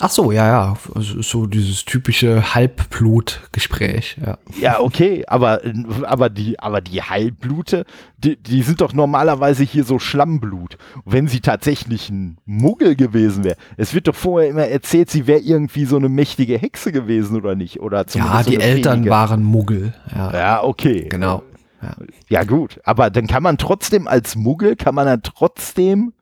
[0.00, 4.38] Ach so, ja, ja, also so dieses typische Halbblutgespräch, ja.
[4.60, 5.60] Ja, okay, aber,
[6.02, 7.84] aber die, aber die Halbblute,
[8.18, 10.76] die, die sind doch normalerweise hier so Schlammblut.
[11.04, 15.40] Wenn sie tatsächlich ein Muggel gewesen wäre, es wird doch vorher immer erzählt, sie wäre
[15.40, 19.10] irgendwie so eine mächtige Hexe gewesen oder nicht, oder Ja, die so Eltern Fähige.
[19.10, 20.32] waren Muggel, ja.
[20.32, 21.06] Ja, okay.
[21.08, 21.42] Genau.
[21.82, 21.94] Ja.
[22.30, 26.14] ja, gut, aber dann kann man trotzdem als Muggel, kann man dann trotzdem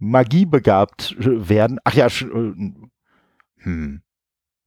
[0.00, 1.78] Magie begabt äh, werden.
[1.84, 2.72] Ach ja, äh,
[3.58, 4.02] hm.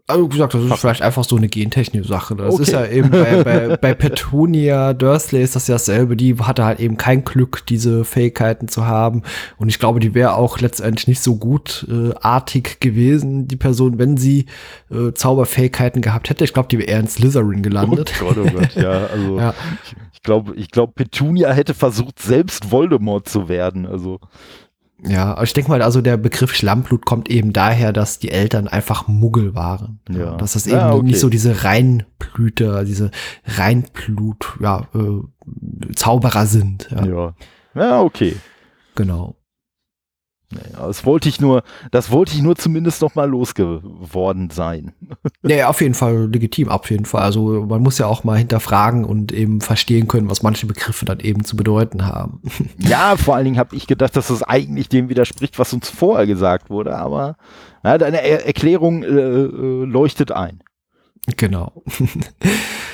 [0.05, 2.35] Also wie gesagt, das ist vielleicht einfach so eine Gentechnik-Sache.
[2.35, 2.63] Das okay.
[2.63, 6.17] ist ja eben bei, bei, bei Petunia Dursley ist das ja dasselbe.
[6.17, 9.23] Die hatte halt eben kein Glück, diese Fähigkeiten zu haben.
[9.57, 14.17] Und ich glaube, die wäre auch letztendlich nicht so gutartig äh, gewesen, die Person, wenn
[14.17, 14.47] sie
[14.91, 16.43] äh, Zauberfähigkeiten gehabt hätte.
[16.43, 18.13] Ich glaube, die wäre eher in Slytherin gelandet.
[18.19, 19.05] Oh Gott, oh Gott, ja.
[19.05, 19.53] Also ja.
[20.11, 23.85] ich glaube, ich glaube, Petunia hätte versucht, selbst Voldemort zu werden.
[23.85, 24.19] Also
[25.07, 29.07] ja, ich denke mal, also der Begriff Schlammblut kommt eben daher, dass die Eltern einfach
[29.07, 29.99] Muggel waren.
[30.09, 30.37] Ja.
[30.37, 31.03] Dass das eben ja, okay.
[31.03, 33.11] nicht so diese Reinblüter, diese
[33.45, 36.89] Reinblut, ja, äh, Zauberer sind.
[36.91, 37.05] Ja.
[37.05, 37.33] ja.
[37.75, 38.35] Ja, okay.
[38.95, 39.35] Genau.
[40.77, 44.93] Das wollte ich nur, das wollte ich nur zumindest noch mal losgeworden sein.
[45.45, 47.23] Ja, auf jeden Fall legitim, auf jeden Fall.
[47.23, 51.19] Also man muss ja auch mal hinterfragen und eben verstehen können, was manche Begriffe dann
[51.19, 52.41] eben zu bedeuten haben.
[52.77, 56.25] Ja, vor allen Dingen habe ich gedacht, dass das eigentlich dem widerspricht, was uns vorher
[56.25, 57.35] gesagt wurde, aber
[57.83, 60.61] ja, deine er Erklärung äh, äh, leuchtet ein.
[61.37, 61.83] Genau.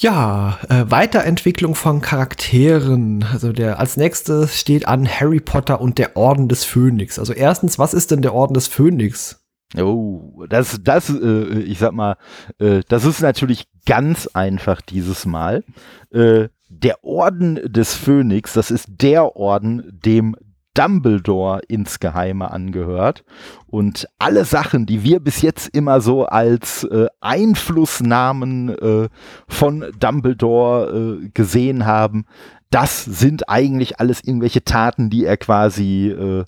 [0.00, 3.22] Ja, äh, Weiterentwicklung von Charakteren.
[3.30, 7.18] Also der als nächstes steht an Harry Potter und der Orden des Phönix.
[7.18, 9.44] Also erstens, was ist denn der Orden des Phönix?
[9.76, 12.16] Oh, das, das, äh, ich sag mal,
[12.58, 15.64] äh, das ist natürlich ganz einfach dieses Mal.
[16.10, 20.34] Äh, der Orden des Phönix, das ist der Orden, dem
[20.80, 23.22] Dumbledore ins Geheime angehört.
[23.66, 29.08] Und alle Sachen, die wir bis jetzt immer so als äh, Einflussnahmen äh,
[29.46, 32.24] von Dumbledore äh, gesehen haben,
[32.70, 36.44] das sind eigentlich alles irgendwelche Taten, die er quasi äh, äh,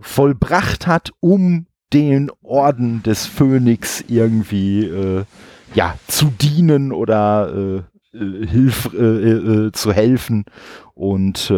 [0.00, 5.24] vollbracht hat, um den Orden des Phönix irgendwie äh,
[5.74, 8.88] ja zu dienen oder Hilf,
[9.74, 10.46] zu helfen
[10.94, 11.52] und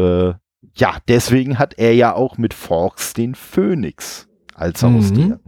[0.78, 5.26] ja, deswegen hat er ja auch mit Forks den Phönix als Haustier.
[5.26, 5.40] Mhm.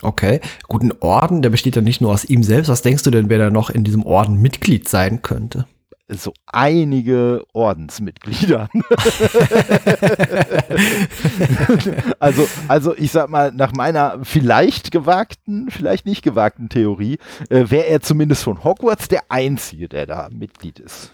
[0.00, 2.68] Okay, guten Orden, der besteht ja nicht nur aus ihm selbst.
[2.68, 5.66] Was denkst du denn, wer da noch in diesem Orden Mitglied sein könnte?
[6.08, 8.70] so einige Ordensmitglieder.
[12.18, 17.18] also, also ich sag mal, nach meiner vielleicht gewagten, vielleicht nicht gewagten Theorie,
[17.50, 21.12] äh, wäre er zumindest von Hogwarts der Einzige, der da Mitglied ist.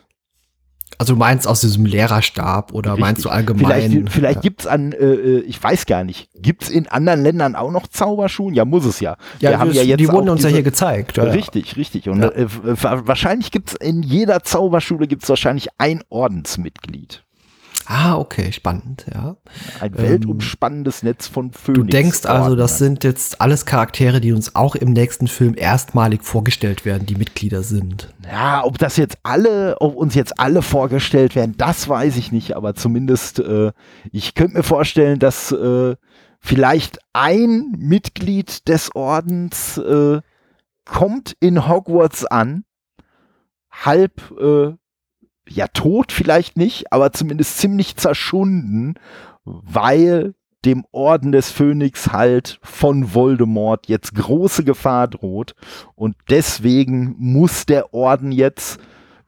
[0.98, 3.00] Also du meinst aus diesem Lehrerstab oder Richtig.
[3.00, 3.90] meinst du allgemein?
[3.90, 4.40] Vielleicht, vielleicht ja.
[4.40, 8.54] gibt's an, äh, äh, ich weiß gar nicht, gibt's in anderen Ländern auch noch Zauberschulen?
[8.54, 9.16] Ja, muss es ja.
[9.40, 11.16] Ja, Wir haben ja jetzt die wurden uns diese, ja hier gezeigt.
[11.16, 11.24] Ja.
[11.24, 12.08] Richtig, richtig.
[12.08, 12.28] Und ja.
[12.30, 17.24] äh, wahrscheinlich gibt's in jeder Zauberschule gibt's wahrscheinlich ein Ordensmitglied.
[17.86, 19.36] Ah, okay, spannend, ja.
[19.80, 21.80] Ein ähm, weltumspannendes Netz von Phönix.
[21.80, 26.24] Du denkst also, das sind jetzt alles Charaktere, die uns auch im nächsten Film erstmalig
[26.24, 28.14] vorgestellt werden, die Mitglieder sind.
[28.30, 32.56] Ja, ob das jetzt alle, ob uns jetzt alle vorgestellt werden, das weiß ich nicht,
[32.56, 33.72] aber zumindest, äh,
[34.12, 35.96] ich könnte mir vorstellen, dass äh,
[36.40, 40.20] vielleicht ein Mitglied des Ordens äh,
[40.84, 42.64] kommt in Hogwarts an,
[43.70, 44.72] halb äh,
[45.48, 48.94] ja, tot vielleicht nicht, aber zumindest ziemlich zerschunden,
[49.44, 50.34] weil
[50.64, 55.54] dem Orden des Phönix halt von Voldemort jetzt große Gefahr droht.
[55.94, 58.78] Und deswegen muss der Orden jetzt,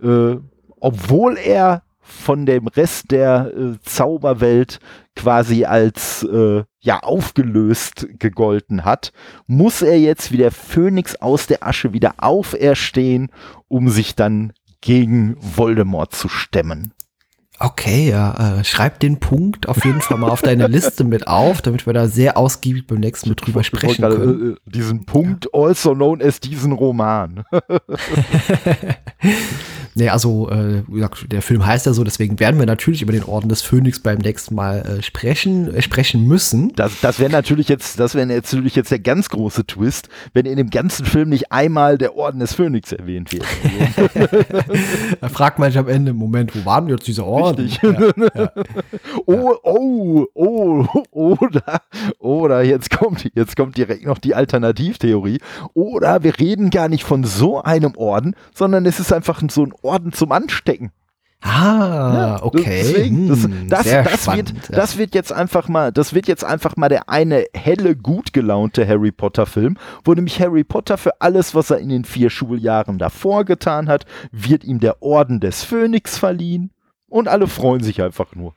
[0.03, 0.37] äh,
[0.81, 4.79] obwohl er von dem Rest der äh, Zauberwelt
[5.17, 9.12] quasi als äh, ja aufgelöst gegolten hat,
[9.47, 13.31] muss er jetzt wie der Phönix aus der Asche wieder auferstehen,
[13.69, 14.53] um sich dann
[14.87, 16.93] gegen Voldemort zu stemmen.
[17.59, 21.62] Okay, ja, äh, schreib den Punkt auf jeden Fall mal auf deine Liste mit auf,
[21.62, 24.42] damit wir da sehr ausgiebig beim nächsten Mal drüber sprechen können.
[24.42, 27.44] Äh, äh, diesen Punkt, also known as diesen Roman.
[29.98, 30.82] Nee, also äh,
[31.30, 34.18] der Film heißt ja so, deswegen werden wir natürlich über den Orden des Phönix beim
[34.18, 36.74] nächsten Mal äh, sprechen, äh, sprechen müssen.
[36.76, 40.59] Das, das wäre natürlich jetzt, das wäre natürlich jetzt der ganz große Twist, wenn in
[40.59, 43.46] dem ganzen Film nicht einmal der Orden des Phönix erwähnt wird.
[45.22, 47.45] da fragt man sich am Ende, Moment, wo war denn jetzt dieser Orden?
[47.82, 48.53] Ja, ja.
[49.26, 51.80] Oh, oh, oh, oder,
[52.18, 55.38] oder jetzt kommt, jetzt kommt direkt noch die Alternativtheorie.
[55.74, 59.74] Oder wir reden gar nicht von so einem Orden, sondern es ist einfach so ein
[59.82, 60.92] Orden zum Anstecken.
[61.42, 62.82] Ah, ja, okay.
[62.82, 64.76] Deswegen, das, hm, das, das, spannend, wird, ja.
[64.76, 68.86] das wird jetzt einfach mal, das wird jetzt einfach mal der eine helle, gut gelaunte
[68.86, 72.99] Harry Potter Film, wo nämlich Harry Potter für alles, was er in den vier Schuljahren
[72.99, 76.70] davor getan hat, wird ihm der Orden des Phönix verliehen
[77.09, 78.54] und alle freuen sich einfach nur.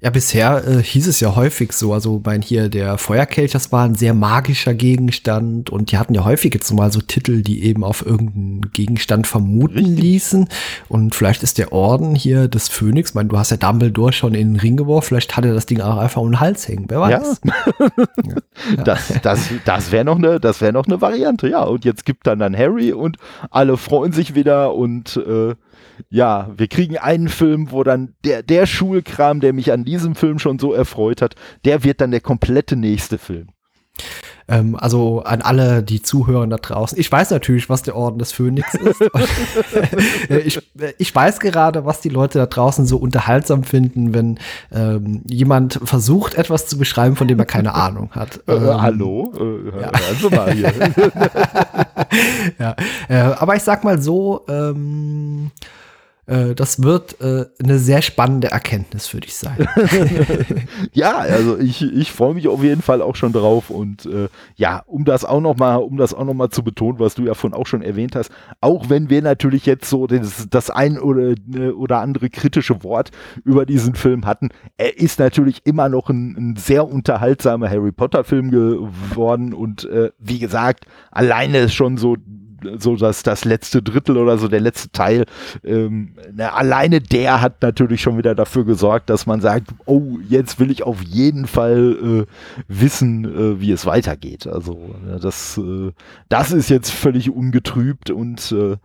[0.00, 3.84] Ja, bisher äh, hieß es ja häufig so, also mein hier der Feuerkelch, das war
[3.84, 7.82] ein sehr magischer Gegenstand und die hatten ja häufig jetzt mal so Titel, die eben
[7.82, 9.98] auf irgendeinen Gegenstand vermuten Richtig.
[9.98, 10.48] ließen
[10.88, 14.52] und vielleicht ist der Orden hier des Phönix, mein, du hast ja Dumbledore schon in
[14.52, 17.00] den Ring geworfen, vielleicht hat er das Ding auch einfach um den Hals hängen, wer
[17.00, 17.40] weiß.
[17.44, 17.52] Ja.
[17.80, 18.34] ja.
[18.84, 21.62] Das, das, das wäre noch eine, das wäre noch eine Variante, ja.
[21.62, 23.16] Und jetzt gibt dann dann Harry und
[23.50, 25.54] alle freuen sich wieder und äh,
[26.10, 30.38] ja, wir kriegen einen Film, wo dann der, der Schulkram, der mich an diesem Film
[30.38, 31.34] schon so erfreut hat,
[31.64, 33.48] der wird dann der komplette nächste Film.
[34.50, 36.98] Ähm, also an alle, die zuhören da draußen.
[36.98, 39.00] Ich weiß natürlich, was der Orden des Phönix ist.
[40.46, 40.60] ich,
[40.96, 44.38] ich weiß gerade, was die Leute da draußen so unterhaltsam finden, wenn
[44.72, 48.40] ähm, jemand versucht, etwas zu beschreiben, von dem er keine Ahnung hat.
[48.46, 49.32] Äh, ähm, hallo?
[49.38, 49.90] Äh, ja.
[50.08, 50.72] Also mal hier.
[52.58, 52.76] ja,
[53.08, 55.50] äh, aber ich sag mal so, ähm,
[56.28, 59.66] äh, das wird äh, eine sehr spannende Erkenntnis für dich sein.
[60.92, 64.82] ja, also ich, ich freue mich auf jeden Fall auch schon drauf und äh, ja,
[64.86, 67.54] um das auch noch mal, um das auch noch zu betonen, was du ja von
[67.54, 68.30] auch schon erwähnt hast,
[68.60, 73.10] auch wenn wir natürlich jetzt so das, das ein oder, ne, oder andere kritische Wort
[73.44, 78.22] über diesen Film hatten, er ist natürlich immer noch ein, ein sehr unterhaltsamer Harry Potter
[78.24, 82.16] Film geworden und äh, wie gesagt, alleine ist schon so
[82.78, 85.24] so das, das letzte Drittel oder so, der letzte Teil,
[85.64, 90.58] ähm, na, alleine der hat natürlich schon wieder dafür gesorgt, dass man sagt, oh, jetzt
[90.58, 94.46] will ich auf jeden Fall äh, wissen, äh, wie es weitergeht.
[94.46, 95.92] Also das, äh,
[96.28, 98.76] das ist jetzt völlig ungetrübt und äh,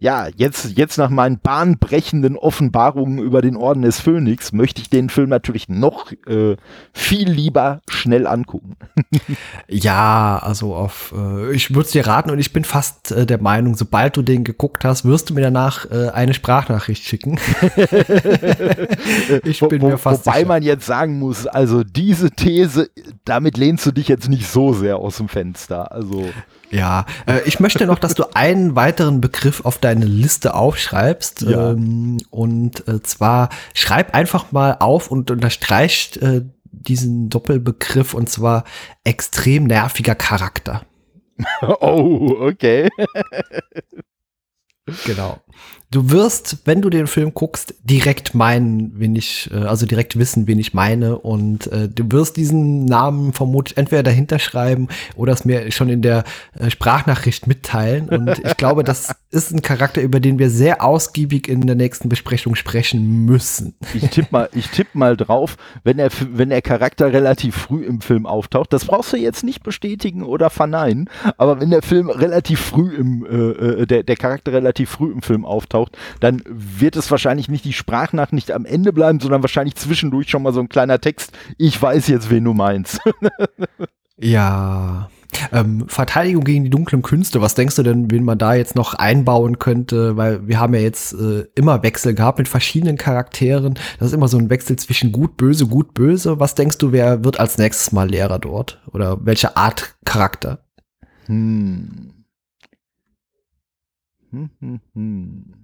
[0.00, 5.08] ja, jetzt, jetzt nach meinen bahnbrechenden Offenbarungen über den Orden des Phönix möchte ich den
[5.08, 6.56] Film natürlich noch äh,
[6.92, 8.76] viel lieber schnell angucken.
[9.68, 13.40] ja, also auf, äh, ich würde es dir raten und ich bin fast äh, der
[13.40, 17.38] Meinung, sobald du den geguckt hast, wirst du mir danach äh, eine Sprachnachricht schicken.
[19.44, 20.48] ich bin wo, mir fast Wobei sicher.
[20.48, 22.90] man jetzt sagen muss, also diese These,
[23.24, 25.92] damit lehnst du dich jetzt nicht so sehr aus dem Fenster.
[25.92, 26.28] Also
[26.70, 31.42] ja, äh, ich möchte noch, dass du einen weiteren Begriff auf deine Liste aufschreibst.
[31.42, 31.72] Ja.
[31.72, 38.64] Ähm, und äh, zwar schreib einfach mal auf und unterstreicht äh, diesen Doppelbegriff und zwar
[39.04, 40.82] extrem nerviger Charakter.
[41.80, 42.88] oh, okay.
[45.04, 45.40] genau.
[45.92, 50.46] Du wirst, wenn du den Film guckst, direkt meinen, wen ich, äh, also direkt wissen,
[50.46, 51.18] wen ich meine.
[51.18, 56.00] Und äh, du wirst diesen Namen vermutlich entweder dahinter schreiben oder es mir schon in
[56.00, 56.24] der
[56.58, 58.08] äh, Sprachnachricht mitteilen.
[58.08, 62.08] Und ich glaube, das ist ein Charakter, über den wir sehr ausgiebig in der nächsten
[62.08, 63.74] Besprechung sprechen müssen.
[63.92, 68.00] Ich tippe mal, ich tipp mal drauf, wenn der, wenn der Charakter relativ früh im
[68.00, 68.72] Film auftaucht.
[68.72, 71.10] Das brauchst du jetzt nicht bestätigen oder verneinen.
[71.36, 75.20] Aber wenn der Film relativ früh im, äh, äh der, der Charakter relativ früh im
[75.20, 79.76] Film auftaucht, auftaucht, dann wird es wahrscheinlich nicht die Sprachnachricht am Ende bleiben, sondern wahrscheinlich
[79.76, 81.32] zwischendurch schon mal so ein kleiner Text.
[81.58, 83.00] Ich weiß jetzt, wen du meinst.
[84.18, 85.08] ja.
[85.50, 88.92] Ähm, Verteidigung gegen die dunklen Künste, was denkst du denn, wen man da jetzt noch
[88.92, 90.18] einbauen könnte?
[90.18, 93.74] Weil wir haben ja jetzt äh, immer Wechsel gehabt mit verschiedenen Charakteren.
[93.98, 96.38] Das ist immer so ein Wechsel zwischen gut, böse, gut, böse.
[96.38, 98.82] Was denkst du, wer wird als nächstes mal Lehrer dort?
[98.92, 100.66] Oder welche Art Charakter?
[101.26, 102.12] Hm.
[104.30, 105.61] Hm, hm, hm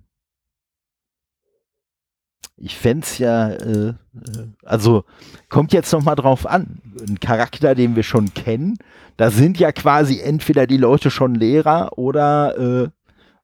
[2.60, 3.94] ich fände es ja, äh, äh,
[4.64, 5.04] also
[5.48, 6.80] kommt jetzt noch mal drauf an.
[7.08, 8.78] Ein Charakter, den wir schon kennen,
[9.16, 12.88] da sind ja quasi entweder die Leute schon Lehrer oder äh,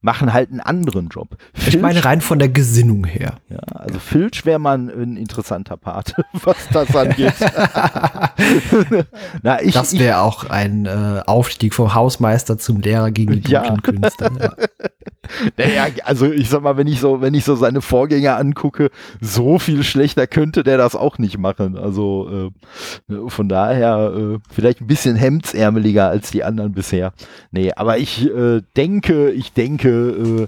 [0.05, 1.36] machen halt einen anderen Job.
[1.55, 3.36] Filch, ich meine rein von der Gesinnung her.
[3.49, 6.15] Ja, also Filch wäre mal ein, ein, interessanter Part,
[6.45, 7.32] was das angeht.
[9.43, 13.65] Na, ich, das wäre auch ein äh, Aufstieg vom Hausmeister zum Lehrer gegen die dunklen
[13.65, 13.77] ja.
[13.81, 14.31] Künste.
[14.39, 14.53] Ja.
[15.57, 18.91] Naja, also ich sag mal, wenn ich so, wenn ich so seine Vorgänger angucke,
[19.21, 21.77] so viel schlechter könnte der das auch nicht machen.
[21.77, 22.51] Also
[23.09, 27.13] äh, von daher äh, vielleicht ein bisschen hemdsärmeliger als die anderen bisher.
[27.51, 30.47] Nee, aber ich äh, denke, ich denke, äh,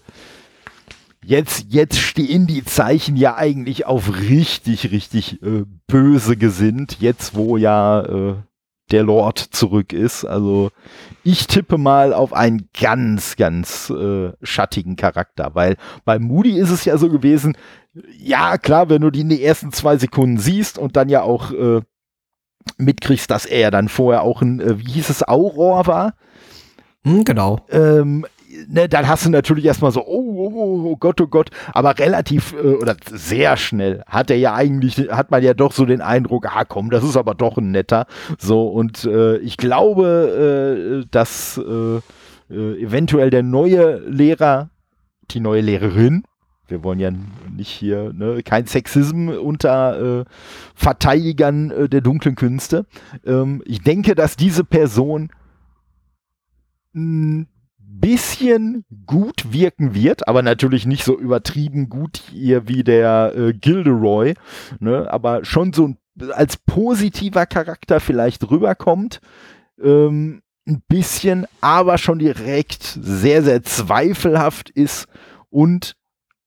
[1.24, 7.56] jetzt, jetzt stehen die Zeichen ja eigentlich auf richtig, richtig äh, böse gesinnt, jetzt wo
[7.56, 8.34] ja äh,
[8.90, 10.24] der Lord zurück ist.
[10.24, 10.70] Also
[11.24, 16.84] ich tippe mal auf einen ganz, ganz äh, schattigen Charakter, weil bei Moody ist es
[16.84, 17.56] ja so gewesen,
[18.18, 21.50] ja klar, wenn du die in den ersten zwei Sekunden siehst und dann ja auch
[21.52, 21.80] äh,
[22.78, 26.14] mitkriegst, dass er dann vorher auch ein, äh, wie hieß es, Auror war.
[27.04, 27.60] Hm, genau.
[27.70, 28.26] Ähm,
[28.68, 31.98] ne, dann hast du natürlich erstmal so, oh, oh, oh, oh Gott, oh Gott, aber
[31.98, 36.00] relativ äh, oder sehr schnell hat er ja eigentlich, hat man ja doch so den
[36.00, 38.06] Eindruck, ah komm, das ist aber doch ein netter.
[38.38, 42.00] So, und äh, ich glaube, äh, dass äh,
[42.50, 44.70] äh, eventuell der neue Lehrer,
[45.30, 46.24] die neue Lehrerin,
[46.68, 47.10] wir wollen ja
[47.54, 50.24] nicht hier, ne, kein Sexism unter äh,
[50.74, 52.86] Verteidigern äh, der dunklen Künste.
[53.24, 55.30] Ähm, ich denke, dass diese Person
[56.94, 57.48] ein
[58.00, 64.34] bisschen gut wirken wird, aber natürlich nicht so übertrieben gut hier wie der äh, Gilderoy,
[64.80, 65.94] ne, aber schon so
[66.30, 69.20] als positiver Charakter vielleicht rüberkommt.
[69.82, 75.06] Ähm, ein bisschen, aber schon direkt sehr, sehr zweifelhaft ist
[75.48, 75.94] und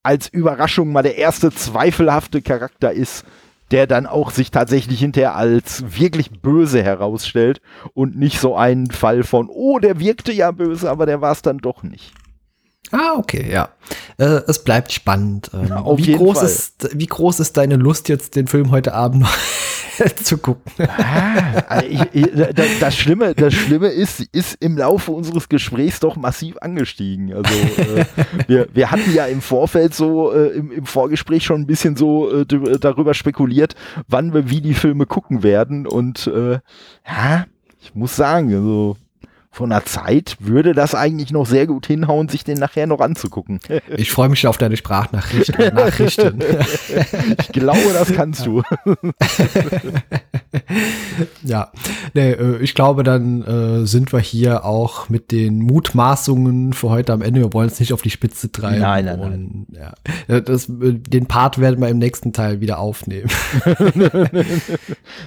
[0.04, 3.26] als Überraschung mal der erste zweifelhafte Charakter ist,
[3.72, 7.62] der dann auch sich tatsächlich hinterher als wirklich böse herausstellt
[7.94, 11.42] und nicht so einen Fall von, oh, der wirkte ja böse, aber der war es
[11.42, 12.14] dann doch nicht.
[12.92, 13.70] Ah, okay, ja.
[14.18, 15.52] Äh, es bleibt spannend.
[15.54, 16.48] Ähm, Auf wie, groß Fall.
[16.48, 19.34] Ist, wie groß ist deine Lust, jetzt den Film heute Abend noch
[20.24, 20.72] zu gucken?
[20.88, 26.16] Ah, ich, ich, das, das Schlimme, das Schlimme ist, ist im Laufe unseres Gesprächs doch
[26.16, 27.34] massiv angestiegen.
[27.34, 28.06] Also äh,
[28.48, 32.32] wir, wir hatten ja im Vorfeld so äh, im, im Vorgespräch schon ein bisschen so
[32.32, 33.76] äh, d- darüber spekuliert,
[34.08, 35.88] wann wir wie die Filme gucken werden.
[35.88, 36.60] Und äh,
[37.08, 37.46] ja,
[37.82, 38.98] ich muss sagen, also
[39.60, 43.60] von der Zeit würde das eigentlich noch sehr gut hinhauen, sich den nachher noch anzugucken.
[43.98, 45.74] Ich freue mich auf deine Sprachnachrichten.
[45.74, 46.42] Nachrichten.
[47.40, 48.62] Ich glaube, das kannst du.
[51.44, 51.72] ja,
[52.14, 57.14] nee, äh, ich glaube, dann äh, sind wir hier auch mit den Mutmaßungen für heute
[57.14, 57.42] am Ende.
[57.42, 58.80] Wir wollen es nicht auf die Spitze treiben.
[58.80, 59.94] Nein, nein, Und, ja,
[60.28, 63.30] Äh, das, äh, den Part werden wir im nächsten Teil wieder aufnehmen.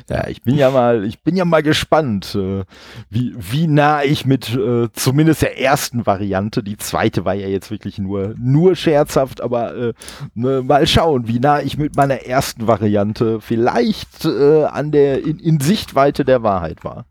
[0.09, 2.65] Ja, ich bin ja mal, ich bin ja mal gespannt, äh,
[3.11, 7.71] wie, wie nah ich mit äh, zumindest der ersten Variante, die zweite war ja jetzt
[7.71, 9.93] wirklich nur, nur scherzhaft, aber äh,
[10.35, 15.39] ne, mal schauen, wie nah ich mit meiner ersten Variante vielleicht äh, an der, in,
[15.39, 17.07] in Sichtweite der Wahrheit war.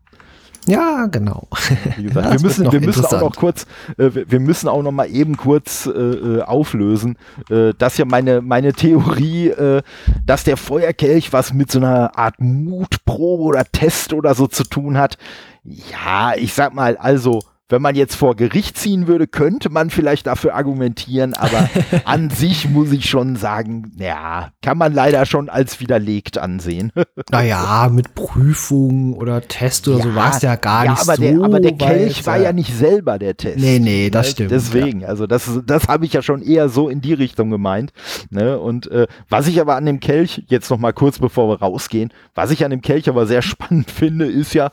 [0.66, 1.48] ja, genau.
[1.96, 3.66] Wie gesagt, Das wir müssen, wir müssen auch noch kurz,
[3.98, 7.16] äh, wir, wir müssen auch noch mal eben kurz äh, äh, auflösen,
[7.50, 9.82] äh, dass ja meine, meine Theorie, äh,
[10.24, 14.98] dass der Feuerkelch was mit so einer Art Mutprobe oder Test oder so zu tun
[14.98, 15.18] hat.
[15.64, 20.26] Ja, ich sag mal, also, wenn man jetzt vor Gericht ziehen würde, könnte man vielleicht
[20.26, 21.70] dafür argumentieren, aber
[22.04, 26.92] an sich muss ich schon sagen, ja, kann man leider schon als widerlegt ansehen.
[27.30, 31.22] Naja, mit Prüfung oder Test oder so war es ja gar ja, nicht aber so.
[31.22, 33.58] Der, aber der Kelch war äh, ja nicht selber der Test.
[33.58, 34.30] Nee, nee, das Ne?
[34.32, 34.50] stimmt.
[34.50, 37.92] Deswegen, also das, das habe ich ja schon eher so in die Richtung gemeint.
[38.28, 38.58] Ne?
[38.58, 42.12] Und äh, was ich aber an dem Kelch, jetzt noch mal kurz bevor wir rausgehen,
[42.34, 44.70] was ich an dem Kelch aber sehr spannend finde, ist ja,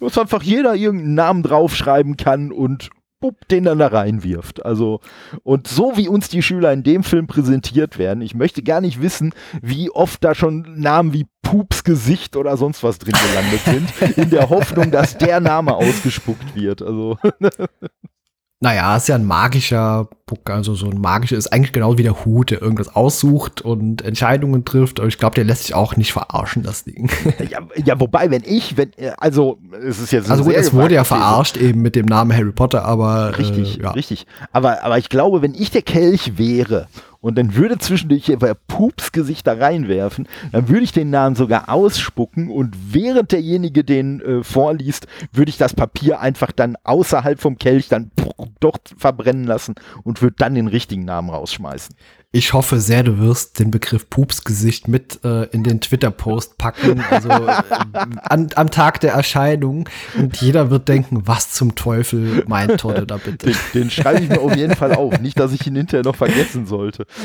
[0.00, 2.90] dass einfach jeder irgendeinen Namen draufschreiben kann und
[3.20, 4.64] bupp, den dann da reinwirft.
[4.64, 5.00] Also,
[5.42, 9.00] und so wie uns die Schüler in dem Film präsentiert werden, ich möchte gar nicht
[9.00, 9.32] wissen,
[9.62, 14.30] wie oft da schon Namen wie Pups Gesicht oder sonst was drin gelandet sind, in
[14.30, 16.82] der Hoffnung, dass der Name ausgespuckt wird.
[16.82, 17.18] Also,
[18.60, 22.24] Naja, ist ja ein magischer Puck, also so ein magischer, ist eigentlich genau wie der
[22.24, 24.98] Hut, der irgendwas aussucht und Entscheidungen trifft.
[24.98, 27.10] Aber ich glaube, der lässt sich auch nicht verarschen, das Ding.
[27.50, 30.94] ja, ja, wobei, wenn ich, wenn, äh, also, es ist jetzt Also gut, es wurde
[30.94, 33.90] ja verarscht eben mit dem Namen Harry Potter, aber Richtig, äh, ja.
[33.90, 34.26] richtig.
[34.52, 36.88] Aber, aber ich glaube, wenn ich der Kelch wäre
[37.26, 41.68] und dann würde zwischendurch einfach Pups Gesicht da reinwerfen, dann würde ich den Namen sogar
[41.68, 47.58] ausspucken und während derjenige den äh, vorliest, würde ich das Papier einfach dann außerhalb vom
[47.58, 48.12] Kelch dann
[48.60, 49.74] doch verbrennen lassen
[50.04, 51.96] und würde dann den richtigen Namen rausschmeißen.
[52.36, 57.30] Ich hoffe sehr, du wirst den Begriff Pupsgesicht mit äh, in den Twitter-Post packen, also
[57.30, 57.62] äh,
[57.94, 59.88] an, am Tag der Erscheinung.
[60.18, 63.46] Und jeder wird denken, was zum Teufel meint Todde da bitte.
[63.46, 65.18] Den, den schreibe ich mir auf jeden Fall auf.
[65.18, 67.06] Nicht, dass ich ihn hinterher noch vergessen sollte.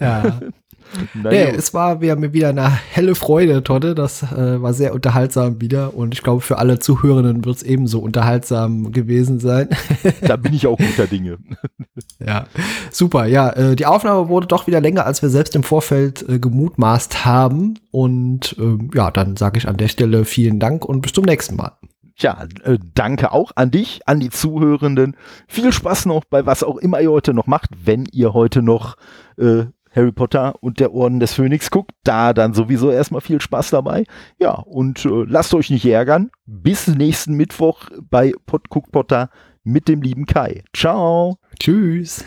[0.00, 0.40] Ja.
[1.14, 1.56] Na Nee, gut.
[1.56, 3.94] es war mir wieder eine helle Freude, Todde.
[3.94, 5.94] Das äh, war sehr unterhaltsam wieder.
[5.94, 9.68] Und ich glaube, für alle Zuhörenden wird es ebenso unterhaltsam gewesen sein.
[10.22, 11.38] da bin ich auch guter Dinge.
[12.24, 12.46] Ja,
[12.90, 13.26] super.
[13.26, 17.24] Ja, äh, die Aufnahme wurde doch wieder länger, als wir selbst im Vorfeld äh, gemutmaßt
[17.24, 17.78] haben.
[17.90, 21.56] Und ähm, ja, dann sage ich an der Stelle vielen Dank und bis zum nächsten
[21.56, 21.72] Mal.
[22.18, 25.16] Tja, äh, danke auch an dich, an die Zuhörenden.
[25.48, 28.96] Viel Spaß noch bei was auch immer ihr heute noch macht, wenn ihr heute noch
[29.36, 29.64] äh,
[29.96, 31.92] Harry Potter und der Orden des Phönix guckt.
[32.04, 34.04] Da dann sowieso erstmal viel Spaß dabei.
[34.38, 36.30] Ja, und äh, lasst euch nicht ärgern.
[36.44, 39.30] Bis nächsten Mittwoch bei Pod Cook Potter
[39.64, 40.62] mit dem lieben Kai.
[40.72, 41.38] Ciao.
[41.58, 42.24] Tschüss.